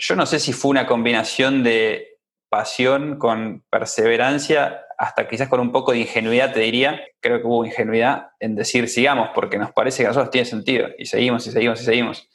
yo 0.00 0.16
no 0.16 0.24
sé 0.24 0.40
si 0.40 0.54
fue 0.54 0.70
una 0.70 0.86
combinación 0.86 1.62
de 1.62 2.18
pasión 2.48 3.18
con 3.18 3.62
perseverancia, 3.70 4.82
hasta 4.96 5.28
quizás 5.28 5.48
con 5.48 5.60
un 5.60 5.72
poco 5.72 5.92
de 5.92 5.98
ingenuidad, 5.98 6.54
te 6.54 6.60
diría. 6.60 7.00
Creo 7.20 7.40
que 7.40 7.46
hubo 7.46 7.66
ingenuidad 7.66 8.30
en 8.40 8.56
decir 8.56 8.88
sigamos, 8.88 9.28
porque 9.34 9.58
nos 9.58 9.72
parece 9.72 10.02
que 10.02 10.06
a 10.06 10.10
nosotros 10.10 10.30
tiene 10.30 10.46
sentido. 10.46 10.88
Y 10.98 11.04
seguimos, 11.04 11.46
y 11.46 11.52
seguimos, 11.52 11.82
y 11.82 11.84
seguimos. 11.84 12.28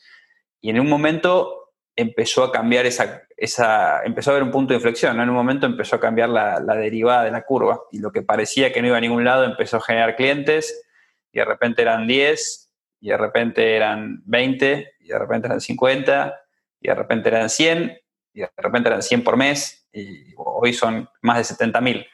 Y 0.61 0.69
en 0.69 0.79
un 0.79 0.87
momento 0.87 1.73
empezó 1.95 2.43
a 2.43 2.51
cambiar 2.51 2.85
esa, 2.85 3.23
esa 3.35 4.03
empezó 4.03 4.29
a 4.29 4.33
haber 4.33 4.43
un 4.43 4.51
punto 4.51 4.73
de 4.73 4.77
inflexión. 4.77 5.19
En 5.19 5.27
un 5.27 5.35
momento 5.35 5.65
empezó 5.65 5.95
a 5.95 5.99
cambiar 5.99 6.29
la, 6.29 6.59
la 6.59 6.75
derivada 6.75 7.23
de 7.23 7.31
la 7.31 7.45
curva. 7.45 7.81
Y 7.91 7.97
lo 7.97 8.11
que 8.11 8.21
parecía 8.21 8.71
que 8.71 8.81
no 8.81 8.87
iba 8.89 8.97
a 8.97 9.01
ningún 9.01 9.23
lado 9.23 9.43
empezó 9.43 9.77
a 9.77 9.81
generar 9.81 10.15
clientes, 10.15 10.87
y 11.31 11.39
de 11.39 11.45
repente 11.45 11.81
eran 11.81 12.05
10, 12.05 12.71
y 13.01 13.09
de 13.09 13.17
repente 13.17 13.75
eran 13.75 14.21
20, 14.25 14.93
y 14.99 15.07
de 15.07 15.19
repente 15.19 15.47
eran 15.47 15.61
50, 15.61 16.44
y 16.81 16.87
de 16.87 16.95
repente 16.95 17.29
eran 17.29 17.49
100, 17.49 17.97
y 18.33 18.41
de 18.41 18.49
repente 18.57 18.89
eran 18.89 19.01
100 19.01 19.23
por 19.23 19.37
mes, 19.37 19.87
y 19.93 20.33
hoy 20.37 20.73
son 20.73 21.09
más 21.21 21.37
de 21.37 21.43
70 21.43 21.81
mil. 21.81 22.05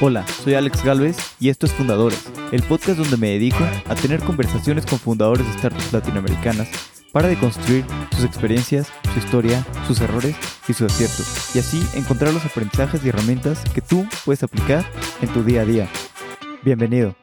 Hola, 0.00 0.24
soy 0.28 0.54
Alex 0.54 0.84
Galvez 0.84 1.16
y 1.40 1.48
esto 1.48 1.66
es 1.66 1.72
Fundadores, 1.72 2.30
el 2.52 2.62
podcast 2.62 2.98
donde 3.00 3.16
me 3.16 3.30
dedico 3.30 3.58
a 3.88 3.96
tener 3.96 4.20
conversaciones 4.20 4.86
con 4.86 5.00
fundadores 5.00 5.44
de 5.44 5.58
startups 5.58 5.92
latinoamericanas 5.92 6.68
para 7.12 7.26
deconstruir 7.26 7.84
sus 8.14 8.24
experiencias, 8.24 8.92
su 9.12 9.18
historia, 9.18 9.66
sus 9.88 10.00
errores 10.00 10.36
y 10.68 10.72
sus 10.72 10.92
aciertos, 10.92 11.56
y 11.56 11.58
así 11.58 11.82
encontrar 11.98 12.32
los 12.32 12.44
aprendizajes 12.44 13.04
y 13.04 13.08
herramientas 13.08 13.64
que 13.74 13.80
tú 13.80 14.06
puedes 14.24 14.44
aplicar 14.44 14.84
en 15.20 15.32
tu 15.32 15.42
día 15.42 15.62
a 15.62 15.64
día. 15.64 15.88
Bienvenido. 16.62 17.16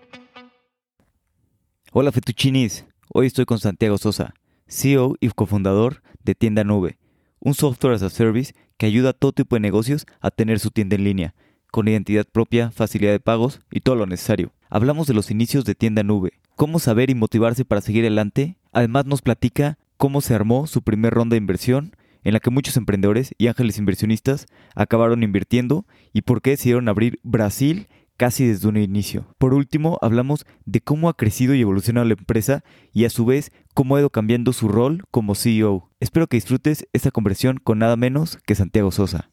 Hola 1.94 2.12
Fetuchinis, 2.12 2.86
hoy 3.18 3.28
estoy 3.28 3.46
con 3.46 3.60
Santiago 3.60 3.98
Sosa, 3.98 4.34
CEO 4.68 5.16
y 5.22 5.30
cofundador 5.30 6.02
de 6.26 6.36
Tienda 6.36 6.66
Nube, 6.66 6.98
un 7.40 7.54
software 7.54 7.94
as 7.94 8.04
a 8.04 8.10
service 8.10 8.54
que 8.76 8.88
ayuda 8.88 9.12
a 9.12 9.14
todo 9.14 9.32
tipo 9.32 9.56
de 9.56 9.62
negocios 9.62 10.06
a 10.20 10.32
tener 10.32 10.60
su 10.60 10.70
tienda 10.70 10.98
en 10.98 11.06
línea 11.06 11.36
con 11.72 11.88
identidad 11.88 12.26
propia, 12.30 12.72
facilidad 12.72 13.14
de 13.14 13.22
pagos 13.22 13.62
y 13.72 13.80
todo 13.80 13.96
lo 13.96 14.06
necesario. 14.06 14.52
Hablamos 14.70 15.08
de 15.08 15.14
los 15.14 15.32
inicios 15.32 15.64
de 15.64 15.76
tienda 15.76 16.04
nube, 16.04 16.34
cómo 16.58 16.78
saber 16.78 17.10
y 17.10 17.16
motivarse 17.16 17.64
para 17.64 17.80
seguir 17.80 18.04
adelante. 18.04 18.58
Además 18.74 19.06
nos 19.06 19.22
platica 19.22 19.78
cómo 19.96 20.20
se 20.20 20.36
armó 20.36 20.68
su 20.68 20.82
primer 20.82 21.14
ronda 21.14 21.36
de 21.36 21.38
inversión, 21.38 21.96
en 22.26 22.34
la 22.34 22.42
que 22.42 22.50
muchos 22.50 22.76
emprendedores 22.76 23.34
y 23.38 23.48
ángeles 23.48 23.78
inversionistas 23.78 24.46
acabaron 24.76 25.24
invirtiendo 25.24 25.86
y 26.12 26.24
por 26.24 26.42
qué 26.42 26.50
decidieron 26.50 26.90
abrir 26.90 27.20
Brasil 27.24 27.88
casi 28.18 28.48
desde 28.48 28.68
un 28.68 28.78
inicio. 28.78 29.26
Por 29.38 29.54
último, 29.54 30.00
hablamos 30.02 30.46
de 30.66 30.82
cómo 30.82 31.10
ha 31.10 31.18
crecido 31.18 31.54
y 31.54 31.62
evolucionado 31.62 32.06
la 32.06 32.14
empresa 32.14 32.64
y 32.94 33.06
a 33.06 33.10
su 33.10 33.26
vez 33.26 33.52
cómo 33.74 33.96
ha 33.96 34.00
ido 34.00 34.10
cambiando 34.10 34.54
su 34.54 34.68
rol 34.68 35.04
como 35.12 35.36
CEO. 35.36 35.92
Espero 36.00 36.28
que 36.28 36.38
disfrutes 36.38 36.88
esta 36.94 37.12
conversión 37.12 37.58
con 37.58 37.80
nada 37.80 37.96
menos 37.96 38.38
que 38.46 38.56
Santiago 38.56 38.92
Sosa. 38.92 39.32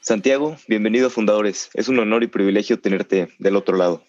Santiago, 0.00 0.56
bienvenido 0.68 1.06
a 1.06 1.10
Fundadores. 1.10 1.70
Es 1.74 1.88
un 1.88 1.98
honor 1.98 2.22
y 2.22 2.26
privilegio 2.26 2.80
tenerte 2.80 3.28
del 3.38 3.56
otro 3.56 3.76
lado. 3.76 4.04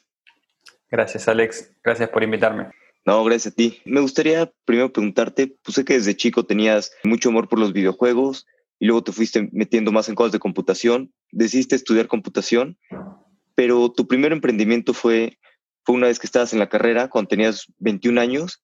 Gracias, 0.90 1.28
Alex. 1.28 1.72
Gracias 1.84 2.10
por 2.10 2.24
invitarme. 2.24 2.68
No, 3.06 3.24
gracias 3.24 3.54
a 3.54 3.56
ti. 3.56 3.82
Me 3.86 4.02
gustaría 4.02 4.52
primero 4.66 4.92
preguntarte, 4.92 5.56
pues 5.64 5.76
sé 5.76 5.86
que 5.86 5.94
desde 5.94 6.16
chico 6.16 6.46
tenías 6.46 6.92
mucho 7.04 7.30
amor 7.30 7.48
por 7.48 7.60
los 7.60 7.72
videojuegos 7.72 8.48
y 8.80 8.88
luego 8.88 9.04
te 9.04 9.12
fuiste 9.12 9.48
metiendo 9.52 9.92
más 9.92 10.10
en 10.10 10.16
cosas 10.16 10.32
de 10.32 10.40
computación. 10.40 11.14
Decidiste 11.32 11.76
estudiar 11.76 12.08
computación, 12.08 12.78
pero 13.56 13.92
tu 13.92 14.08
primer 14.08 14.32
emprendimiento 14.32 14.94
fue, 14.94 15.40
fue 15.84 15.96
una 15.96 16.08
vez 16.08 16.20
que 16.20 16.28
estabas 16.28 16.54
en 16.54 16.60
la 16.60 16.70
carrera, 16.70 17.10
cuando 17.10 17.30
tenías 17.30 17.66
21 17.78 18.20
años. 18.20 18.62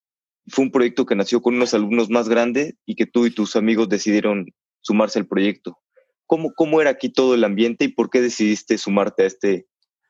Fue 0.47 0.65
un 0.65 0.71
proyecto 0.71 1.05
que 1.05 1.15
nació 1.15 1.41
con 1.41 1.55
unos 1.55 1.73
alumnos 1.73 2.09
más 2.09 2.27
grandes 2.27 2.75
y 2.85 2.95
que 2.95 3.05
tú 3.05 3.25
y 3.25 3.31
tus 3.31 3.55
amigos 3.55 3.89
decidieron 3.89 4.47
sumarse 4.81 5.19
al 5.19 5.27
proyecto. 5.27 5.79
¿Cómo, 6.25 6.53
¿Cómo 6.53 6.81
era 6.81 6.89
aquí 6.89 7.09
todo 7.09 7.35
el 7.35 7.43
ambiente 7.43 7.85
y 7.85 7.89
por 7.89 8.09
qué 8.09 8.21
decidiste 8.21 8.77
sumarte 8.77 9.23
a 9.23 9.27
este, 9.27 9.67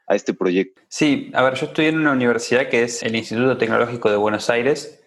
a 0.08 0.16
este 0.16 0.34
proyecto? 0.34 0.82
Sí, 0.88 1.32
a 1.34 1.44
ver, 1.44 1.56
yo 1.56 1.68
estoy 1.68 1.88
en 1.88 2.00
una 2.00 2.14
universidad 2.14 2.70
que 2.70 2.84
es 2.84 3.04
el 3.04 3.16
Instituto 3.16 3.58
Tecnológico 3.58 4.10
de 4.10 4.18
Buenos 4.18 4.50
Aires, 4.50 5.04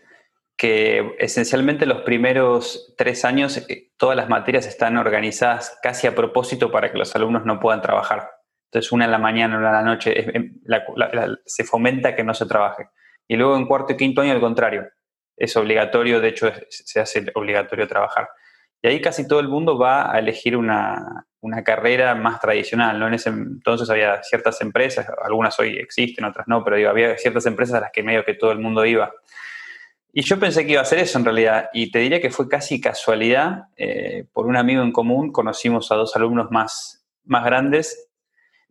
que 0.56 1.14
esencialmente 1.18 1.86
los 1.86 2.02
primeros 2.02 2.94
tres 2.96 3.24
años 3.24 3.56
eh, 3.68 3.90
todas 3.96 4.16
las 4.16 4.28
materias 4.28 4.66
están 4.66 4.96
organizadas 4.96 5.78
casi 5.82 6.06
a 6.06 6.14
propósito 6.14 6.70
para 6.70 6.92
que 6.92 6.98
los 6.98 7.14
alumnos 7.16 7.44
no 7.44 7.60
puedan 7.60 7.82
trabajar. 7.82 8.33
Entonces, 8.74 8.90
una 8.90 9.04
en 9.04 9.12
la 9.12 9.18
mañana, 9.18 9.56
una 9.56 9.68
en 9.68 9.72
la 9.72 9.82
noche, 9.82 10.36
em, 10.36 10.60
se 11.46 11.62
fomenta 11.62 12.16
que 12.16 12.24
no 12.24 12.34
se 12.34 12.44
trabaje. 12.44 12.88
Y 13.28 13.36
luego 13.36 13.56
en 13.56 13.66
cuarto 13.66 13.92
y 13.92 13.96
quinto 13.96 14.20
año, 14.20 14.32
al 14.32 14.40
contrario, 14.40 14.88
es 15.36 15.56
obligatorio, 15.56 16.20
de 16.20 16.28
hecho, 16.28 16.50
se 16.68 16.98
hace 16.98 17.24
obligatorio 17.34 17.86
trabajar. 17.86 18.28
Y 18.82 18.88
ahí 18.88 19.00
casi 19.00 19.28
todo 19.28 19.38
el 19.38 19.48
mundo 19.48 19.78
va 19.78 20.12
a 20.12 20.18
elegir 20.18 20.56
una, 20.56 21.24
carrera 21.64 22.16
más 22.16 22.40
tradicional, 22.40 22.98
¿no? 22.98 23.06
En 23.06 23.14
ese 23.14 23.28
entonces 23.28 23.88
había 23.90 24.20
ciertas 24.24 24.60
empresas, 24.60 25.06
algunas 25.22 25.56
hoy 25.60 25.76
existen, 25.76 26.24
otras 26.24 26.48
no, 26.48 26.64
pero 26.64 26.90
había 26.90 27.16
ciertas 27.16 27.46
empresas 27.46 27.76
a 27.76 27.80
las 27.80 27.92
que 27.92 28.02
medio 28.02 28.24
que 28.24 28.34
todo 28.34 28.50
el 28.50 28.58
mundo 28.58 28.84
iba. 28.84 29.12
Y 30.12 30.22
yo 30.22 30.40
pensé 30.40 30.66
que 30.66 30.72
iba 30.72 30.82
a 30.82 30.84
ser 30.84 30.98
eso 30.98 31.16
en 31.16 31.24
realidad, 31.24 31.70
y 31.72 31.92
te 31.92 32.00
diría 32.00 32.20
que 32.20 32.30
fue 32.30 32.48
casi 32.48 32.80
casualidad. 32.80 33.68
Eh, 33.76 34.26
por 34.32 34.46
un 34.46 34.56
amigo 34.56 34.82
en 34.82 34.90
común 34.90 35.30
conocimos 35.30 35.92
a 35.92 35.94
dos 35.94 36.16
alumnos 36.16 36.50
más, 36.50 37.06
más 37.24 37.44
grandes 37.44 38.10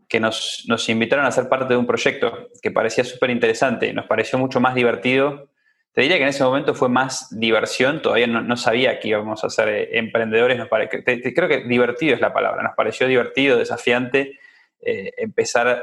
que 0.07 0.19
nos, 0.19 0.65
nos 0.67 0.87
invitaron 0.89 1.25
a 1.25 1.31
ser 1.31 1.49
parte 1.49 1.73
de 1.73 1.77
un 1.77 1.85
proyecto 1.85 2.49
que 2.61 2.71
parecía 2.71 3.03
súper 3.03 3.29
interesante, 3.29 3.93
nos 3.93 4.05
pareció 4.05 4.37
mucho 4.37 4.59
más 4.59 4.75
divertido 4.75 5.49
te 5.93 6.01
diría 6.01 6.17
que 6.17 6.23
en 6.23 6.29
ese 6.29 6.43
momento 6.43 6.73
fue 6.73 6.89
más 6.89 7.27
diversión, 7.39 8.01
todavía 8.01 8.25
no, 8.25 8.57
sabía 8.57 8.99
que 8.99 9.09
íbamos 9.09 9.43
a 9.43 9.49
ser 9.49 9.69
eh, 9.69 9.89
emprendedores, 9.99 10.57
nos 10.57 10.67
creo 10.67 11.47
que 11.47 11.65
divertido 11.65 12.15
es 12.15 12.21
la 12.21 12.33
palabra, 12.33 12.63
nos 12.63 12.75
pareció 12.75 13.07
divertido, 13.07 13.59
desafiante 13.59 14.39
eh, 14.81 15.11
empezar 15.17 15.67
a, 15.67 15.79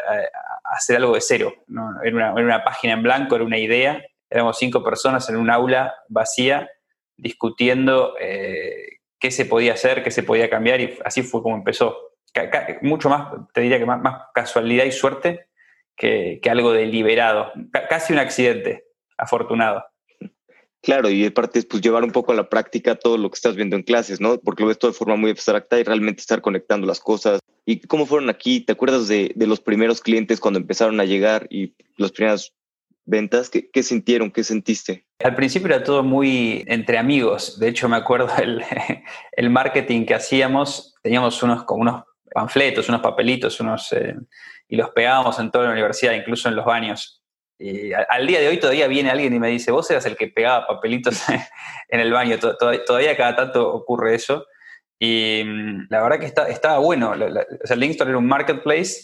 hacer 0.65 0.97
algo 0.97 1.15
de 1.15 1.21
cero, 1.21 1.55
¿no? 1.69 2.03
era, 2.03 2.33
una, 2.33 2.65
página 2.65 2.95
en 2.95 3.05
blanco, 3.05 3.37
era 3.37 3.45
una 3.45 3.59
idea, 3.59 4.05
éramos 4.29 4.59
cinco 4.59 4.83
personas 4.83 5.29
en 5.31 5.37
un 5.37 5.49
aula 5.49 5.95
vacía 6.09 6.69
discutiendo 7.17 8.15
eh, 8.21 8.99
qué 9.21 9.31
se 9.31 9.45
podía 9.45 9.75
hacer, 9.75 10.03
qué 10.03 10.11
se 10.11 10.25
podía 10.25 10.51
cambiar 10.51 10.81
y 10.81 10.99
así 11.05 11.23
fue 11.23 11.41
como 11.41 11.55
empezó. 11.55 12.10
Mucho 12.83 13.09
más, 13.09 13.29
te 13.53 13.61
diría 13.61 13.79
que 13.79 13.87
más, 13.87 14.23
casualidad 14.35 14.85
y 14.85 14.93
suerte 14.93 15.47
que, 15.97 16.41
que 16.43 16.51
algo 16.51 16.73
deliberado, 16.73 17.53
casi 17.89 18.13
un 18.13 18.19
accidente 18.19 18.85
afortunado. 19.19 19.85
Claro, 20.83 21.11
y 21.11 21.27
aparte 21.27 21.59
es 21.59 21.67
pues 21.67 21.83
llevar 21.83 22.05
un 22.05 22.11
poco 22.11 22.33
a 22.33 22.35
la 22.35 22.49
práctica 22.49 22.95
todo 22.95 23.19
lo 23.19 23.31
que 23.31 23.35
estás 23.35 23.55
viendo 23.55 23.77
en 23.77 23.83
clases, 23.83 24.21
¿no? 24.21 24.39
Porque 24.39 24.63
lo 24.63 24.69
ves 24.69 24.79
todo 24.79 24.91
de 24.91 24.97
forma 24.97 25.17
muy 25.17 25.31
abstracta 25.31 25.79
y 25.79 25.83
realmente 25.83 26.21
estar 26.21 26.41
conectando 26.41 26.87
las 26.87 27.01
cosas. 27.01 27.41
¿Y 27.67 27.81
cómo 27.81 28.07
fueron 28.07 28.31
aquí? 28.31 28.61
¿Te 28.61 28.73
acuerdas 28.73 29.07
de, 29.07 29.35
los 29.37 29.61
primeros 29.61 30.01
clientes 30.01 30.41
cuando 30.41 30.59
empezaron 30.59 30.99
a 30.99 31.05
llegar 31.05 31.47
y 31.51 31.75
las 31.99 32.13
primeras 32.13 32.55
ventas? 33.05 33.51
¿Qué, 33.51 33.83
sintieron? 33.83 34.31
¿Qué 34.31 34.43
sentiste? 34.43 35.05
Al 35.23 35.35
principio 35.35 35.69
era 35.69 35.85
todo 35.85 36.03
muy 36.03 36.65
entre 36.67 36.97
amigos. 36.97 37.59
De 37.61 37.69
hecho, 37.69 37.87
me 37.87 37.97
acuerdo 37.97 38.31
el, 38.43 38.63
el 39.33 39.51
marketing 39.51 40.07
que 40.07 40.15
hacíamos. 40.15 40.95
Teníamos 41.03 41.43
unos, 41.43 41.65
como 41.65 41.83
unos 41.83 42.05
panfletos, 42.33 42.89
unos 42.89 43.01
papelitos, 43.01 43.61
unos, 43.61 43.93
eh, 43.93 44.15
y 44.69 44.77
los 44.77 44.91
pegábamos 44.91 45.39
en 45.39 45.51
toda 45.51 45.67
la 45.67 45.73
universidad, 45.73 46.13
incluso 46.13 46.49
en 46.49 46.57
los 46.57 46.65
baños 46.65 47.21
y 47.61 47.93
al 47.93 48.27
día 48.27 48.41
de 48.41 48.49
hoy 48.49 48.59
todavía 48.59 48.89
viene 48.89 49.11
alguien 49.11 49.35
y 49.35 49.39
me 49.39 49.49
dice, 49.49 49.71
vos 49.71 49.89
eras 49.91 50.07
el 50.07 50.17
que 50.17 50.29
pegaba 50.29 50.67
papelitos 50.67 51.23
en 51.89 52.01
el 52.01 52.11
baño, 52.11 52.39
todavía 52.39 53.15
cada 53.19 53.37
tanto 53.37 53.71
ocurre 53.71 54.15
eso. 54.15 54.47
Y 54.99 55.43
mm, 55.45 55.89
la 55.91 56.03
verdad 56.03 56.19
que 56.19 56.27
está, 56.27 56.49
estaba 56.49 56.79
bueno, 56.79 57.13
o 57.13 57.67
sea, 57.67 57.77
Linkstore 57.77 58.11
era 58.11 58.19
un 58.19 58.27
marketplace 58.27 58.95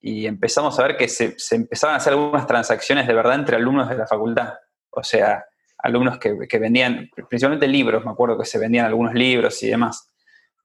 y 0.00 0.26
empezamos 0.26 0.78
a 0.78 0.84
ver 0.84 0.96
que 0.96 1.08
se, 1.08 1.34
empezaban 1.50 1.94
a 1.94 1.96
hacer 1.96 2.12
algunas 2.12 2.46
transacciones 2.46 3.08
de 3.08 3.14
verdad 3.14 3.34
entre 3.34 3.56
alumnos 3.56 3.88
de 3.88 3.96
la 3.96 4.06
facultad. 4.06 4.54
O 4.90 5.02
sea, 5.02 5.44
alumnos 5.78 6.18
que, 6.18 6.58
vendían, 6.60 7.10
principalmente 7.28 7.66
libros, 7.66 8.04
me 8.04 8.12
acuerdo 8.12 8.38
que 8.38 8.44
se 8.44 8.60
vendían 8.60 8.86
algunos 8.86 9.14
libros 9.14 9.60
y 9.64 9.68
demás. 9.68 10.12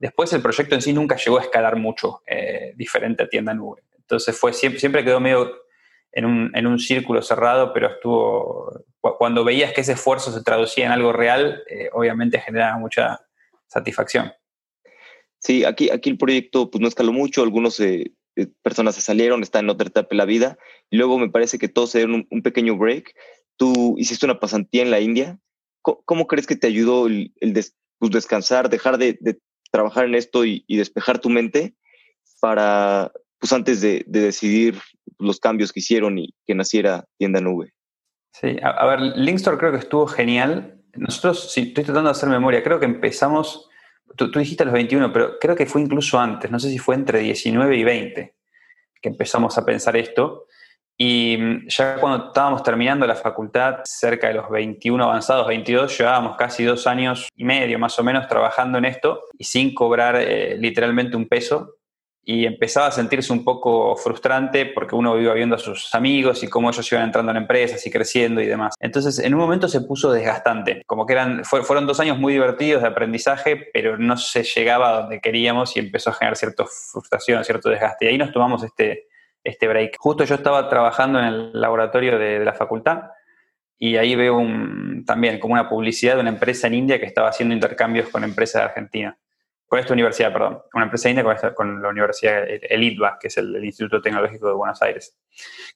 Después 0.01 0.33
el 0.33 0.41
proyecto 0.41 0.73
en 0.73 0.81
sí 0.81 0.93
nunca 0.93 1.15
llegó 1.15 1.37
a 1.37 1.43
escalar 1.43 1.75
mucho, 1.75 2.23
eh, 2.25 2.73
diferente 2.75 3.21
a 3.21 3.29
tienda 3.29 3.53
nube. 3.53 3.83
Entonces 3.99 4.35
fue, 4.35 4.51
siempre, 4.51 4.79
siempre 4.79 5.05
quedó 5.05 5.19
medio 5.19 5.51
en 6.11 6.25
un, 6.25 6.51
en 6.55 6.65
un, 6.65 6.79
círculo 6.79 7.21
cerrado, 7.21 7.71
pero 7.71 7.87
estuvo, 7.87 8.83
cuando 9.19 9.43
veías 9.43 9.73
que 9.73 9.81
ese 9.81 9.91
esfuerzo 9.91 10.31
se 10.31 10.43
traducía 10.43 10.87
en 10.87 10.91
algo 10.91 11.13
real, 11.13 11.61
eh, 11.69 11.89
obviamente 11.93 12.39
generaba 12.39 12.79
mucha 12.79 13.21
satisfacción. 13.67 14.33
Sí, 15.37 15.65
aquí, 15.65 15.91
aquí 15.91 16.09
el 16.09 16.17
proyecto 16.17 16.71
pues 16.71 16.81
no 16.81 16.87
escaló 16.87 17.13
mucho, 17.13 17.43
algunos 17.43 17.79
eh, 17.79 18.11
eh, 18.37 18.47
personas 18.63 18.95
se 18.95 19.01
salieron, 19.01 19.43
están 19.43 19.65
en 19.65 19.69
otra 19.69 19.87
etapa 19.87 20.09
de 20.09 20.17
la 20.17 20.25
vida, 20.25 20.57
luego 20.89 21.19
me 21.19 21.29
parece 21.29 21.59
que 21.59 21.69
todos 21.69 21.91
se 21.91 21.99
dieron 21.99 22.27
un, 22.31 22.41
pequeño 22.41 22.75
break. 22.75 23.13
Tú 23.55 23.93
hiciste 23.99 24.25
una 24.25 24.39
pasantía 24.39 24.81
en 24.81 24.89
la 24.89 24.99
India. 24.99 25.39
¿Cómo, 25.83 26.25
crees 26.25 26.47
que 26.47 26.55
te 26.55 26.65
ayudó 26.65 27.05
el, 27.05 27.33
pues, 27.99 28.11
descansar, 28.11 28.69
dejar 28.69 28.97
de, 28.97 29.17
de, 29.21 29.39
trabajar 29.71 30.05
en 30.05 30.15
esto 30.15 30.45
y, 30.45 30.63
despejar 30.67 31.19
tu 31.19 31.29
mente 31.29 31.75
para, 32.39 33.11
pues 33.39 33.51
antes 33.53 33.81
de, 33.81 34.03
de 34.07 34.21
decidir 34.21 34.79
los 35.19 35.39
cambios 35.39 35.71
que 35.71 35.79
hicieron 35.79 36.17
y 36.17 36.33
que 36.45 36.55
naciera 36.55 37.05
tienda 37.17 37.41
nube. 37.41 37.73
Sí, 38.33 38.57
a, 38.61 38.85
ver, 38.85 38.99
Linkstore 39.17 39.57
creo 39.57 39.71
que 39.71 39.79
estuvo 39.79 40.07
genial 40.07 40.77
nosotros, 40.93 41.53
sí, 41.53 41.61
estoy 41.69 41.85
tratando 41.85 42.09
de 42.09 42.11
hacer 42.11 42.27
memoria, 42.27 42.63
creo 42.63 42.79
que 42.79 42.85
empezamos, 42.85 43.69
tú, 44.17 44.29
tú 44.29 44.39
dijiste 44.39 44.63
a 44.63 44.65
los 44.65 44.73
21, 44.73 45.13
pero 45.13 45.39
creo 45.39 45.55
que 45.55 45.65
fue 45.65 45.81
incluso 45.81 46.19
antes, 46.19 46.51
no 46.51 46.59
sé 46.59 46.69
si 46.69 46.79
fue 46.79 46.95
entre 46.95 47.19
19 47.19 47.77
y 47.77 47.83
20 47.83 48.35
que 49.01 49.09
empezamos 49.09 49.57
a 49.57 49.65
pensar 49.65 49.97
esto. 49.97 50.45
Y 51.03 51.67
ya 51.67 51.95
cuando 51.95 52.27
estábamos 52.27 52.61
terminando 52.61 53.07
la 53.07 53.15
facultad, 53.15 53.77
cerca 53.85 54.27
de 54.27 54.35
los 54.35 54.47
21 54.51 55.03
avanzados, 55.03 55.47
22, 55.47 55.97
llevábamos 55.97 56.37
casi 56.37 56.63
dos 56.63 56.85
años 56.85 57.27
y 57.35 57.43
medio 57.43 57.79
más 57.79 57.97
o 57.97 58.03
menos 58.03 58.27
trabajando 58.27 58.77
en 58.77 58.85
esto 58.85 59.23
y 59.35 59.45
sin 59.45 59.73
cobrar 59.73 60.15
eh, 60.15 60.55
literalmente 60.59 61.17
un 61.17 61.27
peso. 61.27 61.77
Y 62.23 62.45
empezaba 62.45 62.85
a 62.85 62.91
sentirse 62.91 63.33
un 63.33 63.43
poco 63.43 63.95
frustrante 63.95 64.67
porque 64.67 64.93
uno 64.93 65.19
iba 65.19 65.33
viendo 65.33 65.55
a 65.55 65.57
sus 65.57 65.95
amigos 65.95 66.43
y 66.43 66.47
cómo 66.47 66.69
ellos 66.69 66.91
iban 66.91 67.05
entrando 67.05 67.31
en 67.31 67.37
empresas 67.37 67.83
y 67.87 67.89
creciendo 67.89 68.39
y 68.39 68.45
demás. 68.45 68.75
Entonces, 68.79 69.17
en 69.17 69.33
un 69.33 69.39
momento 69.39 69.67
se 69.67 69.81
puso 69.81 70.11
desgastante, 70.11 70.83
como 70.85 71.07
que 71.07 71.13
eran, 71.13 71.43
fueron 71.45 71.87
dos 71.87 71.99
años 71.99 72.19
muy 72.19 72.33
divertidos 72.33 72.83
de 72.83 72.89
aprendizaje, 72.89 73.71
pero 73.73 73.97
no 73.97 74.17
se 74.17 74.43
llegaba 74.43 74.89
a 74.89 75.01
donde 75.01 75.19
queríamos 75.19 75.75
y 75.75 75.79
empezó 75.79 76.11
a 76.11 76.13
generar 76.13 76.37
cierta 76.37 76.63
frustración, 76.67 77.43
cierto 77.43 77.69
desgaste. 77.69 78.05
Y 78.05 78.09
ahí 78.09 78.17
nos 78.19 78.31
tomamos 78.31 78.63
este, 78.63 79.07
este 79.43 79.67
break. 79.67 79.97
Justo 79.97 80.23
yo 80.23 80.35
estaba 80.35 80.69
trabajando 80.69 81.19
en 81.19 81.25
el 81.25 81.51
laboratorio 81.53 82.17
de, 82.17 82.43
la 82.43 82.53
facultad 82.53 83.03
y 83.77 83.97
ahí 83.97 84.15
veo 84.15 84.37
un, 84.37 85.03
también 85.05 85.39
como 85.39 85.53
una 85.53 85.67
publicidad 85.67 86.15
de 86.15 86.21
una 86.21 86.29
empresa 86.29 86.67
en 86.67 86.75
India 86.75 86.99
que 86.99 87.05
estaba 87.05 87.29
haciendo 87.29 87.55
intercambios 87.55 88.09
con 88.09 88.23
empresas 88.23 88.61
de 88.61 88.65
Argentina. 88.65 89.17
Con 89.67 89.79
esta 89.79 89.93
universidad, 89.93 90.33
perdón. 90.33 90.61
Una 90.73 90.83
empresa 90.83 91.09
india 91.09 91.23
con, 91.55 91.81
la 91.81 91.87
universidad, 91.87 92.43
el 92.45 92.83
ITBA, 92.83 93.17
que 93.17 93.27
es 93.29 93.37
el, 93.37 93.63
Instituto 93.63 94.01
Tecnológico 94.01 94.49
de 94.49 94.53
Buenos 94.53 94.81
Aires. 94.81 95.17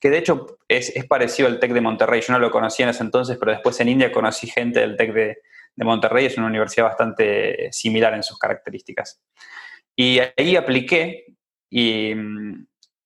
Que 0.01 0.09
de 0.09 0.17
hecho 0.17 0.57
es, 0.67 0.93
parecido 1.07 1.47
al 1.47 1.61
TEC 1.61 1.71
de 1.71 1.79
Monterrey. 1.79 2.19
Yo 2.19 2.33
no 2.33 2.39
lo 2.39 2.51
conocía 2.51 2.83
en 2.85 2.89
ese 2.89 3.03
entonces, 3.03 3.37
pero 3.37 3.53
después 3.53 3.79
en 3.79 3.87
India 3.87 4.11
conocí 4.11 4.47
gente 4.47 4.81
del 4.81 4.97
TEC 4.97 5.13
de, 5.13 5.37
de 5.77 5.85
Monterrey. 5.85 6.25
Es 6.25 6.37
una 6.37 6.47
universidad 6.47 6.87
bastante 6.87 7.71
similar 7.71 8.13
en 8.13 8.23
sus 8.23 8.37
características. 8.37 9.21
Y 9.95 10.19
ahí 10.19 10.57
apliqué 10.57 11.27
y 11.69 12.13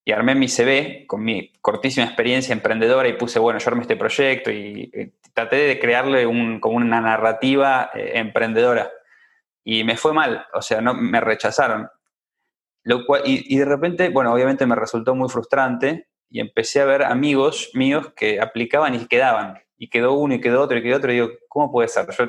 y 0.10 0.12
armé 0.12 0.34
mi 0.34 0.48
CV 0.48 1.06
con 1.06 1.24
mi 1.24 1.54
cortísima 1.62 2.08
experiencia 2.08 2.52
emprendedora 2.52 3.08
y 3.08 3.14
puse, 3.14 3.38
bueno, 3.38 3.60
yo 3.60 3.70
armé 3.70 3.84
este 3.84 3.96
proyecto 3.96 4.50
y, 4.50 5.14
traté 5.36 5.58
de 5.58 5.80
crearle 5.80 6.26
un, 6.26 6.60
como 6.60 6.78
una 6.78 7.00
narrativa 7.00 7.92
eh, 7.94 8.14
emprendedora. 8.16 8.92
Y 9.64 9.84
me 9.84 9.98
fue 9.98 10.12
mal, 10.12 10.48
o 10.52 10.64
sea, 10.64 10.82
no, 10.82 10.96
me 10.96 11.22
rechazaron. 11.22 11.88
Lo 12.86 13.06
cual, 13.06 13.22
y, 13.24 13.56
de 13.56 13.66
repente, 13.66 14.10
bueno, 14.10 14.34
obviamente 14.34 14.66
me 14.66 14.76
resultó 14.76 15.14
muy 15.14 15.30
frustrante 15.30 16.08
y 16.28 16.40
empecé 16.40 16.82
a 16.82 16.86
ver 16.86 17.04
amigos 17.04 17.70
míos 17.76 18.12
que 18.16 18.42
aplicaban 18.42 18.96
y 18.96 19.06
quedaban. 19.06 19.60
Y 19.78 19.90
quedó 19.90 20.14
uno 20.14 20.34
y 20.34 20.42
quedó 20.42 20.64
otro 20.64 20.80
y 20.80 20.82
quedó 20.82 20.98
otro. 20.98 21.12
Y 21.12 21.16
digo, 21.16 21.30
¿cómo 21.48 21.72
puede 21.72 21.88
ser? 21.88 22.08
Yo, 22.18 22.26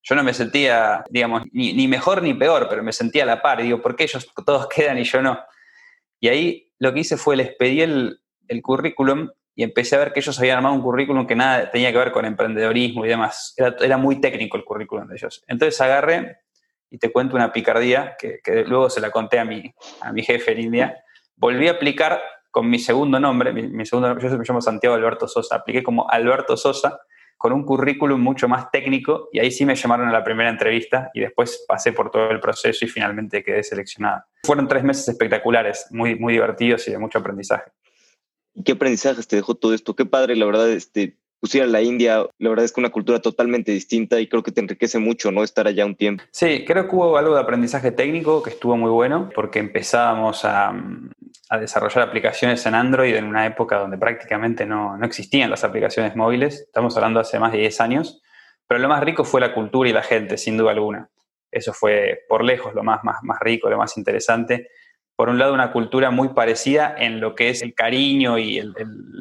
yo 0.00 0.14
no 0.14 0.22
me 0.22 0.32
sentía, 0.32 1.02
digamos, 1.10 1.42
ni, 1.50 1.72
ni 1.72 1.88
mejor 1.88 2.22
ni 2.22 2.34
peor, 2.34 2.68
pero 2.70 2.84
me 2.84 2.92
sentía 2.92 3.24
a 3.24 3.26
la 3.26 3.42
par. 3.42 3.58
Y 3.58 3.64
digo, 3.64 3.82
¿por 3.82 3.96
qué 3.96 4.04
ellos 4.04 4.32
todos 4.46 4.68
quedan 4.74 4.98
y 4.98 5.02
yo 5.02 5.20
no? 5.20 5.40
Y 6.20 6.28
ahí 6.28 6.65
lo 6.78 6.92
que 6.92 7.00
hice 7.00 7.16
fue 7.16 7.36
les 7.36 7.54
pedí 7.54 7.82
el, 7.82 8.20
currículum 8.62 9.30
y 9.54 9.62
empecé 9.62 9.96
a 9.96 10.00
ver 10.00 10.12
que 10.12 10.20
ellos 10.20 10.38
habían 10.38 10.58
armado 10.58 10.74
un 10.74 10.82
currículum 10.82 11.26
que 11.26 11.34
nada 11.34 11.70
tenía 11.70 11.90
que 11.90 11.98
ver 11.98 12.12
con 12.12 12.24
emprendedorismo 12.24 13.04
y 13.06 13.08
demás. 13.08 13.54
Era, 13.56 13.96
muy 13.96 14.20
técnico 14.20 14.56
el 14.56 14.64
currículum 14.64 15.08
de 15.08 15.16
ellos. 15.16 15.42
Entonces 15.48 15.80
agarré 15.80 16.38
y 16.90 16.98
te 16.98 17.10
cuento 17.10 17.36
una 17.36 17.52
picardía 17.52 18.16
que, 18.18 18.40
luego 18.66 18.90
se 18.90 19.00
la 19.00 19.10
conté 19.10 19.38
a 19.38 19.44
mi, 19.44 19.74
a 20.00 20.12
mi 20.12 20.22
jefe 20.22 20.52
en 20.52 20.60
India. 20.60 21.04
Volví 21.36 21.68
a 21.68 21.72
aplicar 21.72 22.20
con 22.50 22.70
mi 22.70 22.78
segundo 22.78 23.18
nombre, 23.20 23.52
mi, 23.52 23.84
segundo 23.84 24.08
nombre, 24.08 24.28
yo 24.30 24.38
me 24.38 24.44
llamo 24.46 24.62
Santiago 24.62 24.94
Alberto 24.94 25.28
Sosa, 25.28 25.56
apliqué 25.56 25.82
como 25.82 26.08
Alberto 26.08 26.56
Sosa 26.56 27.00
con 27.36 27.52
un 27.52 27.64
currículum 27.64 28.20
mucho 28.20 28.48
más 28.48 28.70
técnico 28.70 29.28
y 29.32 29.38
ahí 29.38 29.50
sí 29.50 29.64
me 29.64 29.74
llamaron 29.74 30.08
a 30.08 30.12
la 30.12 30.24
primera 30.24 30.48
entrevista 30.48 31.10
y 31.14 31.20
después 31.20 31.64
pasé 31.68 31.92
por 31.92 32.10
todo 32.10 32.30
el 32.30 32.40
proceso 32.40 32.84
y 32.84 32.88
finalmente 32.88 33.42
quedé 33.42 33.62
seleccionada. 33.62 34.26
Fueron 34.44 34.68
tres 34.68 34.84
meses 34.84 35.08
espectaculares, 35.08 35.86
muy, 35.90 36.16
muy 36.16 36.34
divertidos 36.34 36.86
y 36.88 36.92
de 36.92 36.98
mucho 36.98 37.18
aprendizaje. 37.18 37.70
¿Y 38.54 38.62
qué 38.62 38.72
aprendizajes 38.72 39.28
te 39.28 39.36
dejó 39.36 39.54
todo 39.54 39.74
esto? 39.74 39.94
Qué 39.94 40.06
padre, 40.06 40.34
la 40.34 40.46
verdad, 40.46 40.70
este, 40.70 41.18
pues 41.40 41.54
ir 41.54 41.62
a 41.62 41.66
la 41.66 41.82
India, 41.82 42.26
la 42.38 42.48
verdad 42.48 42.64
es 42.64 42.72
que 42.72 42.80
una 42.80 42.90
cultura 42.90 43.20
totalmente 43.20 43.72
distinta 43.72 44.18
y 44.20 44.26
creo 44.26 44.42
que 44.42 44.52
te 44.52 44.60
enriquece 44.60 44.98
mucho, 44.98 45.30
¿no? 45.30 45.44
Estar 45.44 45.66
allá 45.66 45.84
un 45.84 45.94
tiempo. 45.94 46.24
Sí, 46.30 46.64
creo 46.66 46.88
que 46.88 46.96
hubo 46.96 47.16
algo 47.18 47.34
de 47.34 47.40
aprendizaje 47.40 47.92
técnico 47.92 48.42
que 48.42 48.50
estuvo 48.50 48.76
muy 48.76 48.90
bueno 48.90 49.30
porque 49.34 49.58
empezábamos 49.58 50.44
a, 50.44 50.74
a 51.48 51.58
desarrollar 51.58 52.08
aplicaciones 52.08 52.64
en 52.66 52.74
Android 52.74 53.14
en 53.14 53.24
una 53.24 53.46
época 53.46 53.78
donde 53.78 53.98
prácticamente 53.98 54.66
no, 54.66 54.96
no, 54.96 55.06
existían 55.06 55.50
las 55.50 55.64
aplicaciones 55.64 56.16
móviles. 56.16 56.62
Estamos 56.62 56.96
hablando 56.96 57.20
hace 57.20 57.38
más 57.38 57.52
de 57.52 57.58
10 57.58 57.80
años. 57.80 58.22
Pero 58.66 58.80
lo 58.80 58.88
más 58.88 59.02
rico 59.02 59.24
fue 59.24 59.40
la 59.40 59.54
cultura 59.54 59.88
y 59.88 59.92
la 59.92 60.02
gente, 60.02 60.38
sin 60.38 60.56
duda 60.56 60.72
alguna. 60.72 61.08
Eso 61.50 61.72
fue 61.72 62.24
por 62.28 62.44
lejos 62.44 62.74
lo 62.74 62.82
más, 62.82 63.04
más, 63.04 63.22
más 63.22 63.38
rico, 63.40 63.70
lo 63.70 63.78
más 63.78 63.96
interesante. 63.96 64.68
Por 65.14 65.28
un 65.28 65.38
lado, 65.38 65.54
una 65.54 65.72
cultura 65.72 66.10
muy 66.10 66.30
parecida 66.30 66.94
en 66.98 67.20
lo 67.20 67.34
que 67.34 67.48
es 67.48 67.62
el 67.62 67.74
cariño 67.74 68.38
y 68.38 68.62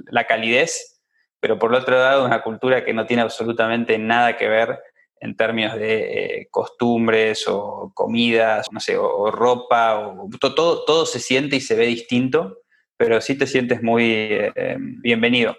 la 0.09 0.25
calidez, 0.25 1.01
pero 1.39 1.59
por 1.59 1.73
otro 1.73 1.97
lado, 1.97 2.25
una 2.25 2.41
cultura 2.41 2.83
que 2.83 2.93
no 2.93 3.05
tiene 3.05 3.21
absolutamente 3.21 3.97
nada 3.97 4.35
que 4.35 4.49
ver 4.49 4.79
en 5.19 5.35
términos 5.35 5.75
de 5.75 6.41
eh, 6.41 6.47
costumbres 6.51 7.47
o 7.47 7.91
comidas, 7.93 8.67
no 8.71 8.79
sé, 8.79 8.97
o, 8.97 9.31
ropa, 9.31 9.99
o, 9.99 10.29
todo, 10.39 10.83
todo 10.85 11.05
se 11.05 11.19
siente 11.19 11.55
y 11.55 11.61
se 11.61 11.75
ve 11.75 11.85
distinto, 11.87 12.59
pero 12.97 13.21
sí 13.21 13.37
te 13.37 13.47
sientes 13.47 13.81
muy 13.81 14.11
eh, 14.11 14.51
em, 14.55 15.01
bienvenido. 15.01 15.55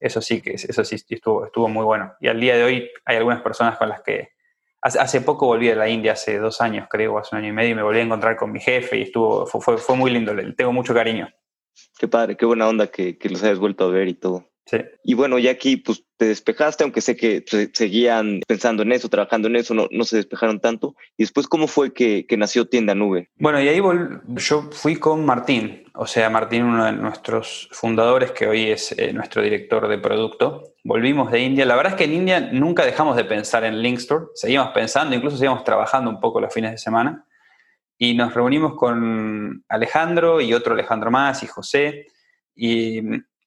Eso 0.00 0.20
sí 0.20 0.40
que 0.40 0.54
eso 0.54 0.84
sí 0.84 0.96
estuvo, 1.08 1.46
estuvo 1.46 1.68
muy 1.68 1.84
bueno. 1.84 2.12
Y 2.20 2.28
al 2.28 2.40
día 2.40 2.56
de 2.56 2.64
hoy 2.64 2.90
hay 3.04 3.16
algunas 3.16 3.40
personas 3.40 3.78
con 3.78 3.88
las 3.88 4.02
que 4.02 4.30
hace, 4.80 5.20
poco 5.20 5.46
volví 5.46 5.70
a 5.70 5.76
la 5.76 5.88
India, 5.88 6.12
hace 6.12 6.38
dos 6.38 6.60
años 6.60 6.88
creo, 6.90 7.18
hace 7.18 7.36
un 7.36 7.42
año 7.42 7.50
y 7.50 7.52
medio, 7.52 7.70
y 7.70 7.74
me 7.76 7.82
volví 7.82 8.00
a 8.00 8.02
encontrar 8.02 8.36
con 8.36 8.50
mi 8.50 8.58
jefe 8.58 8.98
y 8.98 9.02
estuvo, 9.02 9.46
fue, 9.46 9.78
fue, 9.78 9.96
muy 9.96 10.10
lindo, 10.10 10.34
tengo 10.56 10.72
mucho 10.72 10.92
cariño. 10.92 11.28
Qué 11.98 12.08
padre, 12.08 12.36
qué 12.36 12.44
buena 12.44 12.68
onda 12.68 12.88
que, 12.88 13.16
que 13.16 13.30
los 13.30 13.42
hayas 13.44 13.58
vuelto 13.58 13.84
a 13.84 13.88
ver 13.88 14.08
y 14.08 14.14
todo. 14.14 14.51
Y 15.04 15.14
bueno, 15.14 15.38
ya 15.38 15.50
aquí 15.50 15.76
pues 15.76 16.04
te 16.16 16.26
despejaste, 16.26 16.84
aunque 16.84 17.00
sé 17.00 17.16
que 17.16 17.44
seguían 17.74 18.40
pensando 18.46 18.82
en 18.82 18.92
eso, 18.92 19.08
trabajando 19.08 19.48
en 19.48 19.56
eso, 19.56 19.74
no, 19.74 19.88
no 19.90 20.04
se 20.04 20.16
despejaron 20.16 20.60
tanto. 20.60 20.94
Y 21.16 21.24
después, 21.24 21.46
¿cómo 21.48 21.66
fue 21.66 21.92
que, 21.92 22.26
que 22.26 22.36
nació 22.36 22.66
Tienda 22.66 22.94
Nube? 22.94 23.30
Bueno, 23.36 23.60
y 23.60 23.68
ahí 23.68 23.80
yo 24.36 24.70
fui 24.72 24.96
con 24.96 25.26
Martín, 25.26 25.84
o 25.94 26.06
sea, 26.06 26.30
Martín, 26.30 26.62
uno 26.62 26.86
de 26.86 26.92
nuestros 26.92 27.68
fundadores, 27.72 28.30
que 28.30 28.46
hoy 28.46 28.70
es 28.70 28.92
eh, 28.92 29.12
nuestro 29.12 29.42
director 29.42 29.88
de 29.88 29.98
producto. 29.98 30.74
Volvimos 30.84 31.30
de 31.30 31.40
India. 31.40 31.66
La 31.66 31.76
verdad 31.76 31.92
es 31.92 31.98
que 31.98 32.04
en 32.04 32.14
India 32.14 32.40
nunca 32.40 32.84
dejamos 32.86 33.16
de 33.16 33.24
pensar 33.24 33.64
en 33.64 33.82
Linkstore, 33.82 34.26
seguimos 34.34 34.68
pensando, 34.68 35.14
incluso 35.14 35.36
seguimos 35.36 35.64
trabajando 35.64 36.10
un 36.10 36.20
poco 36.20 36.40
los 36.40 36.52
fines 36.52 36.70
de 36.70 36.78
semana. 36.78 37.26
Y 37.98 38.14
nos 38.14 38.34
reunimos 38.34 38.74
con 38.74 39.64
Alejandro 39.68 40.40
y 40.40 40.54
otro 40.54 40.74
Alejandro 40.74 41.10
más 41.10 41.42
y 41.42 41.46
José. 41.46 42.06
Y 42.54 43.00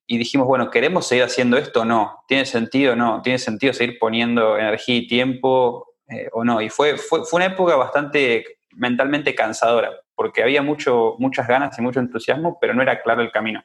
y 0.08 0.18
dijimos, 0.18 0.48
bueno, 0.48 0.70
¿queremos 0.70 1.08
seguir 1.08 1.24
haciendo 1.24 1.58
esto 1.58 1.82
o 1.82 1.86
no? 1.86 2.24
¿Tiene 2.28 2.46
sentido 2.46 2.94
o 2.94 2.96
no? 2.96 3.22
¿Tiene 3.24 3.40
sentido 3.40 3.74
seguir 3.74 3.98
poniendo 4.00 4.58
energía 4.58 4.96
y 4.96 5.08
tiempo 5.08 5.96
eh, 6.08 6.30
o 6.34 6.44
no? 6.44 6.62
Y 6.62 6.70
fue, 6.70 6.98
fue, 6.98 7.22
una 7.32 7.46
época 7.46 7.76
bastante 7.76 8.46
mentalmente 8.72 9.34
cansadora, 9.34 9.92
porque 10.14 10.44
había 10.44 10.62
mucho, 10.62 11.16
muchas 11.18 11.48
ganas 11.48 11.78
y 11.78 11.82
mucho 11.82 12.00
entusiasmo, 12.00 12.58
pero 12.60 12.74
no 12.74 12.82
era 12.82 13.02
claro 13.02 13.22
el 13.22 13.32
camino. 13.32 13.64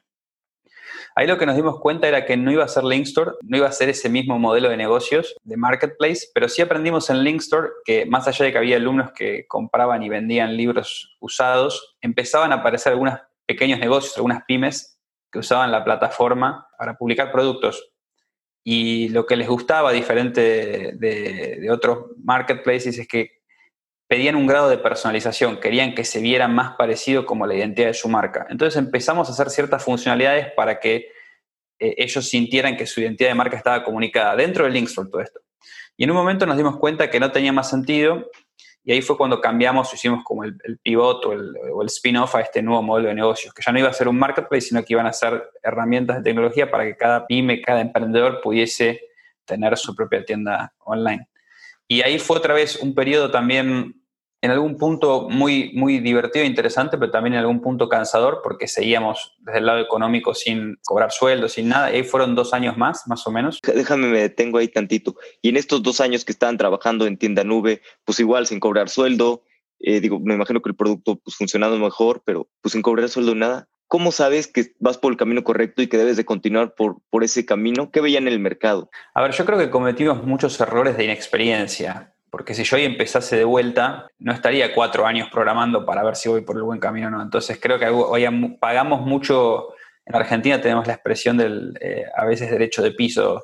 Ahí 1.17 1.27
lo 1.27 1.37
que 1.37 1.45
nos 1.45 1.57
dimos 1.57 1.81
cuenta 1.81 2.07
era 2.07 2.25
que 2.25 2.37
no 2.37 2.53
iba 2.53 2.65
a 2.65 2.69
ser 2.69 2.85
Linkstore, 2.85 3.33
no 3.43 3.57
iba 3.57 3.67
a 3.67 3.73
ser 3.73 3.89
ese 3.89 4.09
mismo 4.09 4.39
modelo 4.39 4.69
de 4.69 4.77
negocios, 4.77 5.35
de 5.43 5.57
marketplace, 5.57 6.29
pero 6.33 6.49
sí 6.49 6.63
aprendimos 6.63 7.11
en 7.11 7.25
Linkstore 7.25 7.69
que 7.85 8.07
más 8.07 8.29
allá 8.29 8.45
de 8.45 8.53
que 8.53 8.59
había 8.59 8.77
alumnos 8.77 9.11
que 9.13 9.45
compraban 9.49 10.03
y 10.05 10.09
vendían 10.09 10.57
libros 10.57 11.17
usados, 11.19 11.97
empezaban 12.01 12.53
a 12.53 12.57
aparecer 12.57 12.93
algunos 12.93 13.19
pequeños 13.45 13.81
negocios, 13.81 14.17
algunas 14.17 14.45
pymes 14.45 15.00
que 15.31 15.39
usaban 15.39 15.71
la 15.71 15.85
plataforma 15.85 16.69
para 16.79 16.95
publicar 16.97 17.31
productos. 17.31 17.93
Y 18.65 19.09
lo 19.09 19.27
que 19.27 19.37
les 19.37 19.49
gustaba, 19.49 19.93
diferente 19.93 20.93
de, 20.97 21.69
otros 21.71 22.11
marketplaces, 22.23 22.99
es 22.99 23.09
que 23.09 23.41
pedían 24.07 24.35
un 24.35 24.47
grado 24.47 24.69
de 24.69 24.79
personalización, 24.79 25.61
querían 25.61 25.95
que 25.95 26.05
se 26.05 26.21
viera 26.21 26.49
más 26.49 26.77
parecido 26.77 27.25
como 27.25 27.47
la 27.47 27.55
identidad 27.55 27.89
de 27.89 27.95
su 27.95 28.09
marca. 28.09 28.47
Entonces 28.51 28.77
empezamos 28.77 29.29
a 29.29 29.33
hacer 29.33 29.51
ciertas 29.51 29.85
funcionalidades 29.85 30.49
para 30.57 30.81
que 30.81 31.09
eh, 31.79 31.95
ellos 31.97 32.29
sintieran 32.29 32.77
que 32.77 32.87
su 32.87 33.01
identidad 33.01 33.31
de 33.31 33.35
marca 33.35 33.57
estaba 33.57 33.85
comunicada 33.85 34.37
dentro 34.37 34.65
del 34.65 34.75
Linkstore, 34.75 35.09
todo 35.09 35.23
esto. 35.23 35.41
Y 35.97 36.05
en 36.05 36.11
un 36.11 36.17
momento 36.17 36.45
nos 36.45 36.57
dimos 36.57 36.77
cuenta 36.79 37.09
que 37.09 37.21
no 37.21 37.31
tenía 37.31 37.53
más 37.53 37.71
sentido 37.71 38.31
y 38.83 38.93
ahí 38.93 39.03
fue 39.03 39.17
cuando 39.17 39.41
cambiamos, 39.41 39.93
hicimos 39.93 40.25
como 40.25 40.45
el, 40.45 40.57
pivot 40.83 41.25
o 41.27 41.33
el, 41.33 41.55
el 41.81 41.87
spin-off 41.87 42.35
a 42.35 42.41
este 42.41 42.63
nuevo 42.63 42.83
modelo 42.83 43.09
de 43.09 43.15
negocios, 43.15 43.53
que 43.53 43.63
ya 43.65 43.73
no 43.73 43.79
iba 43.79 43.89
a 43.89 43.93
ser 43.93 44.09
un 44.09 44.19
marketplace, 44.19 44.69
sino 44.69 44.83
que 44.83 44.95
iban 44.95 45.07
a 45.07 45.13
ser 45.13 45.51
herramientas 45.63 46.17
de 46.17 46.23
tecnología 46.23 46.71
para 46.71 46.85
que 46.85 46.97
cada 46.97 47.27
pyme, 47.27 47.61
cada 47.61 47.83
emprendedor 47.83 48.41
pudiese 48.41 49.01
tener 49.45 49.77
su 49.77 49.95
propia 49.95 50.25
tienda 50.25 50.73
online. 50.79 51.29
Y 51.87 52.03
ahí 52.03 52.19
fue 52.19 52.39
otra 52.39 52.55
vez 52.55 52.77
un 52.77 52.95
periodo 52.95 53.31
también 53.31 54.00
en 54.43 54.51
algún 54.51 54.79
punto 54.79 55.29
muy, 55.29 55.73
muy 55.75 55.99
divertido 55.99 56.45
e 56.45 56.49
interesante, 56.49 56.97
pero 56.97 57.11
también 57.11 57.35
en 57.35 57.41
algún 57.41 57.61
punto 57.61 57.89
cansador, 57.89 58.41
porque 58.43 58.69
seguíamos 58.69 59.37
desde 59.41 59.59
el 59.59 59.67
lado 59.67 59.81
económico 59.81 60.35
sin 60.35 60.79
cobrar 60.83 61.13
sueldo, 61.13 61.49
sin 61.49 61.69
nada. 61.69 61.93
Y 61.93 61.97
ahí 61.97 62.05
fueron 62.05 62.35
dos 62.35 62.55
años 62.55 62.77
más, 62.79 63.07
más 63.07 63.27
o 63.27 63.31
menos. 63.31 63.59
Déjame, 63.63 64.09
me 64.09 64.21
detengo 64.21 64.59
ahí 64.59 64.69
tantito. 64.69 65.17
Y 65.43 65.51
en 65.51 65.57
estos 65.57 65.83
dos 65.83 66.01
años 66.01 66.25
que 66.25 66.33
estaban 66.33 66.57
trabajando 66.57 67.07
en 67.07 67.19
tienda 67.19 67.45
nube, 67.45 67.83
pues 68.05 68.19
igual 68.21 68.47
sin 68.47 68.61
cobrar 68.61 68.89
sueldo, 68.89 69.43
eh, 69.81 70.01
digo, 70.01 70.21
me 70.21 70.35
imagino 70.35 70.61
que 70.63 70.71
el 70.71 70.77
producto 70.77 71.17
pues 71.17 71.37
funcionando 71.37 71.79
mejor, 71.79 72.23
pero 72.25 72.49
pues 72.63 72.73
sin 72.73 72.83
cobrar 72.83 73.09
sueldo 73.09 73.35
nada. 73.35 73.69
¿Cómo 73.89 74.13
sabes 74.13 74.47
que 74.47 74.73
vas 74.79 74.99
por 74.99 75.11
el 75.11 75.19
camino 75.19 75.43
correcto 75.43 75.83
y 75.83 75.89
que 75.89 75.99
debes 75.99 76.17
de 76.17 76.25
continuar 76.25 76.75
por, 76.77 76.99
por 77.11 77.25
ese 77.25 77.45
camino? 77.45 77.91
¿Qué 77.91 78.01
veían 78.01 78.29
en 78.29 78.33
el 78.33 78.39
mercado? 78.39 78.89
A 79.15 79.23
ver, 79.23 79.33
yo 79.33 79.45
creo 79.45 79.59
que 79.59 79.69
cometimos 79.69 80.23
muchos 80.25 80.61
errores 80.61 80.97
de 80.97 81.05
inexperiencia. 81.05 82.15
Porque 82.31 82.55
si 82.55 82.63
yo 82.63 82.77
hoy 82.77 82.85
empezase 82.85 83.37
de 83.37 83.45
vuelta, 83.45 84.09
no 84.19 84.33
estaría 84.33 84.73
cuatro 84.75 85.05
años 85.05 85.29
programando 85.31 85.85
para 85.85 86.03
ver 86.05 86.17
si 86.17 86.29
voy 86.29 86.43
por 86.43 86.57
el 86.57 86.63
buen 86.63 86.79
camino 86.79 87.09
o 87.09 87.11
no. 87.11 87.23
Entonces 87.23 87.59
creo 87.61 87.79
que 87.79 87.89
hoy 87.89 88.27
pagamos 88.61 89.03
mucho, 89.03 89.75
en 90.07 90.15
Argentina 90.15 90.61
tenemos 90.61 90.87
la 90.87 90.95
expresión 90.95 91.37
del, 91.37 91.77
eh, 91.81 92.05
a 92.15 92.25
veces, 92.25 92.51
derecho 92.51 92.83
de 92.83 92.93
piso. 92.93 93.43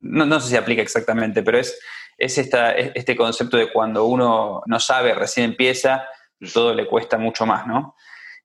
No, 0.00 0.40
sé 0.40 0.50
si 0.50 0.56
aplica 0.56 0.82
exactamente, 0.82 1.42
pero 1.42 1.58
es, 1.58 1.78
este 2.18 3.16
concepto 3.16 3.56
de 3.56 3.72
cuando 3.72 4.04
uno 4.04 4.62
no 4.66 4.80
sabe, 4.80 5.14
recién 5.14 5.50
empieza, 5.50 6.06
todo 6.52 6.74
le 6.74 6.86
cuesta 6.86 7.18
mucho 7.18 7.46
más, 7.46 7.66
¿no? 7.66 7.94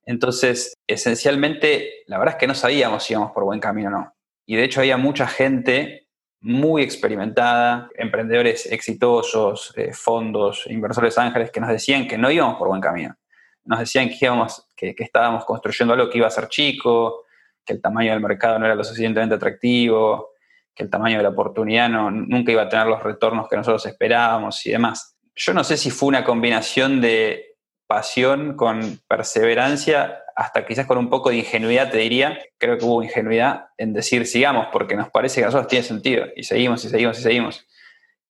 Entonces, 0.06 0.74
esencialmente, 0.88 2.04
la 2.08 2.18
verdad 2.18 2.36
es 2.36 2.40
que 2.40 2.48
no 2.48 2.56
sabíamos 2.56 3.04
si 3.04 3.14
íbamos 3.14 3.32
por 3.32 3.44
buen 3.44 3.60
camino 3.60 3.90
o 3.90 3.92
no. 3.92 4.16
Y 4.46 4.56
de 4.56 4.64
hecho 4.64 4.80
había 4.80 4.98
mucha 4.98 5.28
gente 5.28 6.01
muy 6.42 6.82
experimentada, 6.82 7.90
emprendedores 7.96 8.66
exitosos, 8.66 9.74
eh, 9.78 9.94
fondos, 9.94 10.64
inversores 10.68 11.18
ángeles 11.18 11.52
que 11.52 11.60
nos 11.60 11.70
decían 11.70 12.08
que 12.08 12.18
no 12.18 12.32
íbamos 12.32 12.58
por 12.58 12.68
buen 12.68 12.82
camino. 12.82 13.16
Nos 13.64 13.80
decían 13.80 14.10
que, 14.10 14.18
íbamos, 14.22 14.68
que, 14.76 14.96
estábamos 14.98 15.46
construyendo 15.46 15.94
algo 15.94 16.10
que 16.10 16.18
iba 16.18 16.28
a 16.28 16.32
ser 16.32 16.48
chico, 16.48 17.26
que 17.64 17.74
el 17.74 17.82
tamaño 17.82 18.12
del 18.12 18.22
mercado 18.22 18.58
no 18.58 18.66
era 18.66 18.74
lo 18.74 18.84
suficientemente 18.84 19.36
atractivo, 19.36 20.32
que 20.74 20.84
el 20.84 20.90
tamaño 20.90 21.18
de 21.18 21.24
la 21.24 21.30
oportunidad 21.30 21.90
no, 21.90 22.10
nunca 22.10 22.52
iba 22.52 22.64
a 22.64 22.70
tener 22.70 22.88
los 22.88 23.04
retornos 23.04 23.48
que 23.48 23.58
nosotros 23.58 23.86
esperábamos 23.86 24.66
y 24.66 24.72
demás. 24.72 25.16
Yo 25.36 25.54
no 25.54 25.64
sé 25.64 25.78
si 25.78 25.92
fue 25.92 26.10
una 26.10 26.24
combinación 26.24 27.02
de 27.02 27.51
pasión 27.92 28.56
con 28.56 29.02
perseverancia 29.10 30.24
hasta 30.34 30.66
quizás 30.66 30.86
con 30.86 30.98
un 30.98 31.10
poco 31.10 31.30
de 31.30 31.36
ingenuidad, 31.36 31.92
te 31.92 31.98
diría, 31.98 32.40
creo 32.58 32.78
que 32.78 32.86
hubo 32.86 33.04
ingenuidad 33.04 33.66
en 33.78 33.92
decir 33.92 34.26
sigamos, 34.26 34.68
porque 34.72 34.96
nos 34.96 35.10
parece 35.10 35.42
que 35.42 35.44
a 35.44 35.48
nosotros 35.48 35.68
tiene 35.68 35.84
sentido, 35.84 36.26
y 36.34 36.44
seguimos 36.44 36.86
y 36.86 36.90
seguimos 36.90 37.20
y 37.20 37.22
seguimos. 37.22 37.68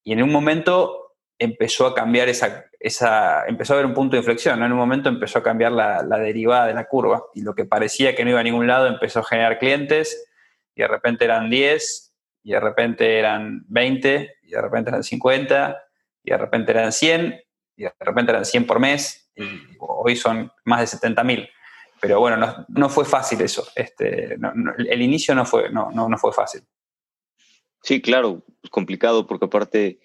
Y 0.03 0.13
en 0.13 0.24
un 0.24 0.32
momento 0.32 1.13
empezó 1.38 1.86
a 1.86 1.94
cambiar 1.94 2.27
esa, 2.27 2.65
esa 2.80 3.46
empezó 3.46 3.74
a 3.74 3.75
haber 3.75 3.86
un 3.86 3.94
punto 3.94 4.15
de 4.15 4.22
inflexión, 4.22 4.60
¿no? 4.60 4.65
En 4.65 4.72
un 4.72 4.80
momento 4.80 5.10
empezó 5.10 5.38
a 5.38 5.44
cambiar 5.44 5.74
la, 5.74 6.01
la 6.01 6.18
derivada 6.18 6.65
de 6.65 6.74
la 6.74 6.86
curva, 6.86 7.22
y 7.36 7.44
lo 7.44 7.53
que 7.53 7.65
parecía 7.65 8.15
que 8.15 8.24
no 8.24 8.32
iba 8.32 8.39
a 8.39 8.44
ningún 8.44 8.65
lado 8.65 8.88
empezó 8.88 9.20
a 9.20 9.24
generar 9.24 9.60
clientes, 9.60 10.27
y 10.74 10.82
de 10.82 10.88
repente 10.88 11.24
eran 11.25 11.51
10, 11.51 12.15
y 12.41 12.51
de 12.53 12.60
repente 12.60 13.20
eran 13.20 13.63
20, 13.68 14.38
y 14.41 14.50
de 14.50 14.60
repente 14.60 14.89
eran 14.89 15.03
50, 15.03 15.84
y 16.24 16.32
de 16.32 16.38
repente 16.38 16.72
eran 16.72 16.91
100, 16.91 17.44
y 17.75 17.84
de 17.84 17.94
repente 18.00 18.32
eran 18.32 18.46
100 18.46 18.65
por 18.65 18.80
mes, 18.80 19.21
hoy 19.80 20.16
son 20.16 20.52
más 20.66 20.82
de 20.82 20.88
70 20.88 21.24
mil 21.24 21.50
pero 22.02 22.20
bueno, 22.20 22.66
no, 22.68 22.90
fue 22.90 23.06
fácil 23.06 23.40
eso. 23.42 23.66
Este, 23.76 24.34
el 24.34 25.02
inicio 25.02 25.36
no 25.36 25.46
fue, 25.46 25.70
no, 25.70 25.92
no, 25.92 26.18
fue 26.18 26.34
fácil. 26.34 26.64
Sí, 27.84 28.02
claro, 28.02 28.44
complicado 28.72 29.28
porque 29.28 29.46
aparte 29.46 30.00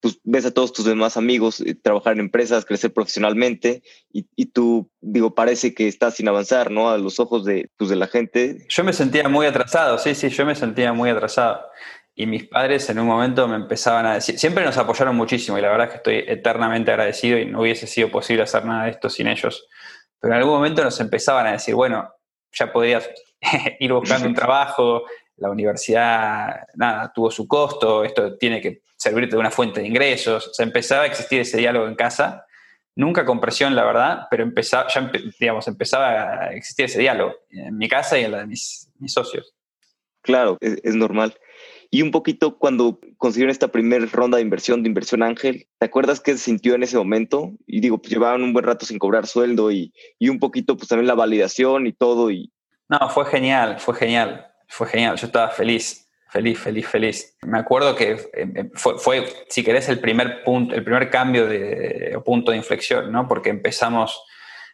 pues, 0.00 0.18
ves 0.24 0.46
a 0.46 0.50
todos 0.52 0.72
tus 0.72 0.84
demás 0.84 1.16
amigos 1.16 1.60
eh, 1.60 1.76
trabajar 1.76 2.14
en 2.14 2.20
empresas, 2.20 2.64
crecer 2.64 2.92
profesionalmente 2.92 3.82
y, 4.12 4.46
tú, 4.46 4.90
digo, 5.00 5.34
parece 5.36 5.74
que 5.74 5.86
estás 5.86 6.16
sin 6.16 6.26
avanzar, 6.26 6.72
¿no? 6.72 6.90
A 6.90 6.98
los 6.98 7.20
ojos 7.20 7.44
de, 7.44 7.70
pues, 7.76 7.88
de 7.88 7.96
la 7.96 8.08
gente. 8.08 8.66
Yo 8.68 8.82
me 8.82 8.92
sentía 8.92 9.28
muy 9.28 9.46
atrasado, 9.46 9.96
sí, 9.98 10.16
sí, 10.16 10.30
yo 10.30 10.44
me 10.44 10.56
sentía 10.56 10.92
muy 10.92 11.08
atrasado. 11.08 11.60
Y 12.18 12.26
mis 12.26 12.48
padres 12.48 12.90
en 12.90 12.98
un 12.98 13.06
momento 13.06 13.46
me 13.46 13.56
empezaban 13.56 14.04
a 14.04 14.14
decir, 14.14 14.38
siempre 14.38 14.64
nos 14.64 14.76
apoyaron 14.76 15.14
muchísimo 15.14 15.56
y 15.56 15.60
la 15.60 15.68
verdad 15.68 15.86
es 15.86 15.90
que 15.92 15.96
estoy 15.98 16.24
eternamente 16.26 16.90
agradecido 16.90 17.38
y 17.38 17.46
no 17.46 17.60
hubiese 17.60 17.86
sido 17.86 18.10
posible 18.10 18.42
hacer 18.42 18.64
nada 18.64 18.84
de 18.84 18.90
esto 18.90 19.08
sin 19.08 19.28
ellos 19.28 19.68
pero 20.20 20.34
en 20.34 20.40
algún 20.40 20.54
momento 20.54 20.82
nos 20.82 20.98
empezaban 21.00 21.46
a 21.46 21.52
decir, 21.52 21.74
bueno, 21.74 22.12
ya 22.52 22.72
podías 22.72 23.08
ir 23.80 23.92
buscando 23.92 24.26
un 24.26 24.34
trabajo, 24.34 25.04
la 25.36 25.50
universidad, 25.50 26.62
nada, 26.74 27.12
tuvo 27.14 27.30
su 27.30 27.46
costo, 27.46 28.04
esto 28.04 28.36
tiene 28.36 28.60
que 28.60 28.82
servirte 28.96 29.36
de 29.36 29.40
una 29.40 29.50
fuente 29.50 29.80
de 29.80 29.86
ingresos. 29.86 30.52
O 30.58 30.62
empezaba 30.62 31.02
a 31.02 31.06
existir 31.06 31.40
ese 31.40 31.58
diálogo 31.58 31.86
en 31.86 31.94
casa, 31.94 32.44
nunca 32.96 33.24
con 33.24 33.40
presión, 33.40 33.76
la 33.76 33.84
verdad, 33.84 34.22
pero 34.30 34.42
empezaba, 34.42 34.88
ya, 34.88 35.10
digamos, 35.38 35.68
empezaba 35.68 36.46
a 36.46 36.52
existir 36.52 36.86
ese 36.86 36.98
diálogo 36.98 37.36
en 37.50 37.76
mi 37.76 37.88
casa 37.88 38.18
y 38.18 38.24
en 38.24 38.32
la 38.32 38.38
de 38.38 38.46
mis, 38.46 38.90
socios. 39.06 39.54
Claro, 40.22 40.58
es 40.60 40.94
normal. 40.96 41.38
Y 41.90 42.02
un 42.02 42.10
poquito 42.10 42.58
cuando 42.58 43.00
consiguieron 43.16 43.50
esta 43.50 43.68
primera 43.68 44.04
ronda 44.06 44.36
de 44.36 44.42
inversión, 44.42 44.82
de 44.82 44.88
inversión 44.88 45.22
ángel, 45.22 45.66
¿te 45.78 45.86
acuerdas 45.86 46.20
qué 46.20 46.32
se 46.32 46.38
sintió 46.38 46.74
en 46.74 46.82
ese 46.82 46.98
momento? 46.98 47.52
Y 47.66 47.80
digo, 47.80 47.98
pues 47.98 48.12
llevaban 48.12 48.42
un 48.42 48.52
buen 48.52 48.64
rato 48.64 48.84
sin 48.84 48.98
cobrar 48.98 49.26
sueldo 49.26 49.70
y, 49.70 49.92
y 50.18 50.28
un 50.28 50.38
poquito 50.38 50.76
pues 50.76 50.88
también 50.88 51.06
la 51.06 51.14
validación 51.14 51.86
y 51.86 51.92
todo. 51.92 52.30
Y... 52.30 52.52
No, 52.88 53.08
fue 53.08 53.24
genial, 53.24 53.80
fue 53.80 53.94
genial, 53.94 54.46
fue 54.68 54.86
genial. 54.86 55.16
Yo 55.16 55.26
estaba 55.26 55.50
feliz. 55.50 56.04
Feliz, 56.30 56.58
feliz, 56.58 56.86
feliz. 56.86 57.38
Me 57.40 57.58
acuerdo 57.58 57.96
que 57.96 58.10
eh, 58.10 58.20
eh, 58.34 58.70
fue, 58.74 58.98
fue, 58.98 59.24
si 59.48 59.64
querés, 59.64 59.88
el 59.88 59.98
primer 59.98 60.44
punto, 60.44 60.74
el 60.74 60.84
primer 60.84 61.08
cambio 61.08 61.46
de 61.46 62.20
punto 62.22 62.50
de 62.50 62.58
inflexión, 62.58 63.10
¿no? 63.10 63.26
Porque 63.26 63.48
empezamos 63.48 64.22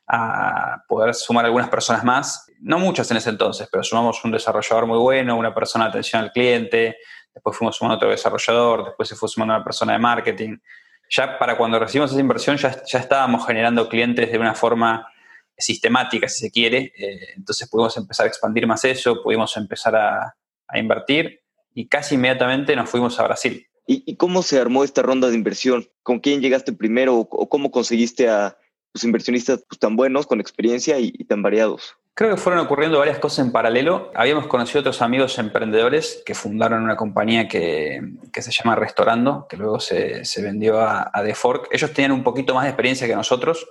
a 0.06 0.84
poder 0.86 1.14
sumar 1.14 1.44
algunas 1.44 1.68
personas 1.68 2.04
más 2.04 2.46
no 2.64 2.78
muchas 2.78 3.10
en 3.10 3.18
ese 3.18 3.28
entonces, 3.28 3.68
pero 3.70 3.84
sumamos 3.84 4.24
un 4.24 4.30
desarrollador 4.30 4.86
muy 4.86 4.98
bueno, 4.98 5.36
una 5.36 5.54
persona 5.54 5.84
de 5.84 5.90
atención 5.90 6.22
al 6.22 6.32
cliente, 6.32 6.96
después 7.34 7.56
fuimos 7.56 7.76
sumando 7.76 7.96
otro 7.96 8.08
desarrollador, 8.08 8.86
después 8.86 9.06
se 9.06 9.16
fue 9.16 9.28
sumando 9.28 9.54
una 9.54 9.62
persona 9.62 9.92
de 9.92 9.98
marketing. 9.98 10.56
Ya 11.10 11.38
para 11.38 11.58
cuando 11.58 11.78
recibimos 11.78 12.10
esa 12.10 12.20
inversión 12.20 12.56
ya, 12.56 12.82
ya 12.84 12.98
estábamos 13.00 13.46
generando 13.46 13.86
clientes 13.86 14.32
de 14.32 14.38
una 14.38 14.54
forma 14.54 15.06
sistemática, 15.58 16.26
si 16.26 16.46
se 16.46 16.50
quiere. 16.50 16.92
Eh, 16.96 17.34
entonces 17.36 17.68
pudimos 17.68 17.94
empezar 17.98 18.24
a 18.24 18.28
expandir 18.28 18.66
más 18.66 18.82
eso, 18.84 19.22
pudimos 19.22 19.54
empezar 19.58 19.94
a, 19.94 20.34
invertir 20.76 21.40
y 21.72 21.86
casi 21.86 22.16
inmediatamente 22.16 22.74
nos 22.74 22.88
fuimos 22.90 23.20
a 23.20 23.24
Brasil. 23.24 23.64
¿Y, 23.86 24.16
cómo 24.16 24.42
se 24.42 24.58
armó 24.58 24.82
esta 24.82 25.02
ronda 25.02 25.28
de 25.28 25.34
inversión? 25.34 25.86
¿Con 26.02 26.18
quién 26.18 26.40
llegaste 26.40 26.72
primero 26.72 27.16
o, 27.16 27.48
cómo 27.48 27.70
conseguiste 27.70 28.28
a 28.28 28.56
los 28.94 29.04
inversionistas 29.04 29.64
pues, 29.68 29.78
tan 29.78 29.96
buenos, 29.96 30.26
con 30.26 30.40
experiencia 30.40 30.98
y 30.98 31.12
tan 31.24 31.42
variados? 31.42 31.96
Creo 32.16 32.30
que 32.30 32.40
fueron 32.40 32.64
ocurriendo 32.64 33.00
varias 33.00 33.18
cosas 33.18 33.44
en 33.44 33.50
paralelo. 33.50 34.12
Habíamos 34.14 34.46
conocido 34.46 34.78
otros 34.78 35.02
amigos 35.02 35.36
emprendedores 35.40 36.22
que 36.24 36.36
fundaron 36.36 36.84
una 36.84 36.96
compañía 36.96 37.48
que, 37.48 38.00
se 38.32 38.52
llama 38.52 38.76
Restaurando, 38.76 39.48
que 39.48 39.56
luego 39.56 39.80
se, 39.80 40.22
vendió 40.40 40.78
a, 40.78 41.10
a 41.12 41.24
The 41.24 41.34
Fork. 41.34 41.66
Ellos 41.72 41.92
tenían 41.92 42.12
un 42.12 42.22
poquito 42.22 42.54
más 42.54 42.62
de 42.62 42.70
experiencia 42.70 43.08
que 43.08 43.16
nosotros. 43.16 43.66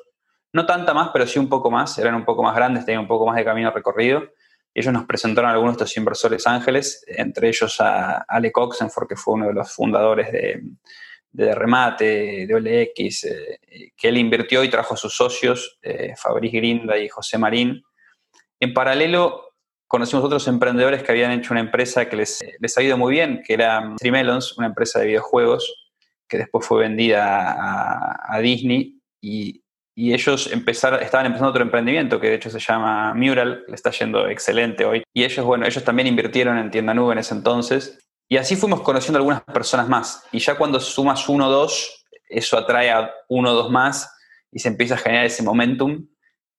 No 0.52 0.66
tanta 0.66 0.94
más, 0.94 1.12
pero 1.14 1.26
sí 1.26 1.40
un 1.40 1.48
poco 1.48 1.72
más. 1.72 1.98
Eran 1.98 2.16
un 2.16 2.26
poco 2.26 2.44
más 2.44 2.54
grandes, 2.54 2.86
tenían 2.86 3.04
un 3.04 3.08
poco 3.08 3.26
más 3.26 3.38
de 3.38 3.46
camino 3.46 3.72
recorrido. 3.72 4.24
Y 4.74 4.82
ellos 4.82 4.92
nos 4.92 5.06
presentaron 5.06 5.50
a 5.50 5.54
algunos 5.54 5.78
de 5.78 5.86
estos 5.86 5.96
inversores 5.96 6.46
ángeles, 6.46 7.06
entre 7.08 7.48
ellos 7.48 7.80
a 7.80 8.26
Ale 8.28 8.52
Coxenford, 8.52 9.08
que 9.08 9.16
fue 9.16 9.36
uno 9.36 9.48
de 9.48 9.54
los 9.54 9.72
fundadores 9.72 10.34
de, 10.34 10.64
de 11.34 11.54
Remate, 11.54 12.48
de 12.48 12.56
OLX, 12.56 13.24
eh, 13.26 13.92
que 13.98 14.08
él 14.08 14.18
invirtió 14.18 14.64
y 14.64 14.70
trajo 14.70 14.94
a 14.94 14.98
sus 14.98 15.14
socios, 15.14 15.78
eh, 15.82 16.14
Fabriz 16.16 16.54
Grinda 16.54 16.98
y 16.98 17.10
José 17.10 17.38
Marín 17.38 17.84
en 18.64 18.74
paralelo, 18.74 19.50
conocimos 19.88 20.24
otros 20.24 20.48
emprendedores 20.48 21.04
que 21.04 21.12
habían 21.12 21.32
hecho 21.32 21.54
una 21.54 21.60
empresa 21.60 22.08
que 22.08 22.16
les, 22.16 22.40
les 22.60 22.78
ha 22.78 22.82
ido 22.82 22.98
muy 22.98 23.12
bien, 23.12 23.42
que 23.46 23.56
era 23.56 23.94
Trimelons, 23.98 24.58
una 24.58 24.68
empresa 24.68 25.00
de 25.00 25.08
videojuegos 25.08 25.92
que 26.30 26.38
después 26.38 26.66
fue 26.66 26.80
vendida 26.80 27.56
a, 28.26 28.40
Disney 28.40 29.00
y, 29.22 29.60
ellos 29.96 30.52
empezaron, 30.52 31.04
estaban 31.04 31.28
empezando 31.28 31.52
otro 31.52 31.62
emprendimiento 31.62 32.20
que 32.20 32.30
de 32.30 32.36
hecho 32.36 32.50
se 32.50 32.58
llama 32.58 33.14
Mural, 33.14 33.64
le 33.68 33.76
está 33.76 33.92
yendo 33.92 34.28
excelente 34.28 34.86
hoy. 34.86 35.04
Y 35.14 35.24
ellos, 35.24 35.46
bueno, 35.46 35.68
ellos 35.68 35.84
también 35.84 36.08
invirtieron 36.08 36.58
en 36.58 36.72
tienda 36.72 36.96
nube 36.96 37.14
en 37.14 37.20
ese 37.20 37.36
entonces. 37.36 38.00
Y 38.34 38.38
así 38.38 38.56
fuimos 38.56 38.82
conociendo 38.82 39.20
algunas 39.20 39.44
personas 39.44 39.88
más. 39.88 40.24
Y 40.32 40.40
ya 40.40 40.56
cuando 40.56 40.80
sumas 40.80 41.30
uno 41.30 41.50
o 41.50 41.52
dos, 41.52 42.04
eso 42.28 42.58
atrae 42.58 42.90
a 42.90 43.14
uno 43.28 43.52
o 43.52 43.54
dos 43.54 43.70
más 43.70 44.12
y 44.52 44.58
se 44.58 44.70
empieza 44.70 44.96
a 44.96 44.98
generar 44.98 45.26
ese 45.26 45.44
momentum 45.44 46.08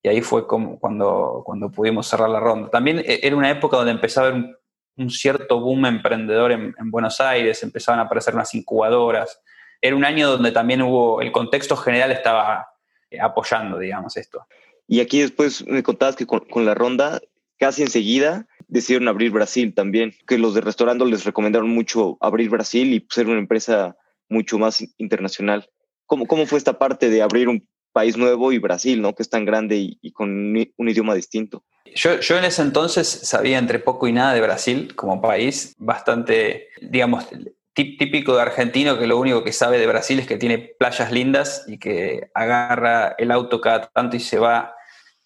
y 0.00 0.08
ahí 0.08 0.20
fue 0.20 0.46
como 0.46 0.78
cuando, 0.78 1.42
cuando 1.44 1.72
pudimos 1.72 2.06
cerrar 2.06 2.30
la 2.30 2.38
ronda. 2.38 2.70
También 2.70 3.00
eh, 3.00 3.18
era 3.24 3.34
una 3.34 3.50
época 3.50 3.76
donde 3.76 3.90
empezaba 3.90 4.28
a 4.28 4.30
haber 4.30 4.56
un, 4.98 5.10
cierto 5.10 5.58
boom 5.58 5.86
emprendedor 5.86 6.52
en, 6.52 6.74
Buenos 6.92 7.20
Aires, 7.20 7.60
empezaban 7.64 7.98
a 7.98 8.04
aparecer 8.04 8.36
unas 8.36 8.54
incubadoras. 8.54 9.40
Era 9.80 9.96
un 9.96 10.04
año 10.04 10.30
donde 10.30 10.52
también 10.52 10.80
hubo, 10.80 11.22
el 11.22 11.32
contexto 11.32 11.76
general 11.76 12.12
estaba 12.12 12.68
eh, 13.10 13.18
apoyando, 13.20 13.80
digamos, 13.80 14.16
esto. 14.16 14.46
Y 14.86 15.00
aquí 15.00 15.22
después 15.22 15.66
me 15.66 15.82
contabas 15.82 16.14
que 16.14 16.24
con, 16.24 16.44
la 16.64 16.74
ronda, 16.74 17.20
casi 17.58 17.82
enseguida, 17.82 18.46
decidieron 18.74 19.06
abrir 19.06 19.30
Brasil 19.30 19.72
también, 19.72 20.12
que 20.26 20.36
los 20.36 20.52
de 20.52 20.60
restaurando 20.60 21.04
les 21.04 21.24
recomendaron 21.24 21.70
mucho 21.70 22.18
abrir 22.20 22.50
Brasil 22.50 22.92
y 22.92 23.06
ser 23.08 23.28
una 23.28 23.38
empresa 23.38 23.96
mucho 24.28 24.58
más 24.58 24.84
internacional. 24.98 25.70
¿Cómo, 26.06 26.26
cómo 26.26 26.44
fue 26.44 26.58
esta 26.58 26.76
parte 26.76 27.08
de 27.08 27.22
abrir 27.22 27.48
un 27.48 27.68
país 27.92 28.16
nuevo 28.16 28.50
y 28.50 28.58
Brasil, 28.58 29.00
¿no? 29.00 29.14
Que 29.14 29.22
es 29.22 29.30
tan 29.30 29.44
grande 29.44 29.76
y, 29.76 30.10
con 30.10 30.28
un, 30.76 30.88
idioma 30.88 31.14
distinto. 31.14 31.64
Yo, 31.94 32.18
yo, 32.18 32.36
en 32.36 32.44
ese 32.44 32.62
entonces 32.62 33.06
sabía 33.06 33.58
entre 33.58 33.78
poco 33.78 34.08
y 34.08 34.12
nada 34.12 34.34
de 34.34 34.40
Brasil 34.40 34.96
como 34.96 35.22
país, 35.22 35.76
bastante, 35.78 36.66
digamos, 36.82 37.28
típico 37.74 38.34
de 38.34 38.42
argentino 38.42 38.98
que 38.98 39.06
lo 39.06 39.18
único 39.18 39.44
que 39.44 39.52
sabe 39.52 39.78
de 39.78 39.86
Brasil 39.86 40.18
es 40.18 40.26
que 40.26 40.36
tiene 40.36 40.58
playas 40.58 41.12
lindas 41.12 41.64
y 41.68 41.78
que 41.78 42.28
agarra 42.34 43.14
el 43.18 43.30
auto 43.30 43.60
cada 43.60 43.86
tanto 43.86 44.16
y 44.16 44.20
se 44.20 44.40
va, 44.40 44.73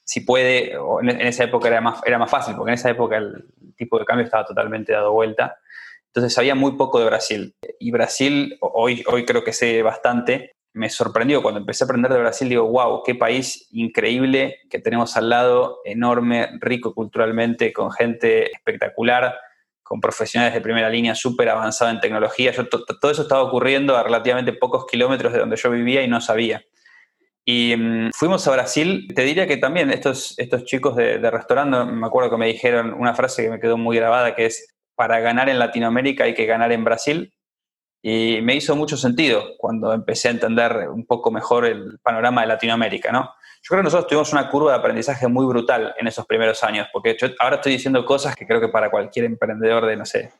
si 0.08 0.22
puede, 0.22 0.72
en, 0.72 1.20
esa 1.20 1.44
época 1.44 1.68
era 1.68 1.82
más, 1.82 2.00
era 2.06 2.16
más 2.16 2.30
fácil, 2.30 2.56
porque 2.56 2.70
en 2.70 2.76
esa 2.76 2.88
época 2.88 3.18
el 3.18 3.44
tipo 3.76 3.98
de 3.98 4.06
cambio 4.06 4.24
estaba 4.24 4.46
totalmente 4.46 4.90
dado 4.90 5.12
vuelta. 5.12 5.58
Entonces 6.06 6.32
sabía 6.32 6.54
muy 6.54 6.78
poco 6.78 6.98
de 6.98 7.04
Brasil. 7.04 7.54
Y 7.78 7.90
Brasil, 7.90 8.56
hoy, 8.62 9.04
hoy 9.06 9.26
creo 9.26 9.44
que 9.44 9.52
sé 9.52 9.82
bastante, 9.82 10.52
me 10.72 10.88
sorprendió 10.88 11.42
cuando 11.42 11.60
empecé 11.60 11.84
a 11.84 11.86
aprender 11.86 12.10
de 12.10 12.20
Brasil, 12.20 12.48
digo, 12.48 12.66
wow, 12.70 13.02
qué 13.04 13.16
país 13.16 13.68
increíble 13.70 14.60
que 14.70 14.78
tenemos 14.78 15.14
al 15.18 15.28
lado, 15.28 15.80
enorme, 15.84 16.48
rico 16.58 16.94
culturalmente, 16.94 17.74
con 17.74 17.92
gente 17.92 18.50
espectacular, 18.50 19.34
con 19.82 20.00
profesionales 20.00 20.54
de 20.54 20.62
primera 20.62 20.88
línea 20.88 21.14
súper 21.14 21.50
avanzada 21.50 21.90
en 21.90 22.00
tecnología. 22.00 22.54
Todo 22.98 23.10
eso 23.10 23.22
estaba 23.22 23.42
ocurriendo 23.42 23.94
a 23.94 24.02
relativamente 24.02 24.54
pocos 24.54 24.86
kilómetros 24.86 25.34
de 25.34 25.40
donde 25.40 25.56
yo 25.56 25.70
vivía 25.70 26.00
y 26.00 26.08
no 26.08 26.22
sabía. 26.22 26.64
Y 27.50 27.74
mm, 27.74 28.10
fuimos 28.14 28.46
a 28.46 28.50
Brasil, 28.50 29.08
te 29.14 29.22
diría 29.22 29.46
que 29.46 29.56
también 29.56 29.90
estos, 29.90 30.38
estos 30.38 30.64
chicos 30.64 30.94
de, 30.94 31.16
de 31.16 31.30
restaurante, 31.30 31.90
me 31.90 32.06
acuerdo 32.06 32.28
que 32.28 32.36
me 32.36 32.46
dijeron 32.46 32.92
una 32.92 33.14
frase 33.14 33.44
que 33.44 33.48
me 33.48 33.58
quedó 33.58 33.78
muy 33.78 33.96
grabada, 33.96 34.34
que 34.34 34.44
es, 34.44 34.76
para 34.94 35.18
ganar 35.20 35.48
en 35.48 35.58
Latinoamérica 35.58 36.24
hay 36.24 36.34
que 36.34 36.44
ganar 36.44 36.72
en 36.72 36.84
Brasil. 36.84 37.32
Y 38.02 38.42
me 38.42 38.54
hizo 38.54 38.76
mucho 38.76 38.98
sentido 38.98 39.56
cuando 39.56 39.94
empecé 39.94 40.28
a 40.28 40.32
entender 40.32 40.90
un 40.90 41.06
poco 41.06 41.30
mejor 41.30 41.64
el 41.64 41.98
panorama 42.02 42.42
de 42.42 42.48
Latinoamérica, 42.48 43.12
¿no? 43.12 43.22
Yo 43.62 43.68
creo 43.68 43.80
que 43.80 43.84
nosotros 43.84 44.08
tuvimos 44.08 44.30
una 44.34 44.50
curva 44.50 44.72
de 44.72 44.78
aprendizaje 44.80 45.26
muy 45.26 45.46
brutal 45.46 45.94
en 45.98 46.06
esos 46.06 46.26
primeros 46.26 46.62
años, 46.62 46.88
porque 46.92 47.16
yo 47.18 47.28
ahora 47.38 47.56
estoy 47.56 47.72
diciendo 47.72 48.04
cosas 48.04 48.36
que 48.36 48.46
creo 48.46 48.60
que 48.60 48.68
para 48.68 48.90
cualquier 48.90 49.24
emprendedor 49.24 49.86
de, 49.86 49.96
no 49.96 50.04
sé, 50.04 50.34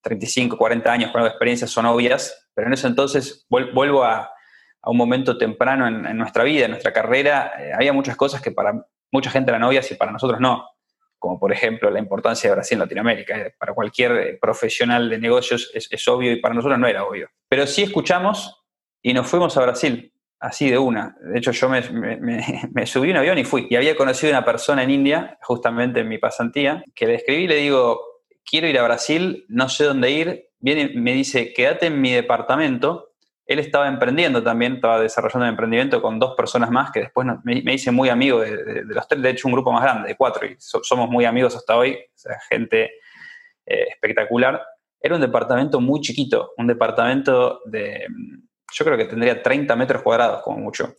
35, 0.00 0.56
40 0.56 0.92
años 0.92 1.10
con 1.10 1.26
experiencias 1.26 1.72
son 1.72 1.86
obvias, 1.86 2.48
pero 2.54 2.68
en 2.68 2.74
ese 2.74 2.86
entonces 2.86 3.44
vuelvo 3.50 4.04
a, 4.04 4.30
un 4.90 4.96
momento 4.96 5.36
temprano 5.36 5.86
en, 5.86 6.16
nuestra 6.16 6.44
vida, 6.44 6.66
en 6.66 6.72
nuestra 6.72 6.92
carrera, 6.92 7.52
eh, 7.58 7.72
había 7.74 7.92
muchas 7.92 8.16
cosas 8.16 8.40
que 8.40 8.52
para 8.52 8.86
mucha 9.10 9.30
gente 9.30 9.50
eran 9.50 9.62
obvias 9.64 9.90
y 9.90 9.94
para 9.94 10.12
nosotros 10.12 10.40
no 10.40 10.64
como 11.18 11.38
por 11.38 11.52
ejemplo 11.52 11.90
la 11.90 11.98
importancia 11.98 12.48
de 12.48 12.56
Brasil 12.56 12.76
en 12.76 12.80
Latinoamérica. 12.80 13.38
Eh, 13.38 13.54
para 13.58 13.74
cualquier 13.74 14.12
eh, 14.12 14.38
profesional 14.40 15.08
de 15.08 15.18
negocios 15.18 15.70
es, 15.74 16.08
obvio 16.08 16.32
y 16.32 16.40
para 16.40 16.54
nosotros 16.54 16.78
no 16.78 16.86
era 16.86 17.04
obvio. 17.04 17.28
Pero 17.48 17.66
sí 17.66 17.82
escuchamos 17.82 18.62
y 19.02 19.12
nos 19.12 19.26
fuimos 19.28 19.56
a 19.56 19.62
Brasil, 19.62 20.12
así 20.40 20.70
de 20.70 20.78
una. 20.78 21.16
De 21.20 21.38
hecho, 21.38 21.52
yo 21.52 21.68
me, 21.68 21.80
me, 21.90 22.86
subí 22.86 23.10
un 23.10 23.16
avión 23.16 23.38
y 23.38 23.44
fui. 23.44 23.66
Y 23.70 23.76
había 23.76 23.96
conocido 23.96 24.32
a 24.32 24.38
una 24.38 24.44
persona 24.44 24.82
en 24.82 24.90
India, 24.90 25.38
justamente 25.42 26.00
en 26.00 26.08
mi 26.08 26.18
pasantía, 26.18 26.84
que 26.94 27.06
le 27.06 27.16
escribí 27.16 27.44
y 27.44 27.48
le 27.48 27.56
digo, 27.56 28.00
quiero 28.44 28.68
ir 28.68 28.78
a 28.78 28.84
Brasil, 28.84 29.44
no 29.48 29.68
sé 29.68 29.84
dónde 29.84 30.10
ir. 30.10 30.48
Viene 30.58 30.92
me 30.94 31.12
dice, 31.12 31.52
quédate 31.52 31.86
en 31.86 32.00
mi 32.00 32.12
departamento 32.12 33.05
él 33.46 33.60
estaba 33.60 33.86
emprendiendo 33.86 34.42
también, 34.42 34.74
estaba 34.74 35.00
desarrollando 35.00 35.44
un 35.44 35.50
emprendimiento 35.50 36.02
con 36.02 36.18
dos 36.18 36.34
personas 36.34 36.70
más 36.70 36.90
que 36.90 37.00
después 37.00 37.26
me, 37.44 37.72
hice 37.72 37.92
muy 37.92 38.08
amigo 38.08 38.40
de, 38.40 38.84
los 38.84 39.06
tres, 39.06 39.22
de 39.22 39.30
hecho 39.30 39.46
un 39.46 39.54
grupo 39.54 39.72
más 39.72 39.82
grande, 39.82 40.08
de 40.08 40.16
cuatro, 40.16 40.46
y 40.46 40.56
somos 40.58 41.08
muy 41.08 41.24
amigos 41.24 41.54
hasta 41.54 41.76
hoy, 41.76 41.92
o 41.96 42.30
gente 42.48 42.84
eh, 43.64 43.86
espectacular. 43.90 44.60
Era 45.00 45.14
un 45.14 45.20
departamento 45.20 45.80
muy 45.80 46.00
chiquito, 46.00 46.52
un 46.56 46.66
departamento 46.66 47.60
de, 47.66 48.06
yo 48.72 48.84
creo 48.84 48.98
que 48.98 49.04
tendría 49.04 49.40
30 49.40 49.76
metros 49.76 50.02
cuadrados 50.02 50.42
como 50.42 50.58
mucho. 50.58 50.94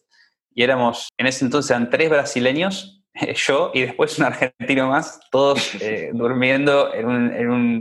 Y 0.54 0.64
éramos, 0.64 1.10
en 1.18 1.28
ese 1.28 1.44
entonces 1.44 1.72
eran 1.72 1.90
tres 1.90 2.10
brasileños, 2.10 3.04
yo 3.36 3.72
y 3.74 3.82
después 3.82 4.18
un 4.20 4.26
argentino 4.26 4.88
más, 4.88 5.20
todos 5.32 5.76
eh, 5.82 6.12
durmiendo 6.14 6.92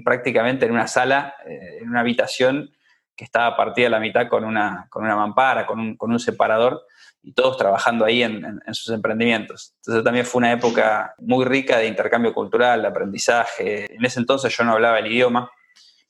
prácticamente 0.04 0.66
en 0.66 0.72
una 0.72 0.88
sala, 0.88 1.36
eh, 1.46 1.78
en 1.82 1.88
una 1.88 2.00
habitación 2.00 2.75
que 3.16 3.24
estaba 3.24 3.56
partida 3.56 3.86
a 3.86 3.90
la 3.90 4.00
mitad 4.00 4.28
con 4.28 4.44
una, 4.44 4.86
con 4.90 5.04
una 5.04 5.16
mampara, 5.16 5.66
con 5.66 5.80
un, 5.80 5.96
con 5.96 6.12
un 6.12 6.20
separador, 6.20 6.84
y 7.22 7.32
todos 7.32 7.56
trabajando 7.56 8.04
ahí 8.04 8.22
en, 8.22 8.44
en, 8.44 8.74
sus 8.74 8.94
emprendimientos. 8.94 9.74
Entonces 9.78 10.04
también 10.04 10.26
fue 10.26 10.38
una 10.38 10.52
época 10.52 11.14
muy 11.18 11.44
rica 11.44 11.78
de 11.78 11.88
intercambio 11.88 12.32
cultural, 12.32 12.82
de 12.82 12.88
aprendizaje. 12.88 13.92
En 13.94 14.04
ese 14.04 14.20
entonces 14.20 14.56
yo 14.56 14.62
no 14.62 14.72
hablaba 14.72 14.98
el 15.00 15.10
idioma. 15.10 15.50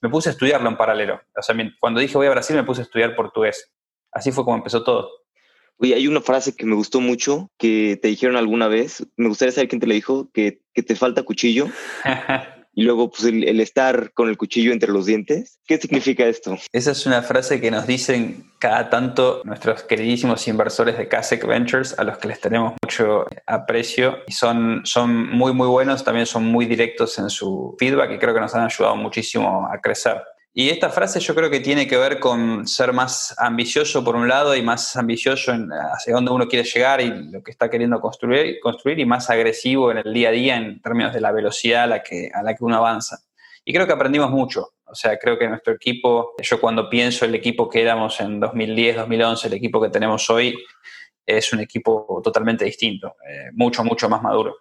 Me 0.02 0.10
puse 0.10 0.28
a 0.28 0.32
estudiarlo 0.32 0.68
en 0.68 0.76
paralelo. 0.76 1.22
O 1.34 1.42
sea, 1.42 1.56
cuando 1.80 2.00
dije 2.00 2.18
voy 2.18 2.26
a 2.26 2.30
Brasil 2.30 2.54
me 2.54 2.64
puse 2.64 2.82
a 2.82 2.84
estudiar 2.84 3.16
portugués. 3.16 3.72
Así 4.12 4.30
fue 4.30 4.44
como 4.44 4.58
empezó 4.58 4.84
todo. 4.84 5.10
Oye, 5.78 5.94
hay 5.94 6.06
una 6.06 6.20
frase 6.20 6.54
que 6.54 6.66
me 6.66 6.74
gustó 6.74 7.00
mucho 7.00 7.50
que 7.56 7.98
te 8.00 8.08
dijeron 8.08 8.36
alguna 8.36 8.68
vez. 8.68 9.06
Me 9.16 9.28
gustaría 9.28 9.52
saber 9.52 9.68
quién 9.68 9.80
te 9.80 9.86
la 9.86 9.94
dijo, 9.94 10.30
que, 10.32 10.60
que 10.74 10.82
te 10.82 10.96
falta 10.96 11.22
cuchillo. 11.22 11.66
y 12.76 12.82
luego 12.82 13.10
pues 13.10 13.24
el, 13.24 13.58
estar 13.60 14.12
con 14.12 14.28
el 14.28 14.36
cuchillo 14.36 14.70
entre 14.70 14.92
los 14.92 15.06
dientes. 15.06 15.58
¿Qué 15.66 15.78
significa 15.78 16.26
esto? 16.26 16.58
Esa 16.72 16.90
es 16.92 17.06
una 17.06 17.22
frase 17.22 17.60
que 17.60 17.70
nos 17.70 17.86
dicen 17.86 18.52
cada 18.58 18.90
tanto 18.90 19.40
nuestros 19.44 19.82
queridísimos 19.82 20.46
inversores 20.46 20.98
de 20.98 21.08
Kasek 21.08 21.46
Ventures, 21.46 21.98
a 21.98 22.04
los 22.04 22.18
que 22.18 22.28
les 22.28 22.38
tenemos 22.38 22.74
mucho 22.82 23.26
aprecio 23.46 24.18
y 24.26 24.32
son, 24.32 24.82
son 24.84 25.30
muy, 25.30 25.54
muy 25.54 25.66
buenos, 25.66 26.04
también 26.04 26.26
son 26.26 26.44
muy 26.44 26.66
directos 26.66 27.18
en 27.18 27.30
su 27.30 27.74
feedback 27.78 28.12
y 28.12 28.18
creo 28.18 28.34
que 28.34 28.40
nos 28.40 28.54
han 28.54 28.66
ayudado 28.66 28.94
muchísimo 28.94 29.66
a 29.72 29.80
crecer. 29.80 30.22
Y 30.58 30.70
esta 30.70 30.88
frase 30.88 31.20
yo 31.20 31.34
creo 31.34 31.50
que 31.50 31.60
tiene 31.60 31.86
que 31.86 31.98
ver 31.98 32.18
con 32.18 32.66
ser 32.66 32.94
más 32.94 33.34
ambicioso 33.36 34.02
por 34.02 34.16
un 34.16 34.26
lado 34.26 34.56
y 34.56 34.62
más 34.62 34.96
ambicioso 34.96 35.52
en 35.52 35.68
hacia 35.70 36.14
dónde 36.14 36.30
uno 36.30 36.48
quiere 36.48 36.66
llegar 36.66 37.02
y 37.02 37.10
lo 37.30 37.42
que 37.42 37.50
está 37.50 37.68
queriendo 37.68 38.00
construir, 38.00 38.58
construir 38.60 38.98
y 38.98 39.04
más 39.04 39.28
agresivo 39.28 39.90
en 39.90 39.98
el 39.98 40.14
día 40.14 40.30
a 40.30 40.32
día 40.32 40.56
en 40.56 40.80
términos 40.80 41.12
de 41.12 41.20
la 41.20 41.30
velocidad 41.30 41.82
a 41.82 41.86
la 41.86 42.02
que, 42.02 42.30
a 42.32 42.42
la 42.42 42.54
que 42.54 42.64
uno 42.64 42.76
avanza. 42.76 43.18
Y 43.66 43.74
creo 43.74 43.86
que 43.86 43.92
aprendimos 43.92 44.30
mucho. 44.30 44.70
O 44.86 44.94
sea, 44.94 45.18
creo 45.18 45.38
que 45.38 45.46
nuestro 45.46 45.74
equipo, 45.74 46.32
yo 46.40 46.58
cuando 46.58 46.88
pienso 46.88 47.26
el 47.26 47.34
equipo 47.34 47.68
que 47.68 47.82
éramos 47.82 48.18
en 48.20 48.40
2010, 48.40 48.96
2011, 48.96 49.48
el 49.48 49.52
equipo 49.52 49.82
que 49.82 49.90
tenemos 49.90 50.30
hoy, 50.30 50.56
es 51.26 51.52
un 51.52 51.60
equipo 51.60 52.22
totalmente 52.24 52.64
distinto, 52.64 53.16
eh, 53.28 53.50
mucho, 53.52 53.84
mucho 53.84 54.08
más 54.08 54.22
maduro. 54.22 54.56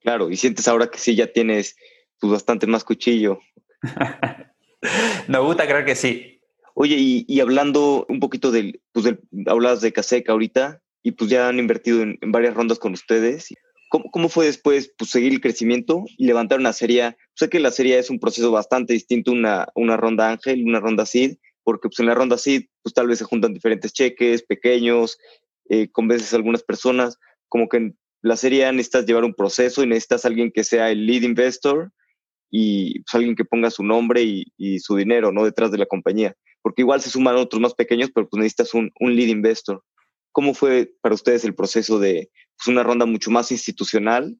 Claro, 0.00 0.28
y 0.28 0.36
sientes 0.36 0.66
ahora 0.66 0.88
que 0.88 0.98
sí 0.98 1.14
ya 1.14 1.28
tienes 1.28 1.76
pues, 2.18 2.32
bastante 2.32 2.66
más 2.66 2.82
cuchillo. 2.82 3.38
Nos 5.28 5.44
gusta 5.44 5.66
creer 5.66 5.84
que 5.84 5.94
sí. 5.94 6.40
Oye, 6.74 6.96
y, 6.98 7.40
hablando 7.40 8.04
un 8.08 8.20
poquito 8.20 8.50
del, 8.50 8.82
pues 8.92 9.06
hablabas 9.46 9.80
de 9.80 9.92
Caseca 9.92 10.32
ahorita 10.32 10.82
y 11.02 11.12
pues 11.12 11.30
ya 11.30 11.48
han 11.48 11.58
invertido 11.58 12.02
en, 12.02 12.18
varias 12.26 12.54
rondas 12.54 12.78
con 12.78 12.92
ustedes. 12.92 13.48
¿Cómo, 13.88 14.10
¿Cómo, 14.10 14.28
fue 14.28 14.44
después 14.44 14.92
pues, 14.98 15.10
seguir 15.10 15.32
el 15.32 15.40
crecimiento 15.40 16.04
y 16.18 16.26
levantar 16.26 16.58
una 16.58 16.74
serie? 16.74 17.16
Sé 17.34 17.48
que 17.48 17.60
la 17.60 17.70
serie 17.70 17.98
es 17.98 18.10
un 18.10 18.20
proceso 18.20 18.52
bastante 18.52 18.92
distinto 18.92 19.32
una, 19.32 19.68
una 19.74 19.96
ronda 19.96 20.30
ángel, 20.30 20.64
una 20.64 20.80
ronda 20.80 21.06
seed, 21.06 21.36
porque 21.64 21.88
pues 21.88 21.98
en 22.00 22.06
la 22.06 22.14
ronda 22.14 22.36
seed 22.36 22.64
pues 22.82 22.92
tal 22.92 23.06
vez 23.06 23.20
se 23.20 23.24
juntan 23.24 23.54
diferentes 23.54 23.94
cheques, 23.94 24.42
pequeños, 24.42 25.16
eh, 25.70 25.88
con 25.90 26.08
veces 26.08 26.34
algunas 26.34 26.62
personas, 26.62 27.18
como 27.48 27.68
que 27.68 27.92
la 28.20 28.36
serie 28.36 28.70
necesitas 28.72 29.06
llevar 29.06 29.24
un 29.24 29.34
proceso 29.34 29.82
y 29.82 29.86
necesitas 29.86 30.24
alguien 30.26 30.52
que 30.52 30.62
sea 30.62 30.90
el 30.90 31.06
lead 31.06 31.22
investor 31.22 31.90
y 32.50 33.00
pues, 33.00 33.14
alguien 33.14 33.34
que 33.34 33.44
ponga 33.44 33.70
su 33.70 33.82
nombre 33.82 34.22
y, 34.22 34.78
su 34.80 34.96
dinero 34.96 35.32
no 35.32 35.44
detrás 35.44 35.70
de 35.70 35.78
la 35.78 35.86
compañía. 35.86 36.34
Porque 36.62 36.82
igual 36.82 37.00
se 37.00 37.10
suman 37.10 37.36
otros 37.36 37.60
más 37.60 37.74
pequeños, 37.74 38.10
pero 38.14 38.28
pues 38.28 38.38
necesitas 38.38 38.74
un, 38.74 38.92
lead 39.00 39.28
investor. 39.28 39.82
¿Cómo 40.32 40.54
fue 40.54 40.92
para 41.00 41.14
ustedes 41.14 41.44
el 41.44 41.54
proceso 41.54 41.98
de 41.98 42.30
pues, 42.56 42.68
una 42.68 42.82
ronda 42.82 43.06
mucho 43.06 43.30
más 43.30 43.50
institucional? 43.52 44.36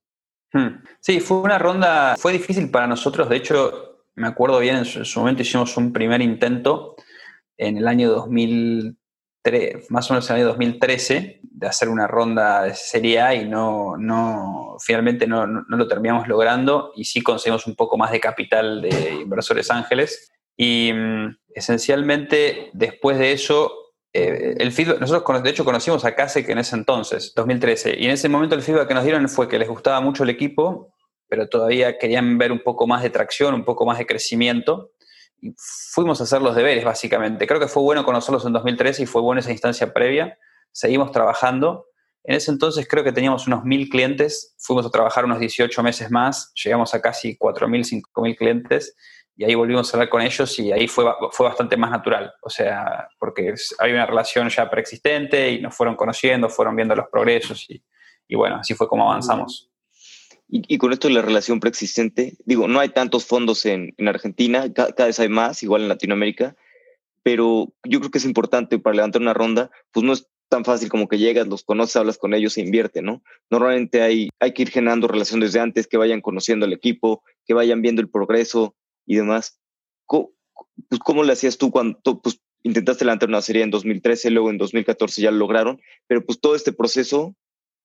Hmm. 0.53 0.83
Sí, 1.01 1.21
fue 1.21 1.39
una 1.39 1.59
ronda, 1.59 2.17
fue 2.17 2.33
difícil 2.33 2.71
para 2.71 2.87
nosotros. 2.87 3.29
De 3.29 3.37
hecho, 3.37 4.05
me 4.15 4.27
acuerdo 4.27 4.59
bien, 4.59 4.77
en 4.77 4.85
su 4.85 5.21
momento 5.21 5.43
hicimos 5.43 5.77
un 5.77 5.93
primer 5.93 6.21
intento 6.21 6.97
en 7.57 7.79
el 7.79 7.89
año 7.89 8.11
2000 8.11 8.97
más 9.89 10.11
o 10.11 10.15
menos 10.15 10.29
en 10.29 10.37
el 10.37 10.43
año 10.43 10.49
2013 10.49 11.41
de 11.43 11.67
hacer 11.67 11.89
una 11.89 12.07
ronda 12.07 12.65
de 12.65 12.75
Serie 12.75 13.21
A 13.21 13.35
y 13.35 13.49
no, 13.49 13.97
no 13.97 14.77
finalmente 14.79 15.27
no, 15.27 15.47
lo 15.47 15.89
terminamos 15.89 16.29
logrando 16.29 16.93
y 16.97 17.05
sí 17.05 17.23
conseguimos 17.23 17.67
un 17.67 17.75
poco 17.75 17.97
más 17.97 18.13
de 18.13 18.21
capital 18.21 18.83
de 18.83 19.21
inversores 19.23 19.71
ángeles. 19.71 20.31
Y 20.57 20.93
mm, 20.93 21.37
esencialmente 21.55 22.71
después 22.73 23.19
de 23.19 23.33
eso, 23.33 23.73
eh, 24.13 24.55
el 24.59 24.73
feedback, 24.73 25.01
nosotros 25.01 25.43
de 25.43 25.51
hecho 25.51 25.65
conocimos 25.65 26.05
a 26.05 26.15
que 26.15 26.53
en 26.53 26.59
ese 26.59 26.77
entonces, 26.77 27.33
2013, 27.35 27.97
y 27.99 28.07
en 28.07 28.13
ese 28.13 28.29
momento 28.29 28.55
el 28.55 28.63
feedback 28.63 28.89
que 28.89 28.95
nos 28.95 29.05
dieron 29.05 29.29
fue 29.29 29.49
que 29.49 29.59
les 29.59 29.69
gustaba 29.69 30.01
mucho 30.01 30.25
el 30.25 30.31
equipo, 30.31 30.95
pero 31.29 31.49
todavía 31.49 31.99
querían 31.99 32.39
ver 32.39 32.53
un 32.53 32.61
poco 32.61 32.87
más 32.87 33.03
de 33.03 33.11
tracción, 33.11 33.55
un 33.55 33.65
poco 33.65 33.85
más 33.85 33.99
de 33.99 34.07
crecimiento 34.07 34.93
fuimos 35.57 36.21
a 36.21 36.25
hacer 36.25 36.43
los 36.43 36.55
deberes, 36.55 36.85
básicamente. 36.85 37.47
Creo 37.47 37.61
que 37.61 37.69
fue 37.69 37.83
bueno 37.83 38.05
conocerlos 38.05 38.45
en 38.45 38.53
2013 38.53 39.03
y 39.03 39.07
fue 39.07 39.23
buena 39.23 39.41
esa 39.41 39.53
instancia 39.53 39.93
previa. 39.93 40.39
Seguimos 40.73 41.13
trabajando. 41.13 41.87
En 42.25 42.35
ese 42.35 42.51
entonces 42.51 42.89
creo 42.89 43.05
que 43.05 43.13
teníamos 43.13 43.47
unos 43.47 43.65
mil 43.65 43.89
clientes, 43.89 44.55
fuimos 44.59 44.85
a 44.85 44.91
trabajar 44.91 45.25
unos 45.25 45.39
18 45.39 45.81
meses 45.85 46.11
más, 46.11 46.53
llegamos 46.55 46.93
a 46.93 47.01
casi 47.01 47.39
4.000, 47.39 48.03
5.000 48.13 48.37
clientes 48.37 48.97
y 49.37 49.45
ahí 49.45 49.55
volvimos 49.55 49.89
a 49.89 49.97
hablar 49.97 50.09
con 50.09 50.23
ellos 50.23 50.59
y 50.59 50.73
ahí 50.73 50.89
fue, 50.89 51.05
fue 51.31 51.47
bastante 51.47 51.77
más 51.77 51.93
natural, 51.93 52.33
o 52.43 52.51
sea, 52.51 53.07
porque 53.21 53.55
hay 53.79 53.93
una 53.93 54.07
relación 54.07 54.49
ya 54.49 54.69
preexistente 54.69 55.53
y 55.53 55.61
nos 55.61 55.77
fueron 55.77 55.95
conociendo, 55.95 56.49
fueron 56.49 56.75
viendo 56.75 56.97
los 56.97 57.07
progresos 57.13 57.71
y, 57.71 57.81
y 58.27 58.35
bueno, 58.35 58.57
así 58.57 58.75
fue 58.75 58.89
como 58.89 59.09
avanzamos. 59.09 59.71
Y, 60.49 60.79
con 60.79 60.93
esto 60.93 61.09
de 61.09 61.15
la 61.15 61.23
relación 61.23 61.59
preexistente, 61.59 62.37
digo, 62.45 62.69
no 62.69 62.79
hay 62.79 62.91
tantos 62.91 63.25
fondos 63.25 63.67
en, 63.67 63.95
en 63.97 64.07
Argentina, 64.07 64.73
cada, 64.73 64.93
cada, 64.93 65.09
vez 65.09 65.19
hay 65.19 65.29
más, 65.29 65.63
igual 65.65 65.83
en 65.83 65.89
Latinoamérica, 65.89 66.55
pero 67.25 67.73
yo 67.83 67.99
creo 67.99 68.13
que 68.13 68.19
es 68.19 68.25
importante 68.25 68.79
para 68.79 68.95
levantar 68.95 69.21
una 69.21 69.35
ronda, 69.35 69.73
pues 69.91 70.07
no 70.07 70.13
es 70.13 70.29
tan 70.49 70.65
fácil 70.65 70.89
como 70.89 71.09
que 71.09 71.19
llegas, 71.19 71.49
los 71.49 71.65
conoces, 71.65 71.97
hablas 71.97 72.19
con 72.19 72.35
ellos 72.35 72.57
e 72.57 72.61
invierte, 72.61 73.03
¿no? 73.03 73.23
Normalmente 73.51 74.03
hay, 74.03 74.29
hay 74.39 74.55
que 74.55 74.63
ir 74.63 74.71
generando 74.71 75.09
relación 75.09 75.41
desde 75.41 75.59
antes, 75.59 75.89
que 75.89 75.97
vayan 75.97 76.21
conociendo 76.21 76.67
al 76.67 76.73
equipo, 76.73 77.25
que 77.45 77.55
vayan 77.55 77.83
viendo 77.83 78.01
el 78.01 78.09
progreso 78.09 78.77
y 79.05 79.17
demás. 79.17 79.59
¿Cómo, 80.05 80.31
pues, 80.89 81.01
¿cómo 81.01 81.25
le 81.25 81.33
hacías 81.33 81.59
tú 81.59 81.73
cuando 81.73 81.99
pues, 82.23 82.41
intentaste 82.63 83.05
levantar 83.05 83.29
una 83.29 83.43
serie 83.43 83.63
en 83.63 83.71
2013, 83.71 84.31
luego 84.31 84.51
en 84.51 84.59
2014 84.59 85.23
ya 85.23 85.31
lo 85.31 85.39
lograron, 85.39 85.81
pero 86.07 86.25
pues 86.25 86.41
todo 86.41 86.55
este 86.55 86.73
proceso, 86.73 87.35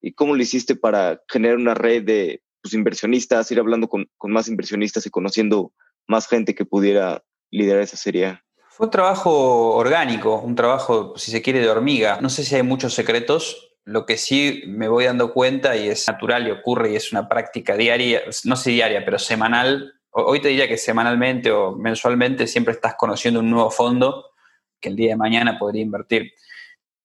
¿y 0.01 0.13
cómo 0.13 0.35
lo 0.35 0.41
hiciste 0.41 0.75
para 0.75 1.21
generar 1.27 1.57
una 1.57 1.73
red 1.73 2.03
de 2.03 2.41
pues, 2.61 2.73
inversionistas, 2.73 3.51
ir 3.51 3.59
hablando 3.59 3.87
con, 3.87 4.09
con 4.17 4.31
más 4.31 4.47
inversionistas 4.47 5.05
y 5.05 5.09
conociendo 5.09 5.73
más 6.07 6.27
gente 6.27 6.55
que 6.55 6.65
pudiera 6.65 7.23
liderar 7.51 7.81
esa 7.81 7.97
serie? 7.97 8.39
Fue 8.69 8.87
un 8.87 8.91
trabajo 8.91 9.75
orgánico, 9.75 10.39
un 10.39 10.55
trabajo, 10.55 11.13
si 11.17 11.31
se 11.31 11.41
quiere, 11.41 11.59
de 11.59 11.69
hormiga. 11.69 12.19
No 12.21 12.29
sé 12.29 12.43
si 12.43 12.55
hay 12.55 12.63
muchos 12.63 12.93
secretos. 12.93 13.75
Lo 13.83 14.05
que 14.05 14.17
sí 14.17 14.63
me 14.67 14.87
voy 14.87 15.05
dando 15.05 15.33
cuenta 15.33 15.75
y 15.75 15.89
es 15.89 16.07
natural 16.07 16.47
y 16.47 16.51
ocurre 16.51 16.91
y 16.91 16.95
es 16.95 17.11
una 17.11 17.27
práctica 17.27 17.75
diaria, 17.75 18.21
no 18.45 18.55
sé 18.55 18.71
diaria, 18.71 19.03
pero 19.03 19.19
semanal. 19.19 19.93
Hoy 20.11 20.39
te 20.39 20.49
diría 20.49 20.67
que 20.67 20.77
semanalmente 20.77 21.51
o 21.51 21.75
mensualmente 21.75 22.47
siempre 22.47 22.73
estás 22.73 22.95
conociendo 22.95 23.39
un 23.39 23.49
nuevo 23.49 23.71
fondo 23.71 24.31
que 24.79 24.89
el 24.89 24.95
día 24.95 25.11
de 25.11 25.17
mañana 25.17 25.59
podría 25.59 25.81
invertir. 25.81 26.33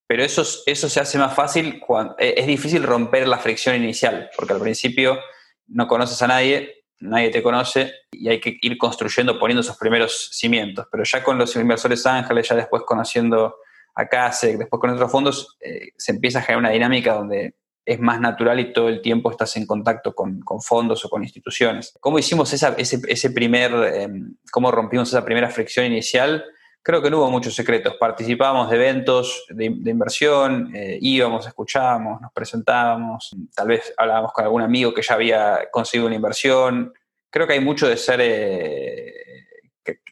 Pero 0.06 0.22
eso, 0.22 0.44
eso 0.66 0.88
se 0.88 1.00
hace 1.00 1.18
más 1.18 1.34
fácil 1.34 1.80
cuando 1.80 2.14
e, 2.18 2.34
es 2.36 2.46
difícil 2.46 2.82
romper 2.82 3.26
la 3.26 3.38
fricción 3.38 3.74
inicial, 3.74 4.30
porque 4.36 4.52
al 4.52 4.60
principio 4.60 5.18
no 5.68 5.86
conoces 5.86 6.20
a 6.22 6.26
nadie, 6.26 6.84
nadie 7.00 7.30
te 7.30 7.42
conoce 7.42 7.92
y 8.10 8.28
hay 8.28 8.40
que 8.40 8.56
ir 8.60 8.78
construyendo, 8.78 9.38
poniendo 9.38 9.60
esos 9.60 9.76
primeros 9.76 10.30
cimientos. 10.32 10.86
Pero 10.90 11.04
ya 11.04 11.22
con 11.22 11.38
los 11.38 11.54
inversores 11.56 12.06
ángeles, 12.06 12.48
ya 12.48 12.56
después 12.56 12.82
conociendo 12.86 13.56
a 13.94 14.06
CASEC, 14.06 14.58
después 14.58 14.80
con 14.80 14.90
otros 14.90 15.10
fondos, 15.10 15.56
eh, 15.60 15.88
se 15.96 16.12
empieza 16.12 16.38
a 16.38 16.42
generar 16.42 16.60
una 16.60 16.70
dinámica 16.70 17.14
donde 17.14 17.54
es 17.84 18.00
más 18.00 18.20
natural 18.20 18.58
y 18.58 18.72
todo 18.72 18.88
el 18.88 19.00
tiempo 19.00 19.30
estás 19.30 19.56
en 19.56 19.64
contacto 19.64 20.12
con, 20.12 20.42
fondos 20.60 21.04
o 21.04 21.08
con 21.08 21.22
instituciones. 21.22 21.96
¿Cómo 22.00 22.18
hicimos 22.18 22.52
ese, 22.52 22.74
ese, 22.76 23.30
primer, 23.30 23.72
em, 23.94 24.34
cómo 24.50 24.72
rompimos 24.72 25.08
esa 25.08 25.24
primera 25.24 25.48
fricción 25.50 25.86
inicial? 25.86 26.44
Creo 26.86 27.02
que 27.02 27.10
no 27.10 27.18
hubo 27.18 27.32
muchos 27.32 27.52
secretos. 27.52 27.96
Participábamos 27.96 28.70
de 28.70 28.76
eventos 28.76 29.44
de, 29.48 29.64
inversión, 29.64 30.70
eh, 30.72 30.96
íbamos, 31.00 31.44
escuchábamos, 31.44 32.20
nos 32.20 32.32
presentábamos, 32.32 33.34
tal 33.56 33.66
vez 33.66 33.92
hablábamos 33.96 34.32
con 34.32 34.44
algún 34.44 34.62
amigo 34.62 34.94
que 34.94 35.02
ya 35.02 35.14
había 35.14 35.68
conseguido 35.72 36.06
una 36.06 36.14
inversión. 36.14 36.94
Creo 37.28 37.44
que 37.44 37.54
hay 37.54 37.60
mucho 37.60 37.88
de 37.88 37.96
ser 37.96 38.20
eh, 38.22 39.12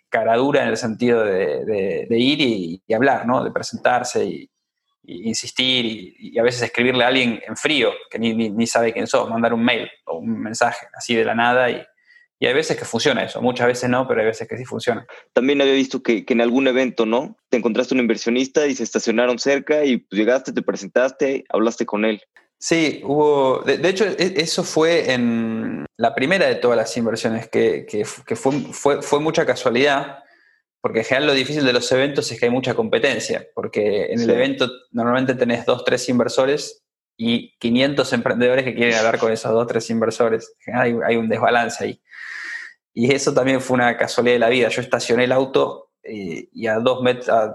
caradura 0.09 0.65
en 0.65 0.71
el 0.71 0.77
sentido 0.77 1.25
de, 1.25 2.09
ir 2.11 2.41
y, 2.41 2.93
hablar, 2.93 3.25
¿no? 3.25 3.45
de 3.45 3.53
presentarse 3.53 4.25
y, 4.25 4.51
insistir 5.05 5.87
y, 6.19 6.37
a 6.41 6.43
veces 6.43 6.63
escribirle 6.63 7.05
a 7.05 7.07
alguien 7.07 7.41
en 7.47 7.57
frío 7.57 7.93
que 8.11 8.19
ni, 8.19 8.35
ni, 8.35 8.67
sabe 8.67 8.93
quién 8.93 9.07
sos, 9.07 9.31
mandar 9.31 9.55
un 9.55 9.65
mail 9.65 9.89
o 10.07 10.19
un 10.19 10.41
mensaje 10.41 10.89
así 10.93 11.15
de 11.15 11.25
la 11.25 11.37
nada 11.37 11.71
y, 11.71 11.81
y 12.45 12.47
hay 12.47 12.53
veces 12.53 12.77
que 12.77 12.85
funciona 12.85 13.25
eso, 13.25 13.41
muchas 13.41 13.67
veces 13.67 13.89
no, 13.89 14.07
pero 14.07 14.21
hay 14.21 14.27
veces 14.27 14.47
que 14.47 14.59
sí 14.59 14.67
funciona. 14.67 15.07
También 15.33 15.63
había 15.63 15.73
visto 15.73 16.03
que, 16.03 16.27
en 16.29 16.43
algún 16.43 16.67
evento, 16.67 17.07
¿no? 17.07 17.39
Te 17.49 17.57
encontraste 17.57 17.95
un 17.95 18.01
inversionista 18.01 18.67
y 18.67 18.75
se 18.75 18.83
estacionaron 18.83 19.39
cerca 19.39 19.83
y 19.87 19.97
pues, 19.97 20.19
llegaste, 20.19 20.53
te 20.53 20.61
presentaste, 20.61 21.45
hablaste 21.49 21.87
con 21.87 22.05
él. 22.05 22.21
Sí, 22.59 23.01
hubo. 23.03 23.61
De, 23.61 23.89
hecho, 23.89 24.05
e, 24.05 24.35
eso 24.37 24.63
fue 24.63 25.15
en 25.15 25.87
la 25.97 26.15
primera 26.15 26.47
de 26.47 26.57
todas 26.57 26.77
las 26.77 26.95
inversiones, 26.99 27.49
que, 27.49 27.87
fue, 28.05 28.53
fue, 28.73 29.01
fue, 29.01 29.21
mucha 29.21 29.47
casualidad, 29.47 30.19
porque 30.83 30.99
en 30.99 31.05
general 31.07 31.29
lo 31.29 31.33
difícil 31.33 31.65
de 31.65 31.73
los 31.73 31.91
eventos 31.93 32.31
es 32.31 32.39
que 32.39 32.45
hay 32.45 32.53
mucha 32.53 32.75
competencia, 32.75 33.49
porque 33.55 34.13
en 34.13 34.21
el 34.21 34.29
evento 34.29 34.71
normalmente 34.91 35.35
tenés 35.35 35.65
dos, 35.65 35.83
tres 35.83 36.07
inversores 36.11 36.84
y 37.17 37.57
500 37.59 38.13
emprendedores 38.13 38.65
que 38.65 38.75
quieren 38.75 38.97
hablar 38.97 39.19
con 39.19 39.33
esos 39.33 39.53
dos, 39.53 39.67
tres 39.67 39.89
inversores. 39.91 40.55
Hay, 40.73 40.97
hay 41.07 41.17
un 41.17 41.29
desbalance 41.29 41.85
ahí. 41.85 42.03
Y 42.93 43.13
eso 43.13 43.35
también 43.35 43.61
fue 43.61 43.75
una 43.75 43.97
casualidad 43.97 44.35
de 44.35 44.41
la 44.41 44.49
vida. 44.49 44.69
Yo 44.69 44.81
estacioné 44.81 45.25
el 45.25 45.33
auto 45.33 45.91
eh, 46.03 46.49
y 46.53 46.67
a 46.67 46.79
dos, 46.79 47.01
a 47.29 47.55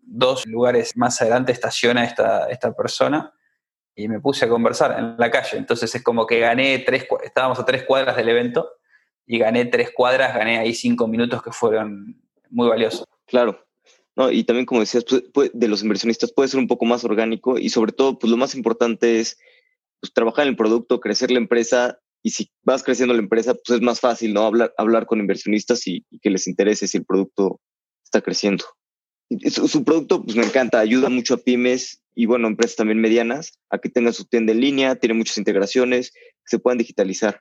dos 0.00 0.46
lugares 0.46 0.96
más 0.96 1.20
adelante 1.20 1.52
estaciona 1.52 2.04
esta, 2.04 2.48
esta 2.48 2.72
persona 2.74 3.32
y 3.94 4.08
me 4.08 4.20
puse 4.20 4.44
a 4.44 4.48
conversar 4.48 4.98
en 4.98 5.16
la 5.18 5.30
calle. 5.30 5.58
Entonces 5.58 5.94
es 5.94 6.02
como 6.02 6.26
que 6.26 6.38
gané 6.38 6.78
tres, 6.80 7.06
estábamos 7.22 7.58
a 7.58 7.64
tres 7.64 7.82
cuadras 7.82 8.16
del 8.16 8.28
evento 8.28 8.70
y 9.26 9.38
gané 9.38 9.66
tres 9.66 9.90
cuadras, 9.92 10.34
gané 10.34 10.58
ahí 10.58 10.72
cinco 10.72 11.06
minutos 11.06 11.42
que 11.42 11.52
fueron 11.52 12.22
muy 12.48 12.68
valiosos. 12.68 13.04
Claro. 13.26 13.67
Y 14.32 14.44
también 14.44 14.66
como 14.66 14.80
decías, 14.80 15.04
de 15.52 15.68
los 15.68 15.82
inversionistas 15.82 16.32
puede 16.32 16.48
ser 16.48 16.58
un 16.58 16.66
poco 16.66 16.84
más 16.84 17.04
orgánico 17.04 17.56
y 17.56 17.68
sobre 17.68 17.92
todo, 17.92 18.18
pues 18.18 18.30
lo 18.30 18.36
más 18.36 18.54
importante 18.54 19.20
es 19.20 19.38
pues, 20.00 20.12
trabajar 20.12 20.44
en 20.44 20.50
el 20.50 20.56
producto, 20.56 21.00
crecer 21.00 21.30
la 21.30 21.38
empresa 21.38 22.00
y 22.22 22.30
si 22.30 22.50
vas 22.62 22.82
creciendo 22.82 23.14
la 23.14 23.20
empresa, 23.20 23.54
pues 23.54 23.78
es 23.78 23.80
más 23.80 24.00
fácil, 24.00 24.34
¿no? 24.34 24.42
Hablar, 24.42 24.74
hablar 24.76 25.06
con 25.06 25.20
inversionistas 25.20 25.86
y, 25.86 26.04
que 26.20 26.30
les 26.30 26.48
interese 26.48 26.88
si 26.88 26.98
el 26.98 27.04
producto 27.04 27.60
está 28.04 28.20
creciendo. 28.20 28.64
su, 29.50 29.84
producto, 29.84 30.24
pues 30.24 30.36
me 30.36 30.44
encanta, 30.44 30.80
ayuda 30.80 31.08
mucho 31.10 31.34
a 31.34 31.38
pymes 31.38 32.02
y, 32.14 32.26
bueno, 32.26 32.48
empresas 32.48 32.76
también 32.76 33.00
medianas 33.00 33.58
a 33.70 33.78
que 33.78 33.88
tengan 33.88 34.12
su 34.12 34.24
tienda 34.24 34.52
en 34.52 34.60
línea, 34.60 34.96
tiene 34.96 35.14
muchas 35.14 35.38
integraciones, 35.38 36.12
se 36.44 36.58
puedan 36.58 36.78
digitalizar. 36.78 37.40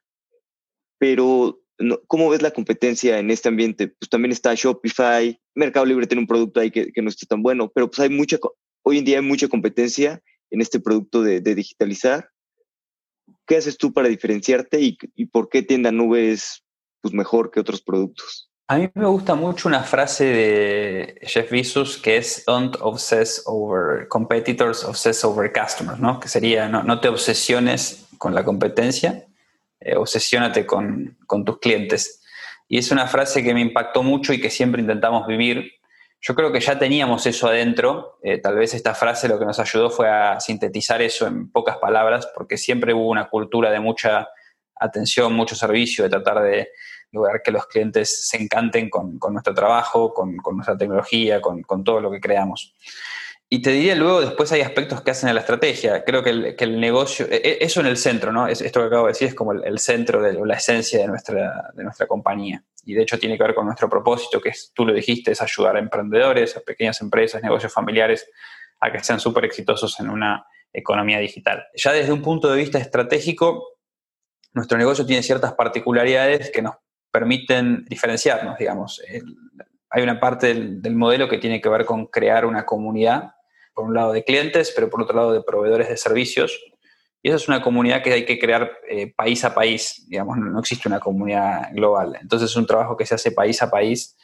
Pero, 0.99 1.59
¿cómo 2.07 2.29
ves 2.29 2.41
la 2.41 2.51
competencia 2.51 3.19
en 3.19 3.31
este 3.31 3.49
ambiente? 3.49 3.87
Pues 3.87 4.09
también 4.09 4.31
está 4.31 4.53
Shopify, 4.55 5.39
Mercado 5.55 5.85
Libre 5.85 6.07
tiene 6.07 6.21
un 6.21 6.27
producto 6.27 6.59
ahí 6.59 6.71
que, 6.71 6.91
no 7.01 7.09
está 7.09 7.25
tan 7.27 7.43
bueno, 7.43 7.71
pero 7.73 7.89
pues 7.89 7.99
hay 7.99 8.09
mucha, 8.09 8.37
hoy 8.83 8.99
en 8.99 9.05
día 9.05 9.17
hay 9.17 9.23
mucha 9.23 9.47
competencia 9.47 10.21
en 10.49 10.61
este 10.61 10.79
producto 10.79 11.21
de, 11.21 11.41
digitalizar 11.41 12.29
¿Qué 13.45 13.57
haces 13.57 13.77
tú 13.77 13.93
para 13.93 14.09
diferenciarte 14.09 14.79
y, 14.79 15.25
por 15.27 15.49
qué 15.49 15.61
Tienda 15.61 15.91
Nube 15.91 16.31
es 16.31 16.63
pues, 17.01 17.13
mejor 17.13 17.49
que 17.49 17.59
otros 17.59 17.81
productos? 17.81 18.49
A 18.69 18.77
mí 18.77 18.89
me 18.93 19.05
gusta 19.05 19.35
mucho 19.35 19.69
una 19.69 19.83
frase 19.83 20.25
de 20.25 21.19
Jeff 21.21 21.49
Bezos 21.49 21.97
que 21.97 22.17
es 22.17 22.43
don't 22.45 22.75
obsess 22.81 23.41
over 23.45 24.09
competitors, 24.09 24.83
obsess 24.83 25.23
over 25.23 25.53
customers, 25.53 25.99
¿no? 26.01 26.19
Que 26.19 26.27
sería 26.27 26.67
no, 26.67 26.99
te 26.99 27.07
obsesiones 27.07 28.07
con 28.17 28.35
la 28.35 28.43
competencia, 28.43 29.26
eh, 29.87 29.95
obsesiónate 29.95 30.65
con, 30.65 31.17
tus 31.45 31.59
clientes. 31.59 32.23
Y 32.67 32.77
es 32.77 32.91
una 32.91 33.07
frase 33.07 33.43
que 33.43 33.53
me 33.53 33.61
impactó 33.61 34.03
mucho 34.03 34.33
y 34.33 34.41
que 34.41 34.49
siempre 34.49 34.81
intentamos 34.81 35.25
vivir 35.25 35.71
yo 36.19 36.35
creo 36.35 36.51
que 36.51 36.59
ya 36.59 36.79
teníamos 36.79 37.25
eso 37.25 37.47
adentro. 37.47 38.17
Eh, 38.23 38.39
tal 38.39 38.55
vez 38.55 38.73
esta 38.73 38.95
frase 38.95 39.27
lo 39.27 39.37
que 39.37 39.45
nos 39.45 39.59
ayudó 39.59 39.89
fue 39.89 40.09
a 40.09 40.39
sintetizar 40.39 41.01
eso 41.01 41.27
en 41.27 41.51
pocas 41.51 41.77
palabras, 41.77 42.27
porque 42.35 42.57
siempre 42.57 42.93
hubo 42.93 43.09
una 43.09 43.29
cultura 43.29 43.69
de 43.69 43.79
mucha 43.79 44.27
atención, 44.75 45.33
mucho 45.33 45.55
servicio, 45.55 46.03
de 46.03 46.09
tratar 46.09 46.41
de 46.41 46.69
lograr 47.11 47.41
que 47.41 47.51
los 47.51 47.67
clientes 47.67 48.27
se 48.27 48.41
encanten 48.41 48.89
con, 48.89 49.19
nuestro 49.31 49.53
trabajo, 49.53 50.13
con, 50.13 50.37
nuestra 50.53 50.77
tecnología, 50.77 51.39
con, 51.41 51.83
todo 51.83 52.01
lo 52.01 52.11
que 52.11 52.19
creamos. 52.19 52.73
Y 53.49 53.61
te 53.61 53.71
diría 53.71 53.95
luego, 53.95 54.19
después 54.19 54.51
hay 54.51 54.61
aspectos 54.61 55.01
que 55.01 55.11
hacen 55.11 55.29
a 55.29 55.33
la 55.33 55.39
estrategia. 55.39 56.03
Creo 56.03 56.21
que 56.21 56.55
el, 56.57 56.79
negocio, 56.81 57.25
e, 57.29 57.35
e, 57.37 57.57
eso 57.61 57.79
en 57.79 57.85
el 57.85 57.95
centro, 57.95 58.33
¿no? 58.33 58.47
esto 58.47 58.81
que 58.81 58.85
acabo 58.87 59.05
de 59.05 59.13
decir 59.13 59.29
es 59.29 59.35
como 59.35 59.53
el, 59.53 59.79
centro 59.79 60.21
de 60.21 60.33
la 60.33 60.55
esencia 60.55 60.99
de 60.99 61.07
nuestra, 61.07 61.71
de 61.73 61.83
nuestra 61.83 62.07
compañía 62.07 62.61
y 62.87 62.93
de 62.93 63.01
hecho 63.01 63.19
tiene 63.19 63.37
que 63.37 63.43
ver 63.43 63.53
con 63.53 63.65
nuestro 63.65 63.89
propósito, 63.89 64.39
que 64.39 64.49
es, 64.49 64.71
tú 64.73 64.85
lo 64.85 64.93
dijiste, 64.93 65.31
es 65.31 65.41
ayudar 65.41 65.75
a 65.75 65.79
emprendedores, 65.79 66.55
a 66.55 66.61
pequeñas 66.61 67.01
empresas, 67.01 67.43
negocios 67.43 67.73
familiares, 67.73 68.29
a 68.79 68.89
que 68.89 69.03
sean 69.03 69.19
súper 69.19 69.43
exitosos 69.43 69.99
en 69.99 70.09
una 70.09 70.45
economía 70.71 71.19
digital. 71.19 71.65
Ya 71.75 71.91
desde 71.91 72.13
un 72.13 72.21
punto 72.21 72.49
de 72.49 72.57
vista 72.57 72.79
estratégico, 72.79 73.77
nuestro 74.53 74.77
negocio 74.77 75.05
tiene 75.05 75.21
ciertas 75.21 75.53
particularidades 75.53 76.49
que 76.49 76.61
nos 76.61 76.75
permiten 77.11 77.83
diferenciarnos, 77.89 78.57
digamos. 78.57 79.01
hay 79.89 80.03
una 80.03 80.17
parte 80.17 80.47
del, 80.47 80.81
del 80.81 80.95
modelo 80.95 81.27
que 81.27 81.39
tiene 81.39 81.59
que 81.59 81.67
ver 81.67 81.83
con 81.83 82.05
crear 82.05 82.45
una 82.45 82.65
comunidad, 82.65 83.33
por 83.77 83.85
un 83.85 83.93
lado 83.93 84.11
de 84.11 84.23
clientes, 84.23 84.73
pero 84.75 84.89
por 84.89 85.03
otro 85.03 85.15
lado 85.15 85.31
de 85.31 85.43
proveedores 85.43 85.87
de 85.87 85.97
servicios, 85.97 86.59
y 87.21 87.29
esa 87.29 87.35
es 87.35 87.47
una 87.47 87.61
comunidad 87.61 88.01
que 88.01 88.11
hay 88.11 88.25
que 88.25 88.39
crear 88.39 88.71
eh, 88.89 89.13
país 89.15 89.43
a 89.43 89.53
país, 89.53 90.03
digamos, 90.07 90.35
no, 90.35 90.59
existe 90.59 90.87
una 90.87 90.99
comunidad 90.99 91.69
global. 91.73 92.17
Entonces 92.19 92.49
es 92.49 92.55
un 92.55 92.65
trabajo 92.65 92.97
que 92.97 93.05
se 93.05 93.13
hace 93.13 93.31
país 93.31 93.61
a 93.61 93.69
país 93.69 94.17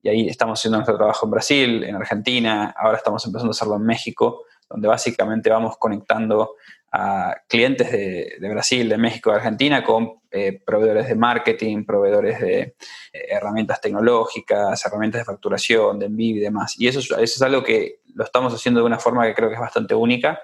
y 0.00 0.10
ahí 0.10 0.28
estamos 0.28 0.60
haciendo 0.60 0.78
nuestro 0.78 0.96
trabajo 0.96 1.26
en 1.26 1.30
Brasil, 1.32 1.82
en 1.82 1.96
Argentina, 1.96 2.72
ahora 2.78 2.98
estamos 2.98 3.26
empezando 3.26 3.50
a 3.50 3.50
hacerlo 3.50 3.74
en 3.76 3.84
México, 3.84 4.44
donde 4.70 4.86
básicamente 4.86 5.50
vamos 5.50 5.76
conectando 5.76 6.54
a 6.92 7.34
clientes 7.48 7.90
de, 7.90 8.48
Brasil, 8.50 8.88
de 8.88 8.98
México, 8.98 9.30
de 9.30 9.36
Argentina 9.36 9.84
con 9.84 10.20
eh, 10.30 10.60
proveedores 10.64 11.08
de 11.08 11.14
marketing, 11.14 11.84
proveedores 11.84 12.40
de 12.40 12.60
eh, 12.60 12.76
herramientas 13.12 13.80
tecnológicas, 13.80 14.84
herramientas 14.84 15.20
de 15.20 15.24
facturación, 15.24 15.98
de 15.98 16.06
envío 16.06 16.36
y 16.36 16.40
demás. 16.40 16.74
Y 16.78 16.88
eso, 16.88 17.16
es 17.18 17.42
algo 17.42 17.62
que 17.62 18.00
lo 18.14 18.24
estamos 18.24 18.52
haciendo 18.54 18.80
de 18.80 18.86
una 18.86 18.98
forma 18.98 19.26
que 19.26 19.34
creo 19.34 19.48
que 19.48 19.54
es 19.54 19.60
bastante 19.60 19.94
única. 19.94 20.40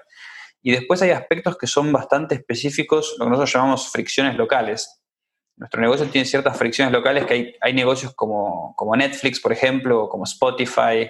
Y 0.61 0.71
después 0.71 1.01
hay 1.01 1.11
aspectos 1.11 1.57
que 1.57 1.67
son 1.67 1.91
bastante 1.91 2.35
específicos, 2.35 3.15
lo 3.19 3.25
que 3.25 3.29
nosotros 3.31 3.53
llamamos 3.53 3.89
fricciones 3.89 4.35
locales. 4.35 5.01
Nuestro 5.57 5.81
negocio 5.81 6.05
tiene 6.07 6.25
ciertas 6.25 6.57
fricciones 6.57 6.93
locales 6.93 7.25
que 7.25 7.33
hay, 7.33 7.55
hay 7.61 7.73
negocios 7.73 8.13
como, 8.13 8.73
como 8.75 8.95
Netflix, 8.95 9.39
por 9.39 9.51
ejemplo, 9.51 10.07
como 10.07 10.23
Spotify, 10.23 11.09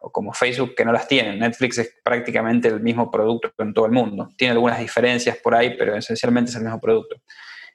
o 0.00 0.10
como 0.10 0.32
Facebook 0.32 0.74
que 0.76 0.84
no 0.84 0.92
las 0.92 1.08
tienen. 1.08 1.38
Netflix 1.38 1.78
es 1.78 1.94
prácticamente 2.02 2.68
el 2.68 2.80
mismo 2.80 3.10
producto 3.10 3.52
en 3.58 3.74
todo 3.74 3.86
el 3.86 3.92
mundo. 3.92 4.28
Tiene 4.36 4.52
algunas 4.52 4.78
diferencias 4.78 5.36
por 5.38 5.54
ahí, 5.54 5.76
pero 5.76 5.96
esencialmente 5.96 6.50
es 6.50 6.56
el 6.56 6.62
mismo 6.62 6.80
producto. 6.80 7.16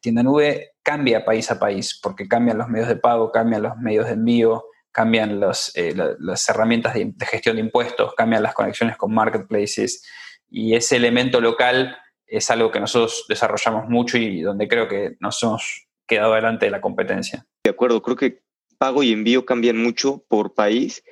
Tienda 0.01 0.23
Nube 0.23 0.71
cambia 0.83 1.23
país 1.23 1.49
a 1.49 1.59
país 1.59 1.99
porque 2.01 2.27
cambian 2.27 2.57
los 2.57 2.67
medios 2.67 2.89
de 2.89 2.97
pago, 2.97 3.31
cambian 3.31 3.63
los 3.63 3.77
medios 3.77 4.07
de 4.07 4.13
envío, 4.13 4.65
cambian 4.91 5.41
eh, 5.75 5.93
las 6.19 6.49
herramientas 6.49 6.93
de, 6.93 7.13
gestión 7.25 7.55
de 7.55 7.61
impuestos, 7.61 8.13
cambian 8.15 8.43
las 8.43 8.53
conexiones 8.53 8.97
con 8.97 9.13
marketplaces 9.13 10.05
y 10.49 10.75
ese 10.75 10.97
elemento 10.97 11.41
local 11.41 11.97
es 12.27 12.49
algo 12.51 12.71
que 12.71 12.79
nosotros 12.79 13.25
desarrollamos 13.27 13.89
mucho 13.89 14.17
y 14.17 14.41
donde 14.41 14.67
creo 14.67 14.87
que 14.87 15.15
nos 15.19 15.41
hemos 15.41 15.87
quedado 16.05 16.33
delante 16.33 16.65
de 16.65 16.71
la 16.71 16.81
competencia. 16.81 17.45
De 17.63 17.71
acuerdo, 17.71 18.01
creo 18.01 18.17
que 18.17 18.43
pago 18.77 19.03
y 19.03 19.13
envío 19.13 19.45
cambian 19.45 19.77
mucho 19.77 20.25
por 20.27 20.53
país 20.53 21.03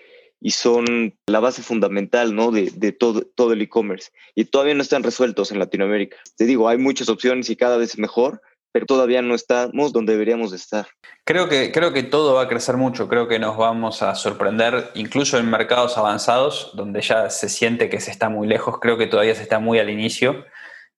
y 0.42 0.52
son 0.52 1.16
la 1.28 1.40
base 1.40 1.62
fundamental 1.62 2.36
¿no? 2.36 2.52
de, 2.52 2.72
de 2.76 2.92
todo, 2.92 3.22
todo 3.36 3.54
el 3.54 3.62
e-commerce. 3.62 4.10
Y 4.36 4.46
todavía 4.46 4.74
no 4.74 4.82
están 4.82 5.04
resueltos 5.04 5.52
en 5.52 5.60
Latinoamérica. 5.60 6.18
Te 6.36 6.46
digo, 6.46 6.68
hay 6.68 6.80
muchas 6.80 7.08
opciones 7.10 7.50
y 7.52 7.56
cada 7.56 7.78
vez 7.78 7.98
mejor, 8.00 8.42
pero 8.72 8.86
todavía 8.86 9.22
no 9.22 9.36
estamos 9.36 9.94
donde 9.94 10.14
deberíamos 10.14 10.52
de 10.52 10.58
estar. 10.58 10.88
Creo 11.26 11.48
que, 11.48 11.72
creo 11.72 11.94
que 11.94 12.04
todo 12.04 12.36
va 12.36 12.44
a 12.44 12.48
crecer 12.48 12.78
mucho, 12.78 13.08
creo 13.08 13.28
que 13.28 13.38
nos 13.38 13.56
vamos 13.56 14.02
a 14.02 14.16
sorprender, 14.16 14.90
incluso 14.96 15.38
en 15.38 15.50
mercados 15.50 15.98
avanzados, 15.98 16.72
donde 16.74 17.02
ya 17.02 17.30
se 17.30 17.48
siente 17.48 17.90
que 17.90 18.00
se 18.00 18.12
está 18.12 18.30
muy 18.30 18.48
lejos, 18.48 18.80
creo 18.80 18.98
que 18.98 19.08
todavía 19.08 19.36
se 19.36 19.44
está 19.44 19.60
muy 19.60 19.78
al 19.78 19.90
inicio, 19.90 20.46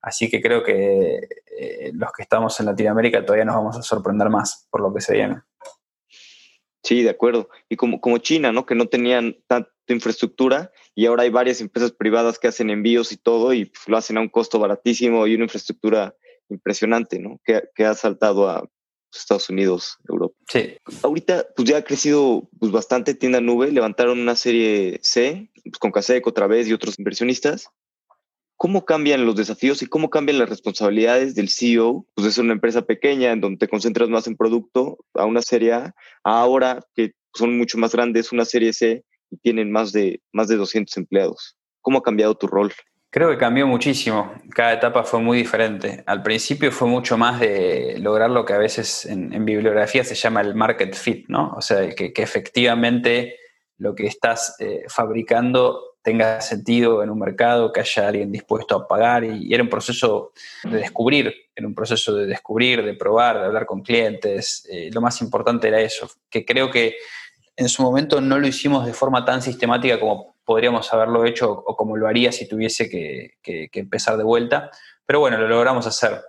así 0.02 0.30
que 0.30 0.42
creo 0.42 0.64
que 0.64 1.20
eh, 1.60 1.92
los 1.94 2.12
que 2.14 2.24
estamos 2.24 2.58
en 2.60 2.68
Latinoamérica 2.68 3.26
todavía 3.26 3.46
nos 3.46 3.56
vamos 3.56 3.78
a 3.78 3.84
sorprender 3.84 4.30
más 4.30 4.68
por 4.70 4.82
lo 4.82 4.94
que 4.94 5.02
se 5.02 5.14
viene. 5.14 5.42
Sí, 6.84 7.02
de 7.02 7.10
acuerdo. 7.10 7.50
Y 7.70 7.78
como, 7.78 8.02
como 8.02 8.18
China, 8.18 8.52
¿no? 8.52 8.66
Que 8.66 8.76
no 8.76 8.88
tenían 8.88 9.38
tanta 9.48 9.72
infraestructura 9.88 10.72
y 10.96 11.06
ahora 11.06 11.24
hay 11.24 11.30
varias 11.30 11.62
empresas 11.62 11.92
privadas 11.92 12.40
que 12.40 12.48
hacen 12.48 12.70
envíos 12.70 13.12
y 13.12 13.18
todo 13.18 13.54
y 13.54 13.66
pues, 13.66 13.88
lo 13.88 13.98
hacen 13.98 14.18
a 14.18 14.22
un 14.22 14.30
costo 14.30 14.60
baratísimo 14.60 15.26
y 15.26 15.36
una 15.36 15.46
infraestructura 15.46 16.16
impresionante, 16.50 17.20
¿no? 17.20 17.40
Que, 17.44 17.64
que 17.74 17.86
ha 17.86 17.94
saltado 17.94 18.50
a 18.50 18.60
pues, 18.60 19.22
Estados 19.22 19.50
Unidos, 19.50 19.98
Europa. 20.08 20.36
Sí. 20.50 20.76
Ahorita, 21.04 21.48
pues 21.56 21.70
ya 21.70 21.78
ha 21.78 21.84
crecido 21.84 22.50
pues, 22.60 22.72
bastante 22.72 23.14
tienda 23.14 23.40
nube, 23.40 23.72
levantaron 23.72 24.20
una 24.20 24.36
serie 24.36 25.00
C, 25.04 25.52
pues, 25.64 25.78
con 25.78 25.92
Casec 25.92 26.26
otra 26.28 26.48
vez 26.48 26.68
y 26.68 26.74
otros 26.74 27.00
inversionistas. 27.00 27.70
¿Cómo 28.64 28.86
cambian 28.86 29.26
los 29.26 29.36
desafíos 29.36 29.82
y 29.82 29.88
cómo 29.88 30.10
cambian 30.10 30.40
las 30.40 30.48
responsabilidades 30.48 31.36
del 31.36 31.50
CEO? 31.50 32.06
Pues 32.16 32.28
es 32.28 32.38
una 32.38 32.54
empresa 32.54 32.84
pequeña 32.84 33.34
en 33.34 33.42
donde 33.42 33.58
te 33.58 33.68
concentras 33.68 34.08
más 34.08 34.26
en 34.26 34.38
producto, 34.38 35.00
a 35.16 35.26
una 35.26 35.42
serie 35.42 35.74
A, 35.74 35.94
ahora 36.24 36.80
que 36.96 37.12
son 37.34 37.58
mucho 37.58 37.78
más 37.78 37.92
grandes, 37.92 38.32
una 38.32 38.46
serie 38.46 38.72
C 38.72 39.04
y 39.30 39.36
tienen 39.40 39.70
más 39.70 39.92
de, 39.92 40.22
más 40.32 40.48
de 40.48 40.56
200 40.56 40.96
empleados. 40.96 41.58
¿Cómo 41.82 41.98
ha 41.98 42.04
cambiado 42.04 42.36
tu 42.36 42.48
rol? 42.48 42.72
Creo 43.10 43.30
que 43.32 43.38
cambió 43.38 43.68
muchísimo. 43.68 44.34
Cada 44.56 44.72
etapa 44.72 45.04
fue 45.04 45.20
muy 45.20 45.40
diferente. 45.40 46.02
Al 46.06 46.24
principio 46.24 46.72
fue 46.72 46.88
mucho 46.88 47.18
más 47.18 47.42
de 47.42 47.98
lograr 48.00 48.30
lo 48.30 48.46
que 48.46 48.54
a 48.54 48.60
veces 48.60 49.06
en, 49.06 49.44
bibliografía 49.44 50.06
se 50.06 50.16
llama 50.16 50.40
el 50.40 50.56
market 50.56 50.96
fit, 50.96 51.26
¿no? 51.28 51.54
O 51.58 51.62
sea, 51.62 51.90
que, 51.94 52.14
efectivamente 52.16 53.36
lo 53.78 53.94
que 53.94 54.08
estás 54.08 54.56
eh, 54.60 54.86
fabricando 54.88 55.93
tenga 56.04 56.42
sentido 56.42 57.02
en 57.02 57.10
un 57.10 57.18
mercado, 57.18 57.72
que 57.72 57.80
haya 57.80 58.10
alguien 58.10 58.32
dispuesto 58.32 58.76
a 58.76 58.88
pagar 58.88 59.24
y, 59.24 59.54
era 59.54 59.64
un 59.64 59.70
proceso 59.70 60.34
de 60.64 60.78
descubrir, 60.78 61.34
era 61.56 61.66
un 61.66 61.74
proceso 61.74 62.14
de 62.14 62.28
descubrir, 62.28 62.84
de 62.84 62.94
probar, 62.94 63.40
de 63.40 63.46
hablar 63.46 63.66
con 63.66 63.82
clientes. 63.82 64.68
Eh, 64.70 64.92
lo 64.94 65.02
más 65.02 65.22
importante 65.22 65.70
era 65.70 65.80
eso, 65.80 66.10
que 66.30 66.46
creo 66.46 66.70
que 66.70 66.98
en 67.56 67.70
su 67.70 67.82
momento 67.82 68.20
no 68.20 68.38
lo 68.38 68.48
hicimos 68.48 68.86
de 68.86 68.94
forma 68.94 69.24
tan 69.24 69.42
sistemática 69.42 70.00
como 70.00 70.36
podríamos 70.44 70.92
haberlo 70.94 71.26
hecho 71.26 71.52
o 71.52 71.76
como 71.78 71.96
lo 71.96 72.08
haría 72.08 72.32
si 72.32 72.48
tuviese 72.50 72.90
que, 72.90 73.38
empezar 73.72 74.18
de 74.18 74.24
vuelta, 74.24 74.72
pero 75.06 75.22
bueno, 75.22 75.38
lo 75.38 75.48
logramos 75.48 75.88
hacer. 75.88 76.22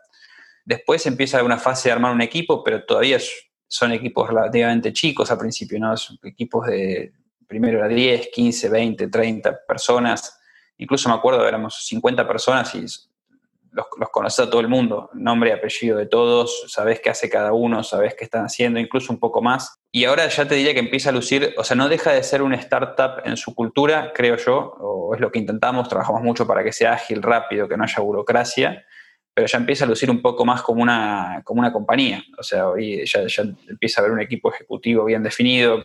Después 0.65 1.05
empieza 1.07 1.43
una 1.43 1.59
fase 1.59 1.89
de 1.89 1.95
armar 1.95 2.13
un 2.13 2.23
equipo, 2.23 2.63
pero 2.63 2.85
todavía 2.85 3.19
son 3.67 3.93
equipos 3.93 4.29
relativamente 4.29 4.93
chicos 4.93 5.31
al 5.33 5.39
principio, 5.39 5.81
¿no? 5.81 5.97
Son 5.97 6.17
equipos 6.23 6.67
de 6.69 7.13
primero 7.55 7.79
era 7.79 7.87
10, 7.87 8.31
15, 8.35 8.69
20, 8.69 9.09
30 9.09 9.61
personas. 9.65 10.41
Incluso 10.77 11.09
me 11.09 11.15
acuerdo, 11.15 11.47
éramos 11.47 11.87
50 11.87 12.27
personas 12.27 12.75
y 12.75 12.81
los, 12.81 13.87
los 13.97 14.11
conoces 14.11 14.45
a 14.45 14.51
todo 14.51 14.61
el 14.61 14.67
mundo, 14.67 15.09
nombre 15.15 15.51
y 15.51 15.53
apellido 15.53 15.97
de 15.99 16.07
todos, 16.07 16.65
sabes 16.67 16.99
qué 16.99 17.11
hace 17.11 17.31
cada 17.31 17.53
uno, 17.53 17.85
sabes 17.85 18.17
qué 18.17 18.25
están 18.25 18.45
haciendo, 18.45 18.81
incluso 18.81 19.13
un 19.13 19.21
poco 19.21 19.41
más. 19.41 19.79
Y 19.93 20.05
ahora 20.05 20.27
ya 20.27 20.49
te 20.49 20.57
diría 20.57 20.75
que 20.75 20.81
empieza 20.81 21.11
a 21.11 21.13
lucir, 21.13 21.55
o 21.57 21.63
sea, 21.63 21.77
no 21.77 21.89
deja 21.89 22.11
de 22.11 22.25
ser 22.25 22.43
una 22.43 22.57
startup 22.57 23.23
en 23.25 23.37
su 23.37 23.55
cultura, 23.55 24.13
creo 24.13 24.37
yo, 24.37 24.75
o 24.81 25.15
es 25.15 25.21
lo 25.21 25.31
que 25.31 25.39
intentamos, 25.39 25.89
trabajamos 25.89 26.23
mucho 26.23 26.45
para 26.45 26.65
que 26.65 26.73
sea 26.73 26.95
ágil, 26.95 27.23
rápido, 27.23 27.69
que 27.69 27.77
no 27.77 27.85
haya 27.85 28.03
burocracia, 28.03 28.85
pero 29.33 29.47
ya 29.47 29.59
empieza 29.59 29.85
a 29.85 29.89
lucir 29.89 30.11
un 30.11 30.21
poco 30.21 30.45
más 30.45 30.61
como 30.63 30.83
una, 30.83 31.41
como 31.45 31.61
una 31.61 31.73
compañía. 31.73 32.25
O 32.37 32.43
sea, 32.43 32.67
ya, 33.05 33.27
ya 33.29 33.43
empieza 33.69 34.01
a 34.01 34.03
haber 34.03 34.13
un 34.13 34.21
equipo 34.21 34.53
ejecutivo 34.53 35.05
bien 35.05 35.23
definido, 35.23 35.85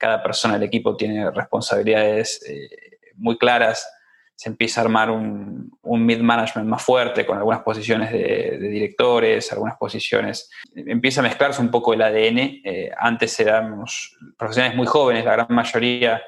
cada 0.00 0.22
persona 0.22 0.54
del 0.54 0.64
equipo 0.64 0.96
tiene 0.96 1.30
responsabilidades 1.30 2.42
eh, 2.48 2.98
muy 3.16 3.36
claras, 3.36 3.86
se 4.34 4.48
empieza 4.48 4.80
a 4.80 4.84
armar 4.84 5.10
un, 5.10 5.70
mid-management 5.82 6.66
más 6.66 6.82
fuerte 6.82 7.26
con 7.26 7.36
algunas 7.36 7.60
posiciones 7.60 8.10
de, 8.10 8.56
directores, 8.58 9.52
algunas 9.52 9.76
posiciones. 9.76 10.50
Empieza 10.74 11.20
a 11.20 11.24
mezclarse 11.24 11.60
un 11.60 11.70
poco 11.70 11.92
el 11.92 12.00
ADN. 12.00 12.38
Eh, 12.64 12.90
antes 12.96 13.38
éramos 13.38 14.16
profesionales 14.38 14.74
muy 14.74 14.86
jóvenes, 14.86 15.26
la 15.26 15.32
gran 15.32 15.46
mayoría 15.50 16.22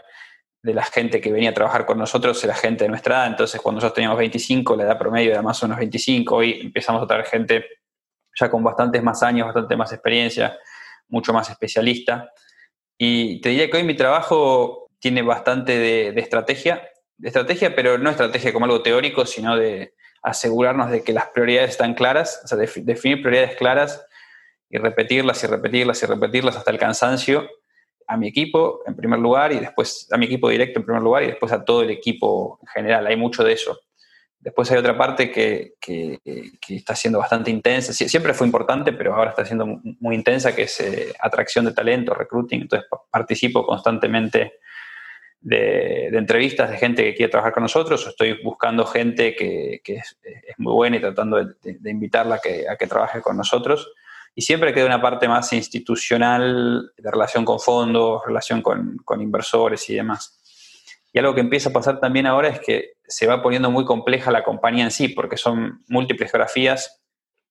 de 0.63 0.75
la 0.75 0.85
gente 0.85 1.23
que 1.23 1.33
venía 1.33 1.51
a 1.51 1.55
trabajar 1.55 1.87
con 1.87 1.99
nosotros 1.99 2.45
era 2.45 2.55
gente 2.55 2.85
de 2.85 2.91
nuestra 2.91 3.17
edad, 3.17 3.27
entonces 3.29 3.61
cuando 3.61 3.79
nosotros 3.79 3.95
teníamos 3.95 4.19
25, 4.19 4.77
la 4.77 4.85
edad 4.85 4.99
promedio 4.99 5.33
era 5.33 5.43
más 5.43 5.61
o 5.63 5.67
menos 5.67 5.79
25, 5.79 6.37
hoy 6.37 6.61
empezamos 6.61 7.03
a 7.03 7.07
traer 7.07 7.25
gente 7.25 7.65
ya 8.39 8.51
con 8.51 8.63
bastantes 8.63 9.03
más 9.03 9.23
años, 9.23 9.47
bastante 9.47 9.75
más 9.75 9.93
experiencia, 9.93 10.57
mucho 11.09 11.33
más 11.33 11.51
especialista. 11.51 12.31
Y 13.05 13.41
te 13.41 13.49
diría 13.49 13.69
que 13.69 13.79
hoy 13.79 13.83
mi 13.83 13.97
trabajo 13.97 14.89
tiene 15.01 15.23
bastante 15.23 15.77
de, 15.77 16.21
estrategia, 16.21 16.89
de 17.17 17.27
estrategia, 17.27 17.75
pero 17.75 17.99
no 17.99 18.09
estrategia 18.09 18.53
como 18.53 18.67
algo 18.67 18.81
teórico, 18.81 19.27
sino 19.27 19.57
de 19.57 19.95
asegurarnos 20.23 20.89
de 20.89 21.03
que 21.03 21.13
las 21.13 21.27
prioridades 21.31 21.71
están 21.71 21.95
claras, 21.95 22.41
o 22.45 22.47
sea, 22.47 22.57
definir 22.59 23.21
prioridades 23.21 23.57
claras 23.57 24.07
y 24.71 24.79
repetirlas 24.79 25.43
y 25.43 25.49
repetirlas 25.49 26.01
y 26.01 26.07
repetirlas 26.07 26.55
hasta 26.55 26.71
el 26.71 26.79
cansancio 26.79 27.51
a 28.07 28.17
mi 28.17 28.29
equipo 28.29 28.83
en 28.87 28.95
primer 28.95 29.19
lugar 29.19 29.51
y 29.51 29.59
después 29.59 30.07
a 30.13 30.17
mi 30.17 30.27
equipo 30.27 30.49
directo 30.49 30.79
en 30.79 30.87
primer 30.87 31.03
lugar 31.03 31.25
y 31.25 31.27
después 31.27 31.51
a 31.51 31.65
todo 31.65 31.83
el 31.83 31.91
equipo 31.91 32.61
en 32.63 32.69
general. 32.69 33.09
Hay 33.09 33.17
mucho 33.17 33.43
de 33.43 33.55
eso. 33.55 33.81
Después 34.43 34.69
hay 34.73 34.79
otra 34.79 34.99
parte 34.99 35.31
que, 35.31 35.75
está 36.69 36.97
siendo 36.97 37.21
bastante 37.21 37.49
intensa, 37.49 37.93
siempre 37.93 38.35
fue 38.35 38.45
importante, 38.45 38.93
pero 38.93 39.15
ahora 39.15 39.31
está 39.31 39.45
siendo 39.45 39.65
muy 40.01 40.17
intensa, 40.17 40.53
que 40.53 40.63
es 40.63 40.81
eh, 40.81 41.15
atracción 41.21 41.65
de 41.65 41.73
talento, 41.73 42.13
recruiting. 42.13 42.63
Entonces 42.63 42.89
participo 43.09 43.65
constantemente 43.65 44.55
de, 45.41 46.09
entrevistas 46.09 46.71
de 46.71 46.77
gente 46.77 47.05
que 47.05 47.15
quiere 47.15 47.31
trabajar 47.31 47.53
con 47.53 47.63
nosotros, 47.63 48.05
estoy 48.05 48.43
buscando 48.43 48.85
gente 48.85 49.37
que, 49.37 49.81
es, 49.85 50.19
muy 50.59 50.73
buena 50.73 50.97
y 50.97 51.01
tratando 51.01 51.45
de, 51.45 51.91
invitarla 51.91 52.37
a 52.37 52.39
que, 52.41 52.69
a 52.69 52.77
que 52.77 52.89
trabaje 52.89 53.21
con 53.21 53.37
nosotros. 53.37 53.93
Y 54.35 54.43
siempre 54.43 54.75
queda 54.75 54.87
una 54.87 55.01
parte 55.01 55.29
más 55.29 55.53
institucional 55.53 56.91
de 56.97 57.11
relación 57.11 57.45
con 57.45 57.61
fondos, 57.61 58.23
relación 58.27 58.61
con, 58.61 58.97
con 59.05 59.21
inversores 59.21 59.89
y 59.89 59.95
demás. 59.95 60.42
Y 61.13 61.19
algo 61.19 61.35
que 61.35 61.41
empieza 61.41 61.69
a 61.69 61.73
pasar 61.73 62.01
también 62.01 62.27
ahora 62.27 62.49
es 62.49 62.61
que 62.61 62.93
se 63.07 63.27
va 63.27 63.43
poniendo 63.43 63.71
muy 63.71 63.85
compleja 63.85 64.31
la 64.31 64.45
compañía 64.45 64.85
en 64.85 64.91
sí, 64.91 65.09
porque 65.09 65.37
son 65.37 65.83
múltiples 65.89 66.31
geografías, 66.31 67.03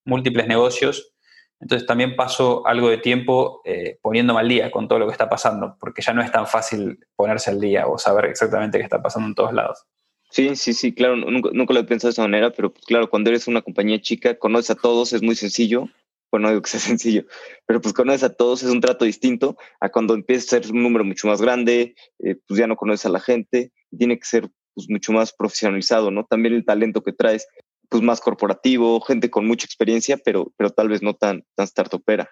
múltiples 0.04 0.48
negocios. 0.48 1.14
Entonces 1.60 1.88
también 1.88 2.16
paso 2.16 2.66
algo 2.66 2.90
de 2.90 2.98
tiempo 2.98 3.62
eh, 3.66 4.00
poniéndome 4.02 4.40
al 4.40 4.50
día 4.50 4.72
con 4.72 4.88
todo 4.88 4.98
lo 4.98 5.06
que 5.06 5.12
está 5.12 5.30
pasando, 5.30 5.78
porque 5.80 6.02
ya 6.02 6.14
no 6.14 6.24
es 6.24 6.32
tan 6.32 6.48
fácil 6.48 7.06
ponerse 7.16 7.52
al 7.52 7.60
día 7.60 7.86
o 7.86 8.00
saber 8.00 8.26
exactamente 8.26 8.80
qué 8.80 8.84
está 8.84 9.02
pasando 9.02 9.28
en 9.28 9.36
todos 9.36 9.54
lados. 9.54 9.86
Sí, 10.32 10.56
sí, 10.56 10.74
sí, 10.74 10.96
claro, 10.96 11.18
nunca, 11.18 11.50
nunca 11.54 11.74
lo 11.74 11.82
he 11.82 11.84
pensado 11.84 12.10
de 12.10 12.14
esa 12.14 12.22
manera, 12.24 12.52
pero 12.52 12.72
pues, 12.72 12.86
claro, 12.86 13.10
cuando 13.10 13.30
eres 13.30 13.48
una 13.48 13.62
compañía 13.62 14.02
chica, 14.02 14.40
conoces 14.40 14.72
a 14.72 14.76
todos, 14.76 15.14
es 15.14 15.22
muy 15.22 15.36
sencillo, 15.36 15.90
bueno, 16.32 16.46
no 16.46 16.50
digo 16.52 16.62
que 16.62 16.70
sea 16.70 16.80
sencillo, 16.80 17.26
pero 17.66 17.82
pues 17.82 17.94
conoces 17.94 18.24
a 18.24 18.34
todos, 18.34 18.64
es 18.64 18.70
un 18.70 18.82
trato 18.82 19.06
distinto 19.06 19.58
a 19.80 19.90
cuando 19.90 20.14
empieza 20.14 20.58
a 20.58 20.62
ser 20.62 20.72
un 20.72 20.82
número 20.82 21.04
mucho 21.04 21.28
más 21.28 21.42
grande, 21.42 21.96
eh, 22.20 22.36
pues 22.48 22.60
ya 22.60 22.68
no 22.68 22.76
conoces 22.76 23.06
a 23.06 23.10
la 23.10 23.20
gente, 23.20 23.72
tiene 23.96 24.18
que 24.18 24.26
ser 24.26 24.50
pues, 24.74 24.90
mucho 24.90 25.12
más 25.12 25.34
profesionalizado, 25.34 26.12
¿no? 26.12 26.26
También 26.26 26.56
el 26.56 26.66
talento 26.66 27.02
que 27.02 27.12
traes, 27.12 27.48
pues 27.90 28.02
más 28.02 28.22
corporativo, 28.22 29.02
gente 29.02 29.30
con 29.30 29.46
mucha 29.46 29.66
experiencia, 29.66 30.18
pero, 30.18 30.52
pero 30.56 30.70
tal 30.70 30.88
vez 30.88 31.02
no 31.02 31.14
tan, 31.14 31.44
tan 31.56 31.68
startupera. 31.68 32.30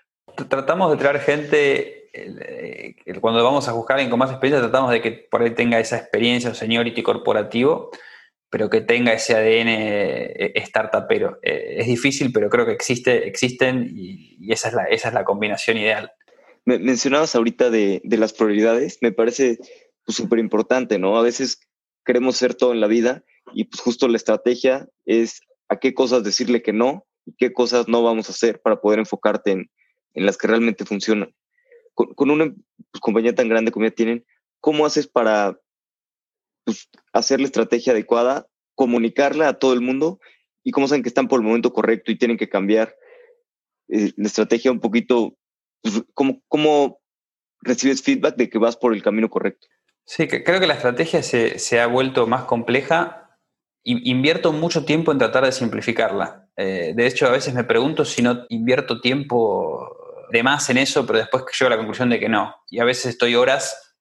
Tratamos 0.48 0.92
de 0.92 0.98
traer 0.98 1.20
gente, 1.20 2.10
eh, 2.14 2.96
cuando 3.20 3.44
vamos 3.44 3.68
a 3.68 3.74
buscar 3.74 3.96
alguien 3.96 4.10
con 4.10 4.20
más 4.20 4.30
experiencia, 4.32 4.62
tratamos 4.62 4.92
de 4.92 5.02
que 5.02 5.12
por 5.12 5.42
ahí 5.42 5.52
tenga 5.52 5.80
esa 5.80 5.98
experiencia, 5.98 6.50
un 6.50 6.56
seniority 6.56 7.04
corporativo, 7.04 7.92
pero 8.50 8.70
que 8.70 8.82
tenga 8.82 9.14
ese 9.14 9.36
ADN 9.36 9.68
eh, 9.70 10.54
startupero. 10.66 11.40
Eh, 11.44 11.76
es 11.80 11.88
difícil, 11.88 12.32
pero 12.32 12.50
creo 12.50 12.66
que 12.66 12.72
existe, 12.72 13.28
existen 13.28 13.92
y, 13.94 14.52
esa, 14.52 14.70
es 14.70 14.74
la, 14.74 14.84
esa 14.86 15.10
es 15.10 15.14
la 15.14 15.24
combinación 15.24 15.78
ideal. 15.78 16.12
mencionabas 16.66 17.36
ahorita 17.36 17.70
de, 17.70 18.02
de, 18.04 18.18
las 18.18 18.34
prioridades, 18.34 18.98
me 19.02 19.12
parece 19.12 19.60
súper 20.08 20.30
pues, 20.30 20.42
importante, 20.42 20.98
¿no? 20.98 21.18
A 21.18 21.22
veces 21.22 21.62
queremos 22.04 22.38
ser 22.38 22.56
todo 22.56 22.74
en 22.74 22.82
la 22.82 22.88
vida 22.88 23.24
y 23.54 23.66
pues 23.66 23.82
justo 23.82 24.08
la 24.08 24.18
estrategia 24.18 24.88
es 25.06 25.42
a 25.68 25.78
qué 25.78 25.94
cosas 25.94 26.24
decirle 26.24 26.64
que 26.64 26.74
no 26.74 27.06
y 27.26 27.34
qué 27.38 27.54
cosas 27.54 27.88
no 27.88 28.02
vamos 28.02 28.30
a 28.30 28.32
hacer 28.32 28.62
para 28.62 28.82
poder 28.82 29.00
enfocarte 29.00 29.52
en, 29.52 29.70
en 30.16 30.26
las 30.26 30.38
que 30.38 30.48
realmente 30.48 30.86
funcionan. 30.86 31.36
Con, 31.94 32.14
con 32.16 32.32
una 32.32 32.46
pues, 32.46 33.02
compañía 33.02 33.36
tan 33.36 33.48
grande 33.48 33.72
como 33.72 33.86
ya 33.86 33.92
tienen, 33.92 34.26
¿cómo 34.60 34.88
haces 34.88 35.08
para 35.08 35.60
pues, 36.64 36.90
hacer 37.14 37.40
la 37.40 37.48
estrategia 37.48 37.94
adecuada, 37.94 38.48
comunicarla 38.76 39.48
a 39.48 39.60
todo 39.60 39.74
el 39.74 39.82
mundo 39.82 40.20
y 40.64 40.72
cómo 40.72 40.88
saben 40.88 41.04
que 41.04 41.10
están 41.10 41.28
por 41.28 41.40
el 41.40 41.46
momento 41.46 41.74
correcto 41.74 42.12
y 42.12 42.18
tienen 42.18 42.38
que 42.38 42.50
cambiar 42.50 42.96
eh, 43.90 44.14
la 44.16 44.28
estrategia 44.28 44.72
un 44.72 44.80
poquito? 44.80 45.36
Pues, 45.82 46.04
¿cómo, 46.14 46.42
¿Cómo 46.48 47.00
recibes 47.62 48.02
feedback 48.02 48.36
de 48.36 48.50
que 48.50 48.58
vas 48.58 48.78
por 48.78 48.94
el 48.94 49.04
camino 49.04 49.30
correcto? 49.30 49.68
Sí, 50.06 50.28
creo 50.28 50.60
que 50.60 50.68
la 50.68 50.74
estrategia 50.74 51.22
se, 51.22 51.80
ha 51.80 51.88
vuelto 51.88 52.26
más 52.26 52.46
compleja. 52.46 53.38
Invierto 53.84 54.52
mucho 54.52 54.84
tiempo 54.84 55.12
en 55.12 55.20
tratar 55.20 55.46
de 55.46 55.52
simplificarla. 55.52 56.50
Eh, 56.58 56.94
de 56.96 57.08
hecho, 57.08 57.28
a 57.28 57.32
veces 57.32 57.54
me 57.54 57.64
pregunto 57.64 58.04
si 58.06 58.22
no 58.22 58.46
invierto 58.50 59.02
tiempo 59.02 59.88
de 60.32 60.44
más 60.44 60.70
en 60.70 60.78
eso, 60.78 61.06
pero 61.06 61.20
después 61.20 61.44
llego 61.58 61.68
a 61.68 61.70
la 61.72 61.78
conclusión 61.78 62.10
de 62.10 62.20
que 62.20 62.28
no. 62.28 62.56
Y 62.70 62.80
a 62.80 62.86
veces 62.86 63.08
estoy 63.08 63.36
horas 63.36 63.96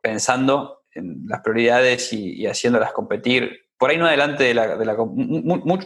pensando 0.00 0.81
en 0.94 1.24
las 1.26 1.40
prioridades 1.40 2.12
y, 2.12 2.46
haciéndolas 2.46 2.92
competir. 2.92 3.66
Por 3.78 3.90
ahí 3.90 3.98
no 3.98 4.06
adelante 4.06 4.44
de 4.44 4.54
la, 4.54 4.76
de 4.76 4.96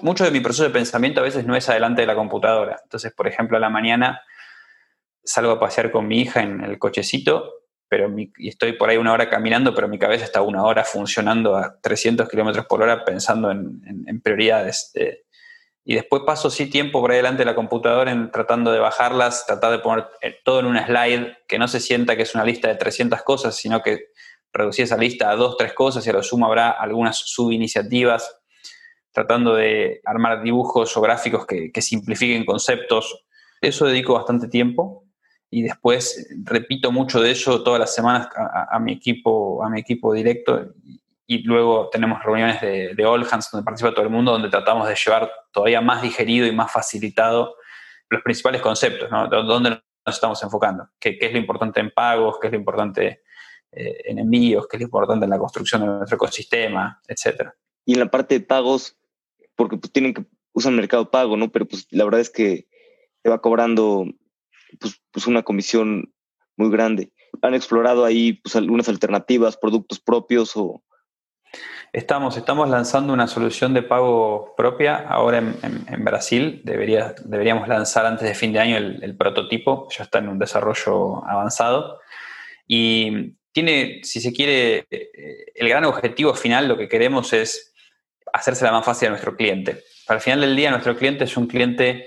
Mucho 0.03 0.25
de 0.25 0.31
mi 0.31 0.41
proceso 0.41 0.65
de 0.65 0.71
pensamiento 0.71 1.21
a 1.21 1.25
veces 1.25 1.47
no 1.47 1.57
es 1.57 1.69
adelante 1.69 2.03
de 2.03 2.07
la 2.07 2.15
computadora. 2.15 2.81
Entonces, 2.83 3.13
por 3.13 3.27
ejemplo, 3.27 3.57
a 3.57 3.61
la 3.61 3.71
mañana 3.71 4.21
salgo 5.25 5.53
a 5.53 5.61
pasear 5.61 5.91
con 5.91 6.07
mi 6.07 6.21
hija 6.21 6.43
en 6.43 6.63
el 6.63 6.79
cochecito 6.79 7.57
pero 7.89 8.13
y 8.17 8.49
estoy 8.49 8.73
por 8.73 8.91
ahí 8.91 8.97
una 8.97 9.13
hora 9.13 9.31
caminando, 9.31 9.75
pero 9.75 9.89
mi 9.89 9.99
cabeza 9.99 10.25
está 10.25 10.43
una 10.43 10.65
hora 10.65 10.85
funcionando 10.85 11.57
a 11.57 11.79
300 11.81 12.29
kilómetros 12.29 12.67
por 12.67 12.83
hora 12.83 13.05
pensando 13.05 13.51
en, 13.51 14.21
prioridades. 14.23 14.91
Eh, 14.95 15.23
y 15.85 15.95
después 15.95 16.23
paso 16.27 16.51
sí 16.51 16.69
tiempo 16.69 17.01
por 17.01 17.13
ahí 17.13 17.19
delante 17.19 17.43
de 17.43 17.47
la 17.47 17.55
computadora 17.55 18.11
en 18.11 18.33
tratando 18.33 18.73
de 18.73 18.81
bajarlas, 18.81 19.47
tratar 19.47 19.71
de 19.71 19.79
poner 19.79 20.07
eh, 20.21 20.37
todo 20.45 20.61
en 20.61 20.67
una 20.67 20.85
slide, 20.85 21.37
que 21.47 21.59
no 21.59 21.69
se 21.69 21.79
sienta 21.79 22.17
que 22.17 22.23
es 22.23 22.35
una 22.35 22.45
lista 22.45 22.67
de 22.69 22.75
300 22.75 23.23
cosas, 23.23 23.55
sino 23.55 23.83
que 23.83 24.09
reducir 24.57 24.85
esa 24.85 24.97
lista 24.97 25.31
a 25.31 25.37
dos, 25.37 25.57
tres 25.57 25.73
cosas 25.73 26.07
y 26.07 26.11
a 26.11 26.13
lo 26.13 26.23
sumo 26.23 26.47
habrá 26.47 26.71
algunas 26.71 27.17
subiniciativas, 27.19 28.39
tratando 29.13 29.55
de 29.55 30.01
armar 30.05 30.43
dibujos 30.43 30.97
o 30.97 31.01
gráficos 31.01 31.47
que, 31.47 31.71
que 31.73 31.83
simplifiquen 31.83 32.45
conceptos. 32.45 33.25
Eso 33.61 33.87
dedico 33.87 34.15
bastante 34.15 34.49
tiempo 34.49 35.07
y 35.51 35.63
después 35.63 36.29
repito 36.45 36.91
mucho 36.91 37.21
de 37.21 37.31
eso 37.31 37.63
todas 37.63 37.81
las 37.81 37.95
semanas 37.95 38.29
a, 38.35 38.79
mi 38.79 38.93
equipo 38.93 39.65
a 39.65 39.71
mi 39.71 39.81
equipo 39.81 40.13
directo 40.13 40.73
y, 41.27 41.43
luego 41.43 41.89
tenemos 41.91 42.23
reuniones 42.23 42.61
de, 42.61 43.05
All 43.05 43.27
Hands 43.29 43.51
donde 43.51 43.65
participa 43.65 43.93
todo 43.93 44.05
el 44.05 44.11
mundo 44.11 44.33
donde 44.33 44.49
tratamos 44.49 44.89
de 44.89 44.95
llevar 44.95 45.31
todavía 45.53 45.81
más 45.81 46.03
digerido 46.03 46.47
y 46.47 46.53
más 46.53 46.71
facilitado 46.71 47.57
los 48.09 48.23
principales 48.23 48.61
conceptos, 48.61 49.11
¿no? 49.11 49.27
¿Dónde 49.29 49.71
nos 49.71 49.81
estamos 50.15 50.41
enfocando? 50.43 50.89
¿Qué, 51.01 51.19
es 51.21 51.33
lo 51.33 51.39
importante 51.39 51.81
en 51.81 51.91
pagos? 51.91 52.39
¿Qué 52.41 52.47
es 52.47 52.53
lo 52.53 52.59
importante 52.59 53.23
eh, 53.77 53.99
en 54.07 54.19
envíos? 54.19 54.67
¿Qué 54.67 54.77
es 54.77 54.81
lo 54.81 54.87
importante 54.87 55.25
en 55.25 55.31
la 55.31 55.39
construcción 55.39 55.83
de 55.83 55.87
nuestro 55.89 56.17
ecosistema? 56.17 57.01
Etcétera. 57.07 57.55
Y 57.85 57.93
en 57.93 58.01
la 58.01 58.11
parte 58.11 58.39
de 58.39 58.45
pagos, 58.45 58.97
porque 59.55 59.77
pues 59.77 59.93
tienen 59.93 60.15
que 60.15 60.25
usar 60.53 60.73
mercado 60.73 61.11
pago, 61.11 61.37
¿no? 61.37 61.53
Pero 61.53 61.67
pues 61.67 61.87
la 61.91 62.05
verdad 62.05 62.21
es 62.21 62.31
que 62.31 62.67
te 63.23 63.31
va 63.31 63.41
cobrando 63.41 64.07
pues, 64.81 65.01
pues 65.11 65.27
una 65.27 65.43
comisión 65.43 66.13
muy 66.57 66.71
grande. 66.71 67.13
¿Han 67.43 67.55
explorado 67.55 68.05
ahí 68.05 68.35
pues, 68.35 68.57
algunas 68.57 68.89
alternativas, 68.89 69.57
productos 69.57 70.01
propios 70.01 70.57
o...? 70.57 70.83
Estamos, 71.93 72.37
estamos 72.37 72.69
lanzando 72.69 73.13
una 73.13 73.27
solución 73.27 73.73
de 73.73 73.83
pago 73.83 74.55
propia 74.57 74.97
ahora 74.97 75.39
en, 75.39 76.05
Brasil. 76.05 76.61
Debería, 76.65 77.15
deberíamos 77.25 77.69
lanzar 77.69 78.05
antes 78.05 78.29
de 78.29 78.35
fin 78.35 78.53
de 78.53 78.59
año 78.59 78.77
el, 78.77 79.17
prototipo, 79.17 79.89
ya 79.97 80.05
está 80.05 80.19
en 80.19 80.29
un 80.29 80.39
desarrollo 80.39 81.25
avanzado. 81.27 82.01
Y 82.67 83.37
tiene, 83.57 84.01
si 84.03 84.21
se 84.21 84.35
quiere, 84.35 84.87
eh, 84.91 85.47
el 85.55 85.67
gran 85.71 85.87
objetivo 85.87 86.35
final, 86.35 86.69
lo 86.69 86.77
que 86.77 86.91
queremos 86.91 87.33
es 87.33 87.73
hacérsela 88.31 88.71
más 88.71 88.85
fácil 88.85 89.09
a 89.09 89.11
nuestro 89.13 89.35
cliente. 89.35 89.83
Para 90.07 90.19
el 90.19 90.23
final 90.23 90.43
del 90.43 90.55
día, 90.55 90.71
nuestro 90.71 90.95
cliente 90.95 91.25
es 91.25 91.39
un 91.39 91.47
cliente 91.47 92.07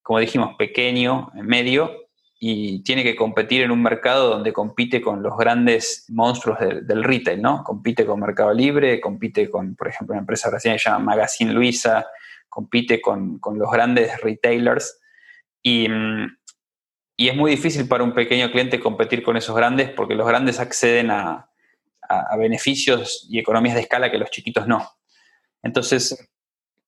como 0.00 0.20
dijimos, 0.20 0.56
pequeño, 0.56 1.30
medio, 1.34 2.08
y 2.38 2.82
tiene 2.82 3.02
que 3.02 3.14
competir 3.14 3.60
en 3.60 3.70
un 3.70 3.82
mercado 3.82 4.30
donde 4.30 4.54
compite 4.54 5.02
con 5.02 5.22
los 5.22 5.36
grandes 5.36 6.06
monstruos 6.08 6.58
del, 6.60 7.04
retail, 7.04 7.42
¿no? 7.42 7.62
Compite 7.62 8.06
con 8.06 8.18
Mercado 8.18 8.54
Libre, 8.54 9.02
compite 9.02 9.50
con, 9.50 9.76
por 9.76 9.88
ejemplo, 9.88 10.14
una 10.14 10.22
empresa 10.22 10.48
brasileña 10.48 10.76
que 10.76 10.82
se 10.82 10.88
llama 10.88 11.04
Magazine 11.04 11.52
Luiza, 11.52 12.06
compite 12.48 13.02
con, 13.02 13.38
los 13.54 13.70
grandes 13.70 14.18
retailers. 14.22 14.98
Y, 15.62 15.88
y, 17.20 17.28
es 17.28 17.36
muy 17.36 17.50
difícil 17.50 17.86
para 17.86 18.04
un 18.04 18.12
pequeño 18.12 18.50
cliente 18.50 18.80
competir 18.80 19.22
con 19.22 19.36
esos 19.36 19.54
grandes 19.54 19.90
porque 19.90 20.14
los 20.14 20.26
grandes 20.26 20.60
acceden 20.60 21.10
a, 21.10 21.46
beneficios 22.36 23.26
y 23.30 23.38
economías 23.38 23.76
de 23.76 23.82
escala 23.82 24.10
que 24.10 24.18
los 24.18 24.30
chiquitos 24.30 24.66
no. 24.66 24.84
Entonces, 25.62 26.28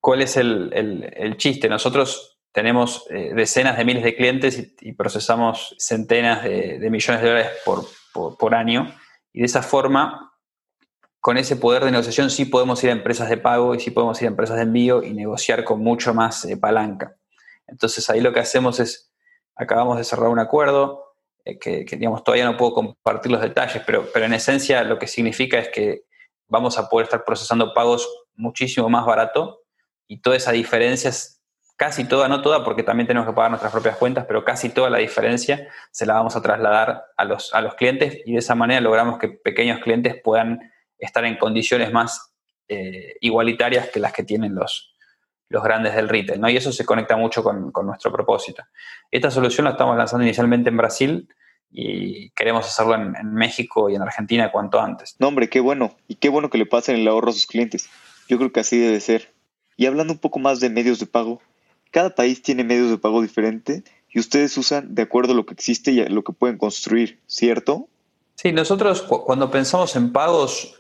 ¿cuál 0.01 0.21
es 0.21 0.37
el, 0.37 0.73
el 1.17 1.37
chiste? 1.37 1.69
Nosotros 1.69 2.33
tenemos 2.53 3.07
eh, 3.09 3.33
decenas 3.35 3.77
de 3.79 3.85
miles 3.85 4.05
de 4.05 4.15
clientes 4.15 4.75
y, 4.81 4.93
procesamos 4.93 5.75
centenas 5.79 6.45
de, 6.45 6.89
millones 6.91 7.23
de 7.23 7.29
dólares 7.29 7.51
por, 7.65 8.55
año. 8.55 8.95
Y 9.33 9.41
de 9.41 9.47
esa 9.47 9.63
forma, 9.63 10.35
con 11.19 11.39
ese 11.39 11.57
poder 11.57 11.85
de 11.85 11.91
negociación, 11.91 12.31
sí 12.31 12.45
podemos 12.45 12.83
ir 12.85 12.91
a 12.91 12.93
empresas 12.93 13.31
de 13.31 13.39
pago 13.39 13.75
y 13.75 13.81
sí 13.81 13.91
podemos 13.91 14.21
ir 14.21 14.29
a 14.29 14.31
empresas 14.31 14.57
de 14.57 14.63
envío 14.63 15.03
y 15.03 15.15
negociar 15.15 15.65
con 15.65 15.81
mucho 15.81 16.13
más 16.13 16.45
eh, 16.45 16.59
palanca. 16.59 17.17
Entonces 17.67 18.09
ahí 18.11 18.21
lo 18.21 18.35
que 18.35 18.41
hacemos 18.41 18.81
es, 18.81 19.12
acabamos 19.57 19.99
de 19.99 20.05
cerrar 20.05 20.29
un 20.29 20.39
acuerdo, 20.39 21.15
eh, 21.45 21.59
que, 21.59 21.85
digamos, 21.85 22.23
todavía 22.23 22.45
no 22.45 22.57
puedo 22.57 22.75
compartir 22.75 23.33
los 23.33 23.41
detalles, 23.41 23.83
pero, 23.85 24.07
pero 24.13 24.27
en 24.27 24.35
esencia 24.35 24.85
lo 24.85 24.99
que 24.99 25.07
significa 25.07 25.59
es 25.59 25.69
que 25.69 26.05
vamos 26.47 26.79
a 26.79 26.89
poder 26.89 27.05
estar 27.05 27.25
procesando 27.25 27.75
pagos 27.75 28.09
muchísimo 28.35 28.89
más 28.89 29.05
barato 29.05 29.63
y 30.07 30.21
toda 30.21 30.37
esa 30.37 30.53
diferencia 30.53 31.11
casi 31.77 32.05
toda, 32.05 32.29
no 32.29 32.43
toda, 32.43 32.63
porque 32.63 32.85
también 32.85 33.09
tenemos 33.09 33.27
que 33.27 33.35
pagar 33.35 33.51
nuestras 33.51 33.73
propias 33.73 33.97
cuentas, 33.97 34.25
pero 34.27 34.45
casi 34.45 34.69
toda 34.69 34.89
la 34.89 34.99
diferencia 34.99 35.69
se 35.91 36.07
la 36.07 36.15
vamos 36.15 36.37
a 36.37 36.43
trasladar 36.43 37.07
a 37.17 37.25
los, 37.25 37.53
a 37.55 37.61
los 37.61 37.75
clientes 37.75 38.21
y 38.25 38.35
de 38.35 38.39
esa 38.39 38.55
manera 38.55 38.81
logramos 38.81 39.19
que 39.19 39.29
pequeños 39.29 39.81
clientes 39.81 40.15
puedan 40.23 40.61
estar 40.99 41.25
en 41.25 41.37
condiciones 41.37 41.91
más 41.93 42.33
eh, 42.69 43.17
igualitarias 43.21 43.89
que 43.89 43.99
las 43.99 44.13
que 44.13 44.23
tienen 44.23 44.55
los, 44.55 44.92
los 45.53 45.63
grandes 45.63 45.95
del 45.95 46.09
retail, 46.09 46.41
¿no? 46.41 46.49
Y 46.49 46.57
eso 46.57 46.73
se 46.73 46.85
conecta 46.85 47.17
mucho 47.17 47.45
con, 47.45 47.71
nuestro 47.85 48.11
propósito. 48.11 48.63
Esta 49.11 49.31
solución 49.31 49.65
la 49.65 49.73
estamos 49.73 49.97
lanzando 49.97 50.25
inicialmente 50.25 50.71
en 50.71 50.77
Brasil 50.79 51.29
y 51.71 52.31
queremos 52.31 52.67
hacerlo 52.67 52.95
en, 52.95 53.15
en, 53.17 53.35
México 53.35 53.91
y 53.91 53.95
en 53.95 54.03
Argentina 54.03 54.51
cuanto 54.51 54.81
antes. 54.81 55.17
No, 55.19 55.29
hombre, 55.29 55.51
qué 55.51 55.61
bueno. 55.61 55.95
Y 56.09 56.17
qué 56.17 56.31
bueno 56.31 56.49
que 56.49 56.59
le 56.59 56.67
pasen 56.67 56.97
el 56.97 57.07
ahorro 57.07 57.31
a 57.31 57.35
sus 57.35 57.47
clientes. 57.47 57.89
Yo 58.29 58.39
creo 58.39 58.51
que 58.51 58.61
así 58.61 58.79
debe 58.79 58.99
ser. 59.01 59.33
Y 59.77 59.85
hablando 59.85 60.15
un 60.15 60.19
poco 60.19 60.39
más 60.39 60.61
de 60.61 60.71
medios 60.71 60.99
de 60.99 61.07
pago, 61.07 61.43
cada 61.91 62.15
país 62.15 62.43
tiene 62.43 62.65
medios 62.65 62.91
de 62.91 62.97
pago 62.97 63.21
diferente 63.21 63.85
y 64.11 64.19
ustedes 64.19 64.57
usan 64.57 64.95
de 64.95 65.03
acuerdo 65.03 65.33
a 65.33 65.37
lo 65.37 65.45
que 65.45 65.55
existe 65.55 65.93
y 65.93 66.01
a 66.01 66.09
lo 66.09 66.25
que 66.25 66.33
pueden 66.33 66.57
construir, 66.57 67.21
¿cierto? 67.27 67.89
Sí, 68.37 68.53
nosotros 68.53 69.03
cuando 69.03 69.51
pensamos 69.51 69.95
en 69.97 70.13
pagos, 70.13 70.79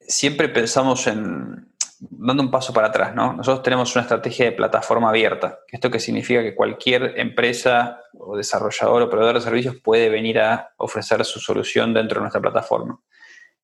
siempre 0.00 0.48
pensamos 0.48 1.06
en 1.06 1.68
dando 2.00 2.42
un 2.42 2.50
paso 2.50 2.72
para 2.72 2.88
atrás, 2.88 3.14
¿no? 3.14 3.32
Nosotros 3.32 3.62
tenemos 3.62 3.94
una 3.94 4.02
estrategia 4.02 4.46
de 4.46 4.52
plataforma 4.52 5.08
abierta. 5.08 5.60
¿Esto 5.68 5.90
que 5.90 6.00
significa? 6.00 6.42
Que 6.42 6.54
cualquier 6.54 7.14
empresa 7.18 8.00
o 8.12 8.36
desarrollador 8.36 9.02
o 9.02 9.10
proveedor 9.10 9.36
de 9.36 9.40
servicios 9.40 9.76
puede 9.82 10.08
venir 10.08 10.40
a 10.40 10.72
ofrecer 10.76 11.24
su 11.24 11.40
solución 11.40 11.94
dentro 11.94 12.16
de 12.16 12.22
nuestra 12.22 12.40
plataforma. 12.40 13.00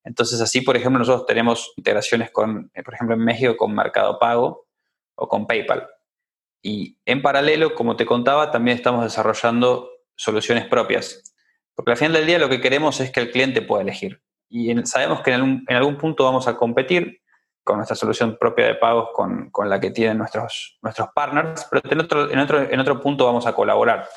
Entonces, 0.04 0.40
así, 0.40 0.62
por 0.62 0.76
ejemplo, 0.76 0.98
nosotros 0.98 1.26
tenemos 1.26 1.72
integraciones 1.76 2.30
con, 2.30 2.70
eh, 2.74 2.82
por 2.82 2.94
ejemplo, 2.94 3.14
en 3.14 3.24
México 3.24 3.56
con 3.56 3.74
Mercado 3.74 4.18
Pago 4.18 4.66
o 5.14 5.28
con 5.28 5.46
PayPal. 5.46 5.88
Y 6.62 6.98
en 7.04 7.22
paralelo, 7.22 7.74
como 7.74 7.96
te 7.96 8.06
contaba, 8.06 8.50
también 8.50 8.76
estamos 8.76 9.04
desarrollando 9.04 9.90
soluciones 10.16 10.66
propias. 10.66 11.34
Porque 11.74 11.92
al 11.92 11.96
final 11.96 12.12
del 12.12 12.26
día 12.26 12.38
lo 12.38 12.48
que 12.48 12.60
queremos 12.60 13.00
es 13.00 13.10
que 13.10 13.20
el 13.20 13.30
cliente 13.30 13.62
pueda 13.62 13.82
elegir. 13.82 14.22
Y 14.48 14.74
sabemos 14.84 15.22
que 15.22 15.32
en 15.32 15.64
algún, 15.68 15.96
punto 15.96 16.24
vamos 16.24 16.46
a 16.46 16.56
competir, 16.56 17.21
con 17.64 17.76
nuestra 17.76 17.96
solución 17.96 18.36
propia 18.38 18.66
de 18.66 18.74
pagos 18.74 19.10
con, 19.12 19.50
la 19.68 19.78
que 19.80 19.90
tienen 19.90 20.18
nuestros, 20.18 20.78
nuestros 20.82 21.08
partners, 21.14 21.66
pero 21.70 21.82
en 21.90 22.00
otro, 22.00 22.30
en, 22.30 22.38
otro, 22.38 22.60
en 22.62 22.80
otro 22.80 23.00
punto 23.00 23.24
vamos 23.24 23.46
a 23.46 23.54
colaborar. 23.54 24.08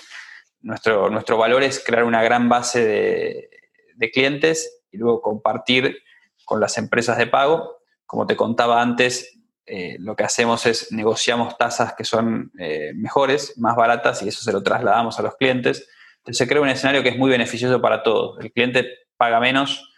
Nuestro, 0.61 1.09
nuestro 1.09 1.37
valor 1.37 1.61
es 1.63 1.83
crear 1.83 2.03
una 2.03 2.23
gran 2.23 2.49
base 2.49 2.83
de, 2.83 3.49
de 3.95 4.11
clientes 4.11 4.83
y 4.91 4.97
luego 4.97 5.21
compartir 5.21 5.97
con 6.43 6.59
las 6.59 6.77
empresas 6.77 7.17
de 7.17 7.27
pago. 7.27 7.77
Como 8.05 8.25
te 8.25 8.35
contaba 8.35 8.81
antes, 8.81 9.35
eh, 9.67 9.97
lo 9.99 10.15
que 10.15 10.23
hacemos 10.23 10.65
es 10.67 10.91
negociamos 10.91 11.57
tasas 11.57 11.93
que 11.95 12.03
son 12.03 12.51
eh, 12.59 12.91
mejores, 12.95 13.57
más 13.57 13.75
baratas 13.75 14.21
y 14.21 14.27
eso 14.27 14.43
se 14.43 14.51
lo 14.51 14.61
trasladamos 14.61 15.19
a 15.19 15.23
los 15.23 15.35
clientes. 15.37 15.87
Entonces 16.17 16.37
se 16.37 16.47
crea 16.47 16.61
un 16.61 16.69
escenario 16.69 17.01
que 17.01 17.09
es 17.09 17.17
muy 17.17 17.31
beneficioso 17.31 17.81
para 17.81 18.03
todos. 18.03 18.39
El 18.43 18.51
cliente 18.51 18.87
paga 19.17 19.39
menos, 19.39 19.91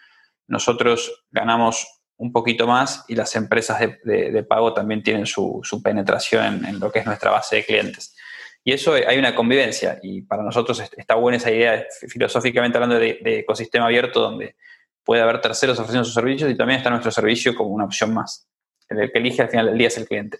nosotros 0.46 1.24
ganamos 1.30 1.97
un 2.18 2.32
poquito 2.32 2.66
más 2.66 3.04
y 3.08 3.14
las 3.14 3.34
empresas 3.36 3.80
de, 4.04 4.42
pago 4.42 4.74
también 4.74 5.02
tienen 5.02 5.26
su, 5.26 5.62
penetración 5.82 6.64
en, 6.66 6.78
lo 6.78 6.92
que 6.92 7.00
es 7.00 7.06
nuestra 7.06 7.30
base 7.30 7.56
de 7.56 7.64
clientes. 7.64 8.14
Y 8.62 8.72
eso 8.72 8.96
eh, 8.96 9.06
hay 9.08 9.18
una 9.18 9.34
convivencia 9.34 9.98
y 10.02 10.22
para 10.22 10.42
nosotros 10.42 10.82
está 10.96 11.14
buena 11.14 11.38
esa 11.38 11.50
idea, 11.50 11.86
filosóficamente 12.08 12.76
hablando 12.76 12.98
de, 12.98 13.18
ecosistema 13.24 13.86
abierto, 13.86 14.20
donde 14.20 14.56
puede 15.04 15.22
haber 15.22 15.40
terceros 15.40 15.78
ofreciendo 15.78 16.04
sus 16.04 16.14
servicios 16.14 16.50
y 16.50 16.56
también 16.56 16.78
está 16.78 16.90
nuestro 16.90 17.10
servicio 17.10 17.54
como 17.54 17.70
una 17.70 17.84
opción 17.84 18.12
más 18.12 18.48
el 18.88 19.12
que 19.12 19.18
elige 19.18 19.42
al 19.42 19.48
final 19.48 19.66
del 19.66 19.78
día 19.78 19.88
es 19.88 19.98
el 19.98 20.06
cliente. 20.06 20.38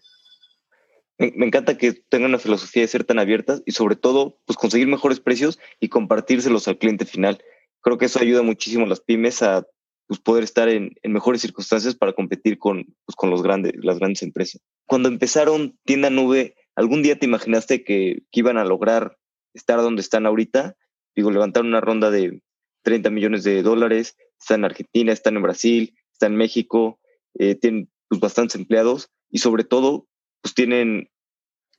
Me, 1.19 1.47
encanta 1.47 1.77
que 1.77 1.93
tengan 1.93 2.31
una 2.31 2.39
filosofía 2.39 2.83
de 2.83 2.89
ser 2.89 3.05
tan 3.05 3.19
abiertas 3.19 3.63
y 3.67 3.73
sobre 3.73 3.97
todo, 3.97 4.39
pues 4.45 4.57
conseguir 4.57 4.87
mejores 4.87 5.19
precios 5.19 5.59
y 5.81 5.89
compartírselos 5.89 6.69
al 6.69 6.79
cliente 6.79 7.05
final. 7.05 7.43
Creo 7.81 7.99
que 7.99 8.05
eso 8.05 8.21
ayuda 8.21 8.43
muchísimo 8.43 8.85
a 8.85 8.89
las 8.89 9.01
pymes 9.01 9.43
a 9.43 9.67
pues, 10.09 10.21
poder 10.21 10.43
estar 10.43 10.69
en, 10.69 10.97
mejores 11.05 11.43
circunstancias 11.43 11.95
para 11.95 12.15
competir 12.15 12.59
con, 12.59 12.85
pues, 13.05 13.15
con 13.15 13.31
los 13.31 13.43
grandes, 13.43 13.75
las 13.77 13.99
grandes 13.99 14.23
empresas. 14.23 14.63
Cuando 14.87 15.09
empezaron 15.09 15.79
Tienda 15.85 16.11
Nube, 16.11 16.57
¿algún 16.75 17.03
día 17.03 17.19
te 17.19 17.27
imaginaste 17.27 17.85
que, 17.85 18.23
iban 18.33 18.57
a 18.57 18.65
lograr 18.65 19.19
estar 19.55 19.79
donde 19.81 20.01
están 20.01 20.27
ahorita? 20.27 20.77
Digo, 21.15 21.31
levantar 21.31 21.63
una 21.63 21.81
ronda 21.81 22.11
de 22.11 22.41
30 22.83 23.11
millones 23.11 23.45
de 23.45 23.63
dólares, 23.63 24.17
están 24.41 24.61
en 24.61 24.65
Argentina, 24.65 25.13
están 25.13 25.37
en 25.37 25.43
Brasil, 25.43 25.95
están 26.13 26.33
en 26.33 26.39
México, 26.39 26.99
eh, 27.39 27.55
tienen 27.55 27.91
pues, 28.09 28.21
bastantes 28.21 28.57
empleados 28.57 29.11
y 29.31 29.39
sobre 29.39 29.65
todo, 29.65 30.09
pues 30.41 30.55
tienen, 30.55 31.11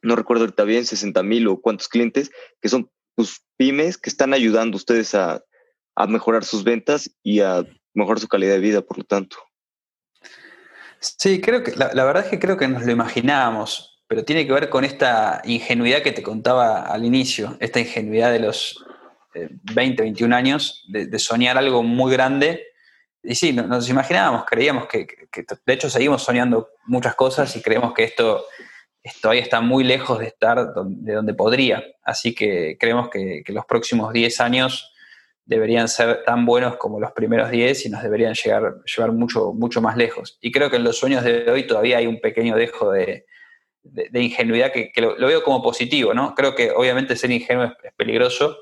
no 0.03 0.15
recuerdo 0.15 0.43
ahorita 0.43 0.65
bien, 0.65 0.85
60 0.85 1.23
mil 1.23 1.47
o 1.47 1.61
cuántos 1.61 1.87
clientes, 1.87 2.29
que 2.61 2.69
son 2.69 2.91
pues, 3.15 3.43
pymes 3.57 3.97
que 3.97 4.09
están 4.11 4.33
ayudando 4.33 4.75
a 4.75 4.77
ustedes 4.77 5.15
a, 5.15 5.43
a 5.95 6.07
mejorar 6.07 6.43
sus 6.43 6.63
ventas 6.63 7.15
y 7.23 7.39
a 7.39 7.65
mejorar 7.93 8.19
su 8.19 8.27
calidad 8.27 8.53
de 8.53 8.59
vida, 8.59 8.81
por 8.81 8.97
lo 8.97 9.03
tanto. 9.03 9.37
Sí, 10.99 11.39
creo 11.39 11.63
que 11.63 11.71
la, 11.75 12.03
verdad 12.03 12.25
es 12.25 12.29
que 12.29 12.39
creo 12.39 12.57
que 12.57 12.67
nos 12.67 12.85
lo 12.85 12.91
imaginábamos, 12.91 14.03
pero 14.07 14.25
tiene 14.25 14.45
que 14.45 14.53
ver 14.53 14.69
con 14.69 14.83
esta 14.83 15.41
ingenuidad 15.45 16.01
que 16.01 16.11
te 16.11 16.23
contaba 16.23 16.81
al 16.81 17.05
inicio, 17.05 17.55
esta 17.59 17.79
ingenuidad 17.79 18.31
de 18.31 18.39
los 18.39 18.83
20, 19.33 20.01
eh, 20.01 20.05
21 20.05 20.35
años, 20.35 20.83
de, 20.89 21.19
soñar 21.19 21.57
algo 21.57 21.83
muy 21.83 22.11
grande 22.11 22.65
y 23.21 23.35
sí, 23.35 23.51
nos 23.51 23.89
imaginábamos, 23.89 24.45
creíamos 24.45 24.87
que, 24.87 25.05
de 25.65 25.73
hecho 25.73 25.89
seguimos 25.89 26.23
soñando 26.23 26.69
muchas 26.85 27.15
cosas 27.15 27.53
y 27.55 27.61
creemos 27.61 27.93
que 27.93 28.05
esto, 28.05 28.45
todavía 29.21 29.43
está 29.43 29.59
muy 29.59 29.83
lejos 29.83 30.19
de 30.19 30.27
estar 30.27 30.73
de 30.73 31.13
donde 31.13 31.33
podría. 31.33 31.83
Así 32.03 32.33
que 32.33 32.77
creemos 32.79 33.09
que, 33.09 33.43
los 33.47 33.65
próximos 33.65 34.13
10 34.13 34.39
años 34.39 34.93
deberían 35.49 35.87
ser 35.87 36.23
tan 36.23 36.45
buenos 36.45 36.77
como 36.77 36.99
los 36.99 37.11
primeros 37.11 37.49
10 37.49 37.87
y 37.87 37.89
nos 37.89 38.03
deberían 38.03 38.35
llegar, 38.35 38.83
llevar 38.85 39.11
mucho, 39.13 39.51
mucho 39.51 39.81
más 39.81 39.97
lejos. 39.97 40.37
Y 40.41 40.51
creo 40.51 40.69
que 40.69 40.75
en 40.75 40.83
los 40.83 40.99
sueños 40.99 41.23
de 41.23 41.49
hoy 41.49 41.65
todavía 41.65 41.97
hay 41.97 42.05
un 42.05 42.21
pequeño 42.21 42.55
dejo 42.55 42.91
de, 42.91 43.25
ingenuidad 44.13 44.71
que, 44.71 44.91
lo, 45.01 45.17
veo 45.17 45.43
como 45.43 45.63
positivo, 45.63 46.13
¿no? 46.13 46.35
Creo 46.35 46.53
que 46.53 46.69
obviamente 46.69 47.15
ser 47.15 47.31
ingenuo 47.31 47.63
es 47.63 47.93
peligroso, 47.97 48.57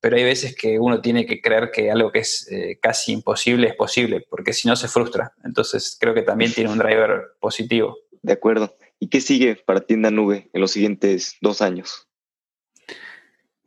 pero 0.00 0.16
hay 0.16 0.24
veces 0.24 0.56
que 0.56 0.78
uno 0.78 1.02
tiene 1.02 1.26
que 1.26 1.42
creer 1.42 1.70
que 1.70 1.90
algo 1.90 2.10
que 2.10 2.20
es 2.20 2.50
eh, 2.50 2.78
casi 2.80 3.12
imposible 3.12 3.68
es 3.68 3.74
posible, 3.74 4.24
porque 4.26 4.54
si 4.54 4.68
no 4.68 4.74
se 4.74 4.88
frustra. 4.88 5.34
Entonces 5.44 5.98
creo 6.00 6.14
que 6.14 6.22
también 6.22 6.50
tiene 6.54 6.70
un 6.72 6.78
driver 6.78 7.34
positivo. 7.40 7.98
De 8.22 8.32
acuerdo. 8.32 8.74
¿Y 8.98 9.08
qué 9.08 9.20
sigue 9.20 9.56
para 9.66 9.80
Tienda 9.80 10.10
Nube 10.10 10.48
en 10.54 10.60
los 10.62 10.70
siguientes 10.70 11.36
dos 11.42 11.60
años? 11.60 12.08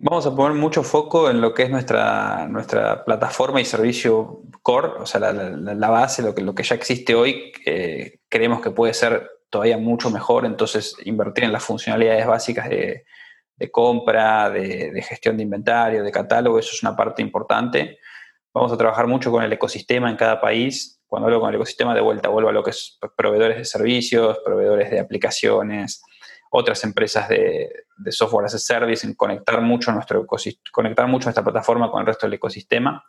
Vamos 0.08 0.28
a 0.28 0.36
poner 0.36 0.56
mucho 0.56 0.84
foco 0.84 1.32
en 1.32 1.42
lo 1.42 1.52
que 1.56 1.64
es 1.64 1.72
nuestra, 1.72 2.48
nuestra 2.48 3.04
plataforma 3.04 3.60
y 3.60 3.66
servicio 3.66 4.44
core, 4.62 4.90
o 5.00 5.06
sea, 5.08 5.20
la, 5.20 5.90
base, 5.90 6.22
lo 6.22 6.36
que, 6.36 6.44
lo 6.44 6.54
que 6.54 6.62
ya 6.62 6.76
existe 6.76 7.16
hoy, 7.16 7.52
creemos 8.30 8.62
que 8.62 8.70
puede 8.70 8.94
ser 8.94 9.28
todavía 9.50 9.80
mucho 9.80 10.12
mejor, 10.12 10.46
entonces 10.46 10.96
invertir 11.06 11.46
en 11.46 11.52
las 11.52 11.64
funcionalidades 11.64 12.28
básicas 12.28 12.70
de, 12.70 13.04
compra, 13.72 14.52
de, 14.52 15.02
gestión 15.02 15.38
de 15.38 15.44
inventario, 15.44 16.04
de 16.04 16.12
catálogo, 16.12 16.60
eso 16.60 16.70
es 16.72 16.84
una 16.84 16.96
parte 16.96 17.24
importante. 17.24 17.98
Vamos 18.54 18.72
a 18.72 18.78
trabajar 18.78 19.08
mucho 19.08 19.32
con 19.32 19.44
el 19.44 19.54
ecosistema 19.54 20.12
en 20.12 20.18
cada 20.18 20.40
país. 20.40 21.02
Cuando 21.08 21.26
hablo 21.26 21.40
con 21.40 21.50
el 21.50 21.56
ecosistema, 21.56 21.96
de 21.96 22.02
vuelta 22.02 22.30
vuelvo 22.30 22.50
a 22.50 22.54
lo 22.54 22.64
que 22.64 22.70
es 22.70 23.00
proveedores 23.18 23.58
de 23.58 23.66
servicios, 23.66 24.38
proveedores 24.46 24.92
de 24.92 25.00
aplicaciones, 25.00 26.04
otras 26.52 26.84
empresas 26.84 27.28
de, 27.30 27.72
software 28.10 28.46
as 28.46 28.56
a 28.56 28.60
service, 28.60 29.06
en 29.06 29.14
conectar 29.14 29.62
mucho, 29.62 29.92
nuestro 29.92 30.26
conectar 30.72 31.08
mucho 31.08 31.26
nuestra 31.26 31.44
plataforma 31.44 31.90
con 31.90 32.02
el 32.02 32.08
resto 32.08 32.26
del 32.26 32.36
ecosistema. 32.36 33.04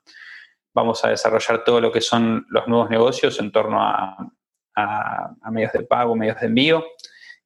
Vamos 0.75 1.05
a 1.05 1.09
desarrollar 1.09 1.65
todo 1.65 1.81
lo 1.81 1.91
que 1.91 2.01
son 2.01 2.47
los 2.51 2.67
nuevos 2.69 2.91
negocios 2.91 3.39
en 3.41 3.51
torno 3.51 3.83
a, 3.83 4.17
a 4.75 5.51
medios 5.51 5.73
de 5.73 5.83
pago, 5.83 6.15
medios 6.15 6.39
de 6.41 6.47
envío 6.47 6.85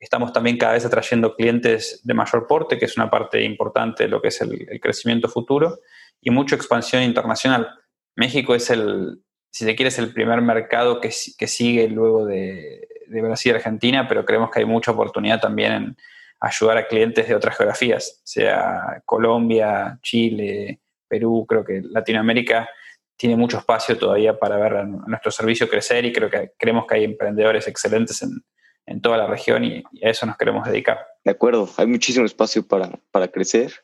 Estamos 0.01 0.33
también 0.33 0.57
cada 0.57 0.73
vez 0.73 0.87
atrayendo 0.87 1.37
clientes 1.37 2.01
de 2.03 2.15
mayor 2.15 2.47
porte, 2.47 2.79
que 2.79 2.87
es 2.87 2.97
una 2.97 3.11
parte 3.11 3.43
importante 3.43 4.05
de 4.05 4.09
lo 4.09 4.23
que 4.23 4.29
es 4.29 4.41
el, 4.41 4.81
crecimiento 4.81 5.29
futuro, 5.29 5.81
y 6.23 6.31
mucha 6.31 6.57
expansión 6.57 7.03
internacional. 7.03 7.69
México 8.17 8.55
es 8.55 8.71
el, 8.71 9.23
si 9.51 9.67
se 9.67 9.77
quiere, 9.77 9.89
es 9.89 9.99
el 9.99 10.15
primer 10.15 10.41
mercado 10.41 11.03
que, 11.03 11.11
que 11.37 11.47
sigue 11.47 11.87
luego 11.89 12.25
de, 12.25 12.89
Brasil 13.11 13.53
y 13.53 13.55
Argentina, 13.57 14.07
pero 14.09 14.25
creemos 14.25 14.51
que 14.51 14.61
hay 14.61 14.65
mucha 14.65 14.93
oportunidad 14.93 15.41
también 15.41 15.73
en 15.73 15.97
ayudar 16.41 16.79
a 16.79 16.87
clientes 16.87 17.29
de 17.29 17.35
otras 17.35 17.57
geografías, 17.57 18.21
sea 18.25 19.03
Colombia, 19.05 19.99
Chile, 20.03 20.81
Perú, 21.07 21.45
creo 21.49 21.65
que 21.65 21.83
Latinoamérica 21.83 22.69
tiene 23.17 23.37
mucho 23.37 23.59
espacio 23.59 23.99
todavía 23.99 24.39
para 24.39 24.57
ver 24.57 24.87
nuestro 24.87 25.31
servicio 25.31 25.69
crecer 25.69 26.07
y 26.07 26.13
creo 26.13 26.31
que 26.31 26.53
creemos 26.57 26.87
que 26.87 26.95
hay 26.95 27.05
emprendedores 27.05 27.69
excelentes 27.69 28.23
en, 28.23 28.43
en 28.87 29.03
toda 29.03 29.19
la 29.19 29.27
región 29.27 29.65
y, 29.65 29.83
a 30.03 30.09
eso 30.09 30.25
nos 30.25 30.39
queremos 30.39 30.67
dedicar. 30.67 31.07
De 31.25 31.31
acuerdo, 31.31 31.69
hay 31.77 31.87
muchísimo 31.87 32.25
espacio 32.25 32.67
para, 32.67 32.91
para 33.11 33.29
crecer 33.29 33.75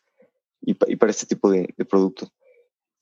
y, 0.62 0.74
para 0.74 1.10
este 1.10 1.26
tipo 1.26 1.50
de, 1.50 1.68
de 1.76 1.84
producto. 1.84 2.30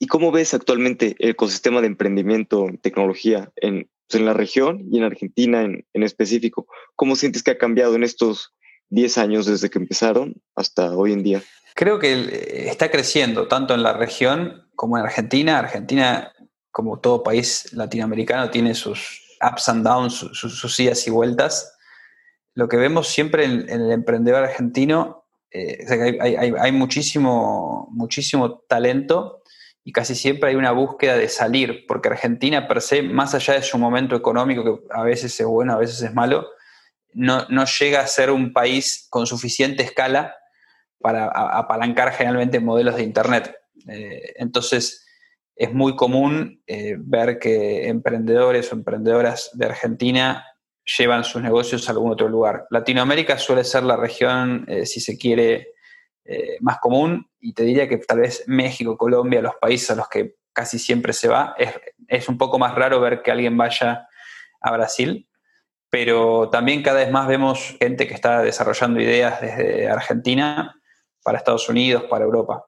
¿Y 0.00 0.08
cómo 0.08 0.32
ves 0.32 0.54
actualmente 0.54 1.14
el 1.20 1.30
ecosistema 1.30 1.80
de 1.80 1.86
emprendimiento 1.86 2.68
en 2.68 2.78
tecnología 2.78 3.52
en, 3.56 3.88
en 4.14 4.24
la 4.24 4.34
región 4.34 4.86
y 4.90 4.98
en 4.98 5.04
Argentina 5.04 5.62
en, 5.62 5.86
en, 5.92 6.02
específico? 6.02 6.66
¿Cómo 6.96 7.16
sientes 7.16 7.42
que 7.42 7.52
ha 7.52 7.58
cambiado 7.58 7.94
en 7.94 8.04
estos 8.04 8.54
10 8.90 9.18
años 9.18 9.46
desde 9.46 9.70
que 9.70 9.78
empezaron 9.78 10.34
hasta 10.54 10.92
hoy 10.92 11.12
en 11.12 11.22
día? 11.22 11.42
Creo 11.74 11.98
que 11.98 12.66
está 12.68 12.90
creciendo 12.90 13.48
tanto 13.48 13.74
en 13.74 13.82
la 13.82 13.92
región 13.92 14.68
como 14.76 14.96
en 14.96 15.04
Argentina. 15.04 15.58
Argentina, 15.58 16.32
como 16.70 17.00
todo 17.00 17.22
país 17.22 17.72
latinoamericano, 17.72 18.50
tiene 18.50 18.74
sus 18.74 19.20
ups 19.42 19.68
and 19.68 19.84
downs, 19.84 20.14
sus, 20.14 20.58
sus 20.58 20.80
idas 20.80 21.06
y 21.06 21.10
vueltas 21.10 21.74
lo 22.54 22.68
que 22.68 22.76
vemos 22.76 23.08
siempre 23.08 23.44
en, 23.44 23.68
el 23.68 23.90
emprendedor 23.90 24.44
argentino, 24.44 25.24
eh, 25.50 25.84
hay, 26.20 26.72
muchísimo, 26.72 27.88
muchísimo 27.92 28.60
talento 28.68 29.42
y 29.84 29.92
casi 29.92 30.14
siempre 30.14 30.48
hay 30.48 30.56
una 30.56 30.72
búsqueda 30.72 31.16
de 31.16 31.28
salir, 31.28 31.84
porque 31.86 32.08
Argentina 32.08 32.66
per 32.66 32.80
se, 32.80 33.02
más 33.02 33.34
allá 33.34 33.54
de 33.54 33.62
su 33.62 33.76
momento 33.76 34.16
económico, 34.16 34.64
que 34.64 34.84
a 34.90 35.02
veces 35.02 35.38
es 35.38 35.46
bueno, 35.46 35.74
a 35.74 35.78
veces 35.78 36.00
es 36.00 36.14
malo, 36.14 36.48
no, 37.12 37.46
llega 37.78 38.00
a 38.00 38.06
ser 38.06 38.30
un 38.30 38.52
país 38.52 39.06
con 39.10 39.26
suficiente 39.26 39.82
escala 39.82 40.34
para 40.98 41.26
apalancar 41.26 42.12
generalmente 42.12 42.60
modelos 42.60 42.96
de 42.96 43.02
Internet. 43.04 43.54
Eh, 43.86 44.32
entonces, 44.36 45.06
es 45.54 45.72
muy 45.72 45.94
común 45.94 46.62
eh, 46.66 46.96
ver 46.98 47.38
que 47.38 47.86
emprendedores 47.86 48.72
o 48.72 48.76
emprendedoras 48.76 49.50
de 49.52 49.66
Argentina 49.66 50.44
llevan 50.98 51.24
sus 51.24 51.42
negocios 51.42 51.88
a 51.88 51.92
algún 51.92 52.10
otro 52.10 52.28
lugar. 52.28 52.66
Latinoamérica 52.70 53.38
suele 53.38 53.64
ser 53.64 53.84
la 53.84 53.96
región, 53.96 54.64
eh, 54.66 54.86
si 54.86 55.00
se 55.00 55.16
quiere, 55.16 55.73
eh, 56.24 56.56
más 56.60 56.78
común 56.78 57.28
y 57.38 57.52
te 57.52 57.64
diría 57.64 57.86
que 57.88 57.98
tal 57.98 58.20
vez 58.20 58.44
México, 58.46 58.96
Colombia, 58.96 59.42
los 59.42 59.56
países 59.56 59.90
a 59.90 59.94
los 59.94 60.08
que 60.08 60.36
casi 60.54 60.78
siempre 60.78 61.12
se 61.12 61.28
va, 61.28 61.54
es, 62.08 62.28
un 62.28 62.38
poco 62.38 62.58
más 62.58 62.74
raro 62.74 63.00
ver 63.00 63.22
que 63.22 63.30
alguien 63.30 63.56
vaya 63.56 64.08
a 64.60 64.72
Brasil, 64.72 65.28
pero 65.90 66.48
también 66.48 66.82
cada 66.82 67.00
vez 67.00 67.10
más 67.10 67.26
vemos 67.26 67.76
gente 67.78 68.06
que 68.06 68.14
está 68.14 68.42
desarrollando 68.42 69.00
ideas 69.00 69.40
desde 69.40 69.88
Argentina 69.88 70.80
para 71.22 71.38
Estados 71.38 71.68
Unidos, 71.68 72.04
para 72.04 72.24
Europa. 72.24 72.64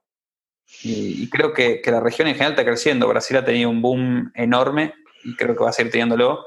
Y, 0.82 1.30
creo 1.30 1.52
que, 1.52 1.80
que, 1.80 1.90
la 1.90 2.00
región 2.00 2.28
en 2.28 2.34
general 2.34 2.52
está 2.52 2.64
creciendo. 2.64 3.08
Brasil 3.08 3.36
ha 3.36 3.44
tenido 3.44 3.70
un 3.70 3.80
boom 3.80 4.32
enorme 4.34 4.94
y 5.24 5.36
creo 5.36 5.56
que 5.56 5.62
va 5.62 5.70
a 5.70 5.72
seguir 5.72 5.92
teniéndolo 5.92 6.44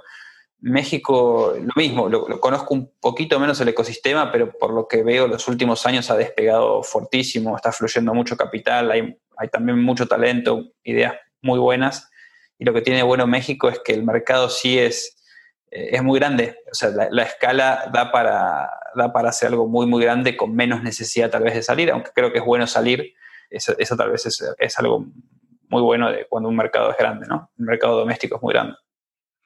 México, 0.62 1.54
lo 1.56 1.72
mismo, 1.76 2.10
lo, 2.10 2.40
conozco 2.40 2.74
un 2.74 2.92
poquito 3.00 3.40
menos 3.40 3.62
el 3.62 3.70
ecosistema, 3.70 4.32
pero 4.32 4.52
por 4.52 4.74
lo 4.74 4.88
que 4.88 5.04
veo, 5.04 5.28
los 5.28 5.48
últimos 5.48 5.86
años 5.86 6.12
ha 6.12 6.18
despegado 6.18 6.84
fortísimo, 6.84 7.56
está 7.56 7.72
fluyendo 7.72 8.14
mucho 8.14 8.36
capital, 8.36 8.92
hay, 8.92 9.18
hay 9.38 9.48
también 9.50 9.82
mucho 9.82 10.08
talento, 10.08 10.72
ideas 10.84 11.14
muy 11.42 11.60
buenas. 11.60 12.10
Y 12.58 12.66
lo 12.66 12.74
que 12.74 12.82
tiene 12.82 13.04
bueno 13.04 13.26
México 13.26 13.70
es 13.70 13.80
que 13.80 13.94
el 13.94 14.04
mercado 14.04 14.50
sí 14.50 14.78
es, 14.78 15.18
eh, 15.72 15.92
es 15.94 16.04
muy 16.04 16.20
grande. 16.20 16.58
O 16.70 16.76
sea, 16.76 16.90
la, 17.10 17.24
escala 17.24 17.90
da 17.94 18.12
para, 18.12 18.70
da 18.96 19.14
para 19.14 19.30
hacer 19.30 19.50
algo 19.50 19.66
muy, 19.66 19.88
muy 19.88 20.04
grande 20.04 20.36
con 20.36 20.54
menos 20.54 20.84
necesidad 20.84 21.30
tal 21.30 21.44
vez 21.44 21.54
de 21.54 21.64
salir, 21.64 21.90
aunque 21.90 22.12
creo 22.14 22.34
que 22.34 22.40
es 22.40 22.46
bueno 22.46 22.68
salir. 22.68 23.14
Eso, 23.50 23.74
eso 23.78 23.96
tal 23.96 24.12
vez 24.12 24.26
es, 24.26 24.44
es 24.58 24.78
algo 24.78 25.06
muy 25.70 25.82
bueno 25.82 26.12
de 26.12 26.28
cuando 26.28 26.50
un 26.50 26.56
mercado 26.58 26.92
es 26.92 26.98
grande, 26.98 27.28
¿no? 27.28 27.50
Un 27.58 27.66
mercado 27.66 27.98
doméstico 27.98 28.36
es 28.36 28.42
muy 28.42 28.54
grande. 28.54 28.76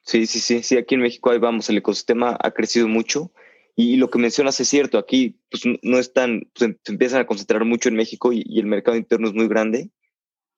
Sí, 0.04 0.26
sí, 0.26 0.38
sí, 0.40 0.62
sí, 0.62 0.76
aquí 0.76 0.94
en 0.96 1.00
México 1.00 1.30
ahí 1.30 1.38
vamos, 1.38 1.70
el 1.70 1.78
ecosistema 1.78 2.36
ha 2.38 2.50
crecido 2.50 2.88
mucho 2.88 3.32
y 3.74 3.96
lo 3.96 4.10
que 4.10 4.18
mencionas 4.18 4.60
es 4.60 4.68
cierto, 4.68 4.98
aquí 4.98 5.40
pues 5.50 5.62
no 5.82 5.98
están, 5.98 6.50
pues, 6.54 6.76
se 6.84 6.92
empiezan 6.92 7.22
a 7.22 7.26
concentrar 7.26 7.64
mucho 7.64 7.88
en 7.88 7.96
México 7.96 8.30
y, 8.32 8.44
el 8.58 8.66
mercado 8.66 8.98
interno 8.98 9.28
es 9.28 9.34
muy 9.34 9.48
grande 9.48 9.90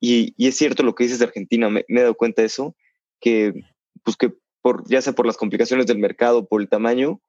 y, 0.01 0.34
es 0.44 0.57
cierto 0.57 0.82
lo 0.82 0.94
que 0.97 1.05
dices 1.05 1.20
de 1.20 1.26
Argentina, 1.26 1.70
me, 1.70 1.84
he 1.88 2.01
dado 2.01 2.16
cuenta 2.16 2.42
de 2.42 2.47
eso, 2.47 2.76
que 3.20 3.55
pues 4.03 4.16
que 4.16 4.32
por, 4.62 4.88
ya 4.88 5.01
sea 5.01 5.12
por 5.14 5.26
las 5.26 5.36
complicaciones 5.36 5.86
del 5.86 5.99
mercado, 5.99 6.49
por 6.49 6.61
el 6.61 6.68
tamaño, 6.68 7.20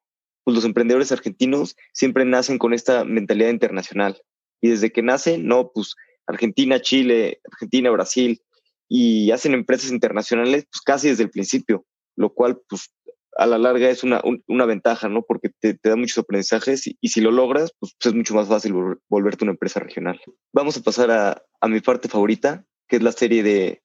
pues 0.43 0.55
los 0.55 0.65
emprendedores 0.65 1.11
argentinos 1.11 1.76
siempre 1.93 2.26
nacen 2.26 2.57
con 2.57 2.74
esta 2.74 3.05
mentalidad 3.05 3.49
internacional 3.49 4.20
y 4.59 4.70
desde 4.70 4.91
que 4.91 5.03
nacen, 5.03 5.45
no, 5.47 5.72
pues 5.72 5.95
Argentina, 6.26 6.82
Chile, 6.82 7.41
Argentina, 7.51 7.91
Brasil, 7.91 8.41
y 8.89 9.32
hacen 9.32 9.53
empresas 9.53 9.91
internacionales 9.91 10.65
pues 10.72 10.82
casi 10.82 11.09
desde 11.09 11.24
el 11.24 11.30
principio 11.30 11.86
lo 12.18 12.34
cual 12.34 12.59
pues 12.68 12.91
a 13.38 13.45
la 13.45 13.57
larga 13.59 13.89
es 13.89 14.03
una, 14.03 14.22
una 14.47 14.65
ventaja, 14.65 15.07
¿no? 15.09 15.22
Porque 15.22 15.49
te, 15.49 15.80
da 15.84 15.95
muchos 15.95 16.18
aprendizajes 16.18 16.88
y, 16.88 17.07
si 17.07 17.22
lo 17.22 17.32
logras, 17.32 17.72
pues, 17.80 17.95
es 18.03 18.13
mucho 18.13 18.34
más 18.34 18.47
fácil 18.47 18.74
volverte 19.07 19.45
una 19.45 19.51
empresa 19.51 19.80
regional. 19.80 20.20
Vamos 20.51 20.76
a 20.76 20.82
pasar 20.82 21.11
a, 21.11 21.43
a 21.61 21.68
mi 21.68 21.80
parte 21.80 22.09
favorita, 22.09 22.65
que 22.88 22.95
es 22.95 23.03
la 23.03 23.11
serie 23.11 23.43
de, 23.43 23.84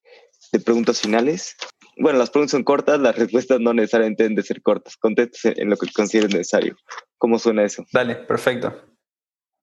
de, 0.52 0.60
preguntas 0.60 1.00
finales. 1.00 1.54
Bueno, 1.98 2.18
las 2.18 2.30
preguntas 2.30 2.52
son 2.52 2.64
cortas, 2.64 2.98
las 2.98 3.14
respuestas 3.14 3.60
no 3.60 3.74
necesariamente 3.74 4.22
deben 4.22 4.36
de 4.36 4.42
ser 4.42 4.62
cortas. 4.62 4.96
Contestes 4.96 5.52
en 5.58 5.68
lo 5.68 5.76
que 5.76 5.92
consideres 5.92 6.32
necesario. 6.32 6.76
¿Cómo 7.18 7.38
suena 7.38 7.62
eso? 7.62 7.84
Dale, 7.92 8.14
perfecto. 8.14 8.74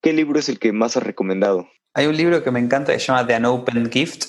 ¿Qué 0.03 0.13
libro 0.13 0.37
es 0.37 0.49
el 0.49 0.59
que 0.59 0.71
más 0.71 0.97
has 0.97 1.03
recomendado? 1.03 1.67
Hay 1.95 2.05
un 2.05 2.15
libro 2.15 2.43
que 2.43 2.51
me 2.51 2.59
encanta 2.59 2.93
que 2.93 2.99
se 2.99 3.07
llama 3.07 3.25
The 3.25 3.37
Unopened 3.37 3.91
Gift, 3.91 4.25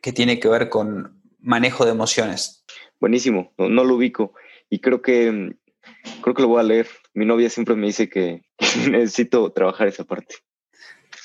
que 0.00 0.14
tiene 0.14 0.40
que 0.40 0.48
ver 0.48 0.70
con 0.70 1.22
manejo 1.38 1.84
de 1.84 1.90
emociones 1.90 2.64
buenísimo, 3.04 3.52
no, 3.58 3.84
lo 3.84 3.96
ubico 3.96 4.32
y 4.70 4.80
creo 4.80 5.02
que, 5.02 5.54
creo 6.22 6.34
que 6.34 6.40
lo 6.40 6.48
voy 6.48 6.60
a 6.60 6.62
leer. 6.62 6.88
Mi 7.12 7.26
novia 7.26 7.50
siempre 7.50 7.74
me 7.74 7.88
dice 7.88 8.08
que 8.08 8.46
necesito 8.90 9.52
trabajar 9.52 9.88
esa 9.88 10.04
parte. 10.04 10.36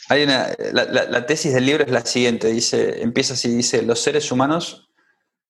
Hay 0.09 0.23
una, 0.23 0.49
la, 0.73 1.25
tesis 1.25 1.53
del 1.53 1.65
libro 1.65 1.85
es 1.85 1.89
la 1.89 2.05
siguiente, 2.05 2.49
dice, 2.49 3.01
empieza 3.01 3.35
así, 3.35 3.55
dice, 3.55 3.81
los 3.81 4.01
seres 4.01 4.29
humanos 4.29 4.89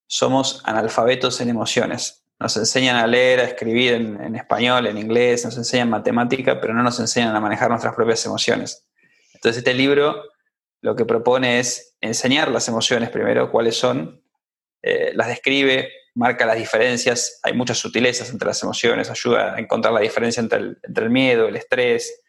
somos 0.06 0.62
analfabetos 0.66 1.42
en 1.42 1.50
emociones. 1.50 2.24
Nos 2.40 2.56
enseñan 2.58 2.98
a 2.98 3.08
leer, 3.08 3.40
a 3.40 3.46
escribir 3.46 3.94
en, 3.94 4.22
en, 4.22 4.36
español, 4.36 4.86
en 4.86 5.00
inglés, 5.00 5.46
nos 5.46 5.58
enseñan 5.58 5.90
matemática, 5.90 6.62
pero 6.62 6.76
no 6.76 6.84
nos 6.84 7.00
enseñan 7.00 7.36
a 7.36 7.40
manejar 7.40 7.70
nuestras 7.72 7.96
propias 7.96 8.24
emociones. 8.24 8.86
Entonces 9.34 9.58
este 9.58 9.74
libro 9.74 10.26
lo 10.82 10.96
que 10.96 11.06
propone 11.06 11.60
es 11.60 11.98
enseñar 12.02 12.52
las 12.52 12.68
emociones 12.68 13.10
primero, 13.10 13.50
cuáles 13.50 13.76
son, 13.76 14.22
eh, 14.84 15.12
las 15.16 15.28
describe, 15.28 15.92
marca 16.20 16.46
las 16.46 16.58
diferencias, 16.58 17.40
hay 17.44 17.54
muchas 17.54 17.78
sutilezas 17.78 18.30
entre 18.30 18.48
las 18.48 18.62
emociones, 18.62 19.10
ayuda 19.10 19.56
a 19.56 19.60
encontrar 19.60 19.94
la 19.94 20.02
diferencia 20.02 20.42
entre 20.42 20.60
el, 20.60 21.10
miedo, 21.10 21.48
el 21.48 21.56
estrés, 21.56 22.22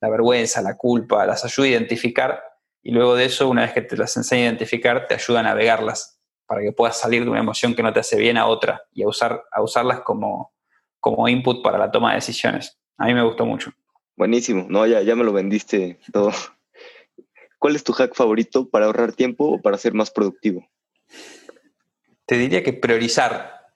la 0.00 0.08
vergüenza, 0.08 0.62
la 0.62 0.78
culpa, 0.78 1.26
las 1.26 1.44
ayuda 1.44 1.66
a 1.66 1.70
identificar 1.70 2.42
y 2.82 2.90
luego 2.90 3.14
de 3.14 3.26
eso, 3.26 3.46
una 3.48 3.62
vez 3.62 3.74
que 3.74 3.82
te 3.82 3.98
las 3.98 4.16
enseña 4.16 4.44
a 4.44 4.46
identificar, 4.46 5.06
te 5.06 5.14
ayuda 5.14 5.40
a 5.40 5.42
navegarlas 5.42 6.18
para 6.46 6.62
que 6.62 6.72
puedas 6.72 6.98
salir 6.98 7.24
de 7.24 7.30
una 7.30 7.40
emoción 7.40 7.74
que 7.74 7.82
no 7.82 7.92
te 7.92 8.00
hace 8.00 8.16
bien 8.16 8.38
a 8.38 8.46
otra 8.46 8.82
y 8.92 9.02
a, 9.02 9.08
usar, 9.08 9.44
a 9.52 9.62
usarlas 9.62 10.00
como, 10.00 10.54
como 10.98 11.28
input 11.28 11.62
para 11.62 11.76
la 11.76 11.90
toma 11.90 12.10
de 12.10 12.16
decisiones. 12.16 12.78
A 12.96 13.06
mí 13.06 13.14
me 13.14 13.22
gustó 13.22 13.44
mucho. 13.44 13.72
Buenísimo, 14.16 14.64
no, 14.70 14.86
ya, 14.86 15.02
ya 15.02 15.16
me 15.16 15.24
lo 15.24 15.34
vendiste 15.34 15.98
todo. 16.14 16.32
¿Cuál 17.58 17.76
es 17.76 17.84
tu 17.84 17.92
hack 17.92 18.14
favorito 18.14 18.70
para 18.70 18.86
ahorrar 18.86 19.12
tiempo 19.12 19.44
o 19.44 19.60
para 19.60 19.76
ser 19.76 19.92
más 19.92 20.10
productivo? 20.10 20.66
Te 22.34 22.38
diría 22.38 22.64
que 22.64 22.72
priorizar, 22.72 23.68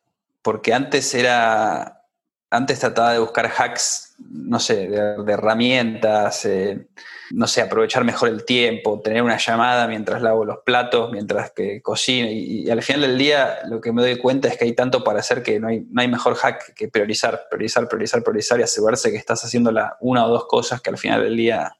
porque 0.42 0.74
antes 0.74 1.14
era, 1.14 2.02
antes 2.50 2.80
trataba 2.80 3.12
de 3.12 3.20
buscar 3.20 3.46
hacks, 3.46 4.16
no 4.18 4.58
sé, 4.58 4.88
de, 4.88 5.32
herramientas, 5.32 6.44
eh, 6.44 6.88
no 7.30 7.46
sé, 7.46 7.62
aprovechar 7.62 8.02
mejor 8.02 8.30
el 8.30 8.44
tiempo, 8.44 9.00
tener 9.00 9.22
una 9.22 9.36
llamada 9.36 9.86
mientras 9.86 10.22
lavo 10.22 10.44
los 10.44 10.58
platos, 10.66 11.12
mientras 11.12 11.52
que 11.52 11.80
cocino, 11.82 12.26
y, 12.28 12.68
al 12.68 12.82
final 12.82 13.02
del 13.02 13.16
día 13.16 13.60
lo 13.66 13.80
que 13.80 13.92
me 13.92 14.02
doy 14.02 14.18
cuenta 14.18 14.48
es 14.48 14.58
que 14.58 14.64
hay 14.64 14.72
tanto 14.72 15.04
para 15.04 15.20
hacer 15.20 15.44
que 15.44 15.60
no 15.60 15.68
hay, 15.68 15.86
no 15.88 16.02
hay 16.02 16.08
mejor 16.08 16.34
hack 16.34 16.74
que 16.74 16.88
priorizar, 16.88 17.46
priorizar, 17.48 17.86
priorizar, 17.86 18.24
priorizar 18.24 18.58
y 18.58 18.64
asegurarse 18.64 19.12
que 19.12 19.18
estás 19.18 19.44
haciendo 19.44 19.70
la, 19.70 19.96
una 20.00 20.26
o 20.26 20.30
dos 20.30 20.46
cosas 20.48 20.80
que 20.80 20.90
al 20.90 20.98
final 20.98 21.22
del 21.22 21.36
día 21.36 21.76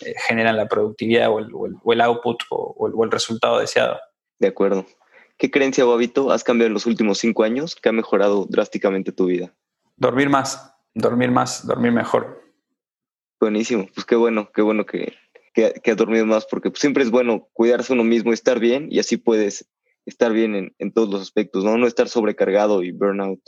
eh, 0.00 0.12
generan 0.26 0.56
la 0.56 0.66
productividad 0.66 1.30
o 1.30 1.38
el, 1.38 2.00
output 2.00 2.42
o 2.50 3.04
el 3.04 3.10
resultado 3.12 3.60
deseado. 3.60 4.00
De 4.40 4.48
acuerdo. 4.48 4.84
¿Qué 5.38 5.50
creencia 5.50 5.86
o 5.86 5.92
hábito 5.92 6.30
has 6.30 6.44
cambiado 6.44 6.68
en 6.68 6.74
los 6.74 6.86
últimos 6.86 7.18
cinco 7.18 7.42
años 7.42 7.76
que 7.76 7.88
ha 7.90 7.92
mejorado 7.92 8.46
drásticamente 8.48 9.12
tu 9.12 9.26
vida? 9.26 9.54
Dormir 9.96 10.30
más, 10.30 10.74
dormir 10.94 11.30
más, 11.30 11.66
dormir 11.66 11.92
mejor. 11.92 12.42
Buenísimo, 13.38 13.86
pues 13.94 14.06
qué 14.06 14.16
bueno, 14.16 14.50
qué 14.50 14.62
bueno 14.62 14.86
que, 14.86 15.12
que, 15.52 15.90
has 15.90 15.96
dormido 15.96 16.24
más, 16.24 16.46
porque 16.46 16.70
pues, 16.70 16.80
siempre 16.80 17.02
es 17.02 17.10
bueno 17.10 17.48
cuidarse 17.52 17.92
uno 17.92 18.02
mismo, 18.02 18.32
estar 18.32 18.60
bien 18.60 18.88
y 18.90 18.98
así 18.98 19.18
puedes 19.18 19.68
estar 20.06 20.32
bien 20.32 20.74
en, 20.78 20.92
todos 20.92 21.10
los 21.10 21.20
aspectos, 21.20 21.64
¿no? 21.64 21.76
No 21.76 21.86
estar 21.86 22.08
sobrecargado 22.08 22.82
y 22.82 22.92
burnout. 22.92 23.40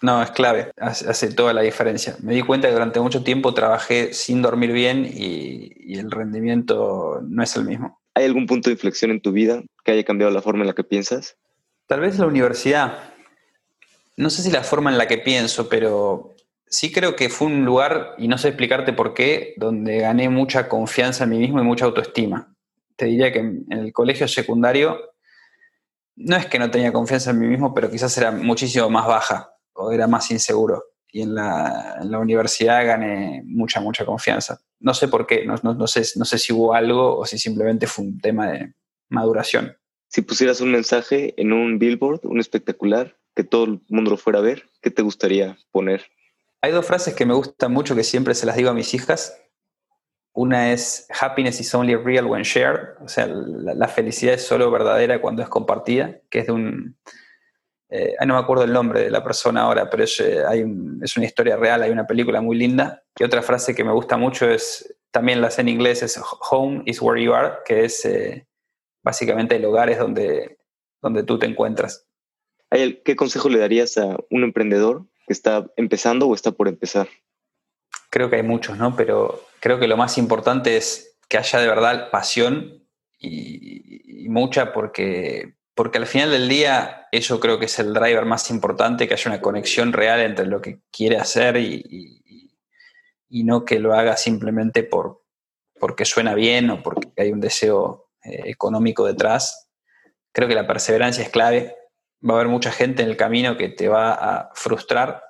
No, 0.00 0.22
es 0.22 0.30
clave, 0.30 0.70
hace, 0.76 1.32
toda 1.32 1.52
la 1.52 1.62
diferencia. 1.62 2.16
Me 2.22 2.34
di 2.34 2.42
cuenta 2.42 2.68
que 2.68 2.74
durante 2.74 3.00
mucho 3.00 3.24
tiempo 3.24 3.54
trabajé 3.54 4.12
sin 4.12 4.42
dormir 4.42 4.70
bien 4.70 5.08
y 5.10 5.98
el 5.98 6.10
rendimiento 6.10 7.20
no 7.22 7.42
es 7.42 7.56
el 7.56 7.64
mismo. 7.64 8.03
¿Hay 8.14 8.24
algún 8.24 8.46
punto 8.46 8.70
de 8.70 8.74
inflexión 8.74 9.10
en 9.10 9.20
tu 9.20 9.32
vida 9.32 9.62
que 9.84 9.92
haya 9.92 10.04
cambiado 10.04 10.32
la 10.32 10.40
forma 10.40 10.62
en 10.62 10.68
la 10.68 10.74
que 10.74 10.84
piensas? 10.84 11.36
Tal 11.86 12.00
vez 12.00 12.18
la 12.18 12.26
universidad. 12.26 13.12
No 14.16 14.30
sé 14.30 14.42
si 14.42 14.50
la 14.50 14.62
forma 14.62 14.90
en 14.90 14.98
la 14.98 15.08
que 15.08 15.18
pienso, 15.18 15.68
pero 15.68 16.34
sí 16.66 16.92
creo 16.92 17.16
que 17.16 17.28
fue 17.28 17.48
un 17.48 17.64
lugar, 17.64 18.14
y 18.16 18.28
no 18.28 18.38
sé 18.38 18.48
explicarte 18.48 18.92
por 18.92 19.14
qué, 19.14 19.54
donde 19.56 19.98
gané 19.98 20.28
mucha 20.28 20.68
confianza 20.68 21.24
en 21.24 21.30
mí 21.30 21.38
mismo 21.38 21.60
y 21.60 21.64
mucha 21.64 21.86
autoestima. 21.86 22.54
Te 22.96 23.06
diría 23.06 23.32
que 23.32 23.40
en 23.40 23.66
el 23.68 23.92
colegio 23.92 24.28
secundario 24.28 25.10
no 26.14 26.36
es 26.36 26.46
que 26.46 26.60
no 26.60 26.70
tenía 26.70 26.92
confianza 26.92 27.30
en 27.30 27.40
mí 27.40 27.48
mismo, 27.48 27.74
pero 27.74 27.90
quizás 27.90 28.16
era 28.16 28.30
muchísimo 28.30 28.88
más 28.88 29.06
baja 29.08 29.50
o 29.72 29.90
era 29.90 30.06
más 30.06 30.30
inseguro 30.30 30.93
y 31.14 31.22
en 31.22 31.36
la, 31.36 31.96
universidad 32.20 32.84
gané 32.84 33.44
mucha, 33.46 33.80
mucha 33.80 34.04
confianza. 34.04 34.60
No 34.80 34.94
sé 34.94 35.06
por 35.06 35.28
qué, 35.28 35.46
no, 35.46 35.54
no, 35.62 35.86
sé, 35.86 36.02
no 36.16 36.24
sé 36.24 36.38
si 36.38 36.52
hubo 36.52 36.74
algo 36.74 37.16
o 37.18 37.24
si 37.24 37.38
simplemente 37.38 37.86
fue 37.86 38.06
un 38.06 38.18
tema 38.18 38.50
de 38.50 38.74
maduración. 39.08 39.76
Si 40.08 40.22
pusieras 40.22 40.60
un 40.60 40.72
mensaje 40.72 41.32
en 41.40 41.52
un 41.52 41.78
billboard, 41.78 42.22
un 42.24 42.40
espectacular, 42.40 43.16
que 43.36 43.44
todo 43.44 43.64
el 43.64 43.80
mundo 43.88 44.10
lo 44.10 44.16
fuera 44.16 44.40
a 44.40 44.42
ver, 44.42 44.64
¿qué 44.82 44.90
te 44.90 45.02
gustaría 45.02 45.56
poner? 45.70 46.04
Hay 46.60 46.72
dos 46.72 46.84
frases 46.84 47.14
que 47.14 47.26
me 47.26 47.34
gustan 47.34 47.72
mucho 47.72 47.94
que 47.94 48.02
siempre 48.02 48.34
se 48.34 48.44
las 48.44 48.56
digo 48.56 48.70
a 48.70 48.74
mis 48.74 48.92
hijas. 48.92 49.40
Una 50.32 50.72
es 50.72 51.06
happiness 51.20 51.60
is 51.60 51.72
only 51.76 51.94
real 51.94 52.26
when 52.26 52.42
shared, 52.42 53.00
o 53.00 53.06
sea, 53.06 53.28
la 53.28 53.86
felicidad 53.86 54.34
es 54.34 54.44
solo 54.44 54.68
verdadera 54.68 55.20
cuando 55.20 55.44
es 55.44 55.48
compartida, 55.48 56.18
que 56.28 56.40
es 56.40 56.46
de 56.46 56.52
un, 56.52 56.96
eh, 57.96 58.16
no 58.26 58.34
me 58.34 58.40
acuerdo 58.40 58.64
el 58.64 58.72
nombre 58.72 59.04
de 59.04 59.10
la 59.10 59.22
persona 59.22 59.62
ahora, 59.62 59.88
pero 59.88 60.02
es, 60.02 60.18
eh, 60.18 60.44
hay 60.44 60.64
es 61.00 61.16
una 61.16 61.26
historia 61.26 61.56
real, 61.56 61.80
hay 61.80 61.92
una 61.92 62.08
película 62.08 62.40
muy 62.40 62.56
linda. 62.56 63.04
Y 63.16 63.22
otra 63.22 63.40
frase 63.40 63.72
que 63.72 63.84
me 63.84 63.92
gusta 63.92 64.16
mucho 64.16 64.50
es, 64.50 64.96
también 65.12 65.40
la 65.40 65.48
sé 65.48 65.60
en 65.60 65.68
inglés, 65.68 66.02
es 66.02 66.20
Home 66.50 66.82
is 66.86 67.00
where 67.00 67.22
you 67.22 67.32
are, 67.32 67.58
que 67.64 67.84
es 67.84 68.04
eh, 68.04 68.48
básicamente 69.04 69.54
el 69.54 69.64
hogar 69.64 69.90
es 69.90 70.00
donde, 70.00 70.58
donde 71.00 71.22
tú 71.22 71.38
te 71.38 71.46
encuentras. 71.46 72.04
¿Qué 72.68 73.14
consejo 73.14 73.48
le 73.48 73.60
darías 73.60 73.96
a 73.96 74.16
un 74.28 74.42
emprendedor 74.42 75.04
que 75.28 75.32
está 75.32 75.64
empezando 75.76 76.26
o 76.26 76.34
está 76.34 76.50
por 76.50 76.66
empezar? 76.66 77.06
Creo 78.10 78.28
que 78.28 78.36
hay 78.36 78.42
muchos, 78.42 78.76
¿no? 78.76 78.96
Pero 78.96 79.40
creo 79.60 79.78
que 79.78 79.86
lo 79.86 79.96
más 79.96 80.18
importante 80.18 80.76
es 80.76 81.16
que 81.28 81.38
haya 81.38 81.60
de 81.60 81.68
verdad 81.68 82.10
pasión 82.10 82.82
y 83.20 84.26
mucha 84.28 84.72
porque 84.72 85.54
porque 85.74 85.98
al 85.98 86.06
final 86.06 86.30
del 86.30 86.48
día 86.48 87.08
eso 87.12 87.40
creo 87.40 87.58
que 87.58 87.66
es 87.66 87.78
el 87.78 87.92
driver 87.92 88.24
más 88.24 88.50
importante, 88.50 89.08
que 89.08 89.14
haya 89.14 89.30
una 89.30 89.40
conexión 89.40 89.92
real 89.92 90.20
entre 90.20 90.46
lo 90.46 90.60
que 90.60 90.80
quiere 90.90 91.16
hacer 91.16 91.56
y, 91.56 92.20
no 93.28 93.64
que 93.64 93.80
lo 93.80 93.94
haga 93.94 94.16
simplemente 94.16 94.84
por, 94.84 95.24
porque 95.80 96.04
suena 96.04 96.34
bien 96.34 96.70
o 96.70 96.82
porque 96.82 97.08
hay 97.16 97.32
un 97.32 97.40
deseo 97.40 98.10
eh, 98.24 98.42
económico 98.44 99.04
detrás. 99.04 99.68
Creo 100.30 100.46
que 100.46 100.54
la 100.54 100.68
perseverancia 100.68 101.24
es 101.24 101.30
clave 101.30 101.74
va 102.28 102.34
a 102.34 102.36
haber 102.40 102.48
mucha 102.48 102.72
gente 102.72 103.02
en 103.02 103.10
el 103.10 103.16
camino 103.16 103.56
que 103.56 103.68
te 103.68 103.88
va 103.88 104.12
a 104.12 104.50
frustrar, 104.54 105.22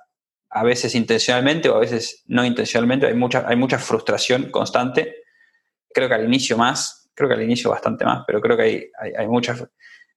a 0.49 0.63
veces 0.63 0.95
intencionalmente 0.95 1.69
o 1.69 1.75
a 1.75 1.79
veces 1.79 2.23
no 2.27 2.45
intencionalmente. 2.45 3.07
Hay 3.07 3.13
mucha, 3.13 3.45
hay 3.47 3.57
mucha 3.57 3.77
frustración 3.77 4.49
constante. 4.49 5.15
Creo 5.93 6.07
que 6.07 6.15
al 6.15 6.25
inicio 6.25 6.57
más, 6.57 7.11
creo 7.13 7.27
que 7.27 7.35
al 7.35 7.43
inicio 7.43 7.69
bastante 7.69 8.05
más, 8.05 8.23
pero 8.25 8.39
creo 8.39 8.55
que 8.55 8.63
hay, 8.63 8.91
hay, 8.97 9.11
hay 9.17 9.27
muchas, 9.27 9.65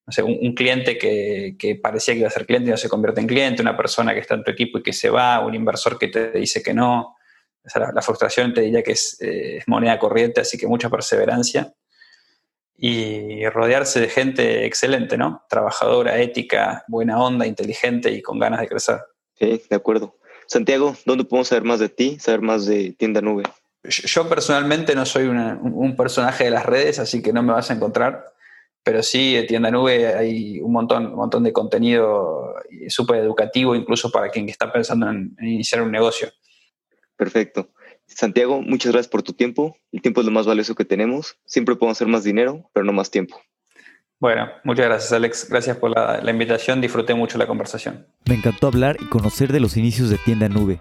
no 0.09 0.13
sé, 0.13 0.23
un, 0.23 0.55
cliente 0.55 0.97
que, 0.97 1.55
que, 1.59 1.75
parecía 1.75 2.15
que 2.15 2.21
iba 2.21 2.29
a 2.29 2.31
ser 2.31 2.47
cliente 2.47 2.71
y 2.71 2.71
no 2.71 2.79
se 2.79 2.89
convierte 2.89 3.21
en 3.21 3.27
cliente, 3.27 3.61
una 3.61 3.77
persona 3.77 4.15
que 4.15 4.21
está 4.21 4.37
en 4.37 4.43
tu 4.43 4.51
equipo 4.51 4.79
y 4.79 4.83
que 4.83 4.95
se 4.95 5.11
va, 5.11 5.45
un 5.45 5.55
inversor 5.55 5.99
que 5.99 6.09
te 6.09 6.31
dice 6.31 6.63
que 6.63 6.73
no. 6.73 7.15
la, 7.75 8.01
frustración 8.01 8.55
te 8.55 8.63
diría 8.63 8.83
que 8.83 8.93
es, 8.93 9.21
eh, 9.21 9.59
es 9.59 9.69
moneda 9.69 9.99
corriente, 9.99 10.41
así 10.41 10.57
que 10.57 10.67
mucha 10.67 10.89
perseverancia 10.89 11.75
y 12.75 13.47
rodearse 13.51 14.01
de 14.01 14.09
gente 14.09 14.65
excelente, 14.65 15.19
¿no? 15.19 15.45
Trabajadora, 15.47 16.19
ética, 16.19 16.85
buena 16.89 17.23
onda, 17.23 17.47
inteligente 17.47 18.11
y 18.11 18.23
con 18.23 18.39
ganas 18.39 18.61
de 18.61 18.69
crecer. 18.69 19.01
Sí, 19.35 19.63
de 19.69 19.77
acuerdo. 19.77 20.17
Santiago, 20.47 20.97
¿dónde 21.05 21.25
podemos 21.25 21.49
saber 21.49 21.65
más 21.65 21.81
de 21.81 21.91
ti, 21.91 22.19
saber 22.19 22.41
más 22.41 22.65
de 22.65 22.93
Tienda 22.93 23.21
Nube? 23.21 23.43
Yo 23.83 24.27
personalmente 24.27 24.95
no 24.95 25.05
soy 25.05 25.27
un 25.27 25.97
personaje 25.99 26.45
de 26.45 26.51
las 26.51 26.65
redes, 26.65 26.99
así 26.99 27.21
que 27.21 27.35
no 27.35 27.43
me 27.43 27.53
vas 27.53 27.71
a 27.71 27.75
encontrar, 27.75 28.33
pero 28.89 29.03
sí, 29.03 29.37
en 29.37 29.47
Tienda 29.47 29.71
Nube 29.71 30.07
hay 30.07 30.61
un 30.63 30.73
montón, 30.73 31.09
un 31.09 31.17
montón 31.17 31.43
de 31.45 31.53
contenido 31.53 32.55
súper 32.89 33.19
educativo, 33.19 33.75
incluso 33.75 34.11
para 34.11 34.31
quien 34.31 34.49
está 34.49 34.73
pensando 34.73 35.11
en 35.11 35.37
iniciar 35.43 35.83
un 35.83 35.93
negocio. 35.93 36.33
Perfecto. 37.15 37.69
Santiago, 38.07 38.63
muchas 38.63 38.93
gracias 38.93 39.11
por 39.11 39.23
tu 39.23 39.35
tiempo. 39.35 39.77
El 39.93 40.01
tiempo 40.01 40.23
es 40.23 40.25
lo 40.25 40.33
más 40.33 40.47
valioso 40.47 40.75
que 40.75 40.87
tenemos. 40.87 41.37
Siempre 41.45 41.77
podemos 41.77 41.99
hacer 41.99 42.09
más 42.09 42.25
dinero, 42.25 42.71
pero 42.73 42.87
no 42.87 42.95
más 42.95 43.11
tiempo. 43.11 43.39
Bueno, 44.21 44.49
muchas 44.65 44.87
gracias 44.87 45.13
Alex. 45.13 45.49
Gracias 45.49 45.77
por 45.77 45.91
la, 45.91 46.31
invitación. 46.31 46.81
Disfruté 46.81 47.15
mucho 47.15 47.39
la 47.39 47.47
conversación. 47.47 48.07
Me 48.27 48.35
encantó 48.35 48.67
hablar 48.67 48.97
y 49.01 49.07
conocer 49.07 49.53
de 49.53 49.61
los 49.61 49.77
inicios 49.77 50.11
de 50.11 50.19
tienda 50.19 50.49
nube. 50.49 50.81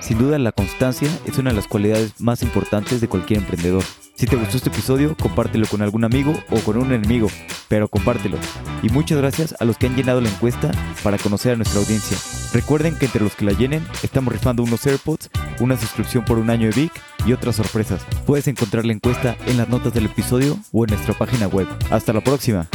Sin 0.00 0.18
duda 0.18 0.38
la 0.38 0.52
constancia 0.52 1.08
es 1.26 1.36
una 1.36 1.50
de 1.50 1.56
las 1.56 1.66
cualidades 1.66 2.18
más 2.20 2.42
importantes 2.42 3.02
de 3.02 3.08
cualquier 3.08 3.40
emprendedor. 3.40 3.82
Si 4.14 4.26
te 4.26 4.36
gustó 4.36 4.56
este 4.56 4.70
episodio, 4.70 5.14
compártelo 5.20 5.66
con 5.66 5.82
algún 5.82 6.04
amigo 6.04 6.32
o 6.50 6.60
con 6.60 6.78
un 6.78 6.92
enemigo, 6.92 7.28
pero 7.68 7.88
compártelo. 7.88 8.38
Y 8.82 8.88
muchas 8.88 9.18
gracias 9.18 9.54
a 9.60 9.64
los 9.66 9.76
que 9.76 9.86
han 9.86 9.96
llenado 9.96 10.22
la 10.22 10.30
encuesta 10.30 10.70
para 11.02 11.18
conocer 11.18 11.52
a 11.52 11.56
nuestra 11.56 11.80
audiencia. 11.80 12.16
Recuerden 12.54 12.98
que 12.98 13.06
entre 13.06 13.22
los 13.22 13.36
que 13.36 13.44
la 13.44 13.52
llenen, 13.52 13.86
estamos 14.02 14.32
rifando 14.32 14.62
unos 14.62 14.86
AirPods, 14.86 15.30
una 15.60 15.76
suscripción 15.76 16.24
por 16.24 16.38
un 16.38 16.48
año 16.48 16.68
de 16.70 16.80
Vic 16.80 16.92
y 17.26 17.32
otras 17.32 17.56
sorpresas. 17.56 18.04
Puedes 18.26 18.48
encontrar 18.48 18.84
la 18.84 18.92
encuesta 18.92 19.36
en 19.46 19.56
las 19.56 19.68
notas 19.68 19.94
del 19.94 20.06
episodio 20.06 20.58
o 20.72 20.84
en 20.84 20.90
nuestra 20.90 21.14
página 21.14 21.46
web. 21.46 21.66
Hasta 21.90 22.12
la 22.12 22.20
próxima. 22.20 22.68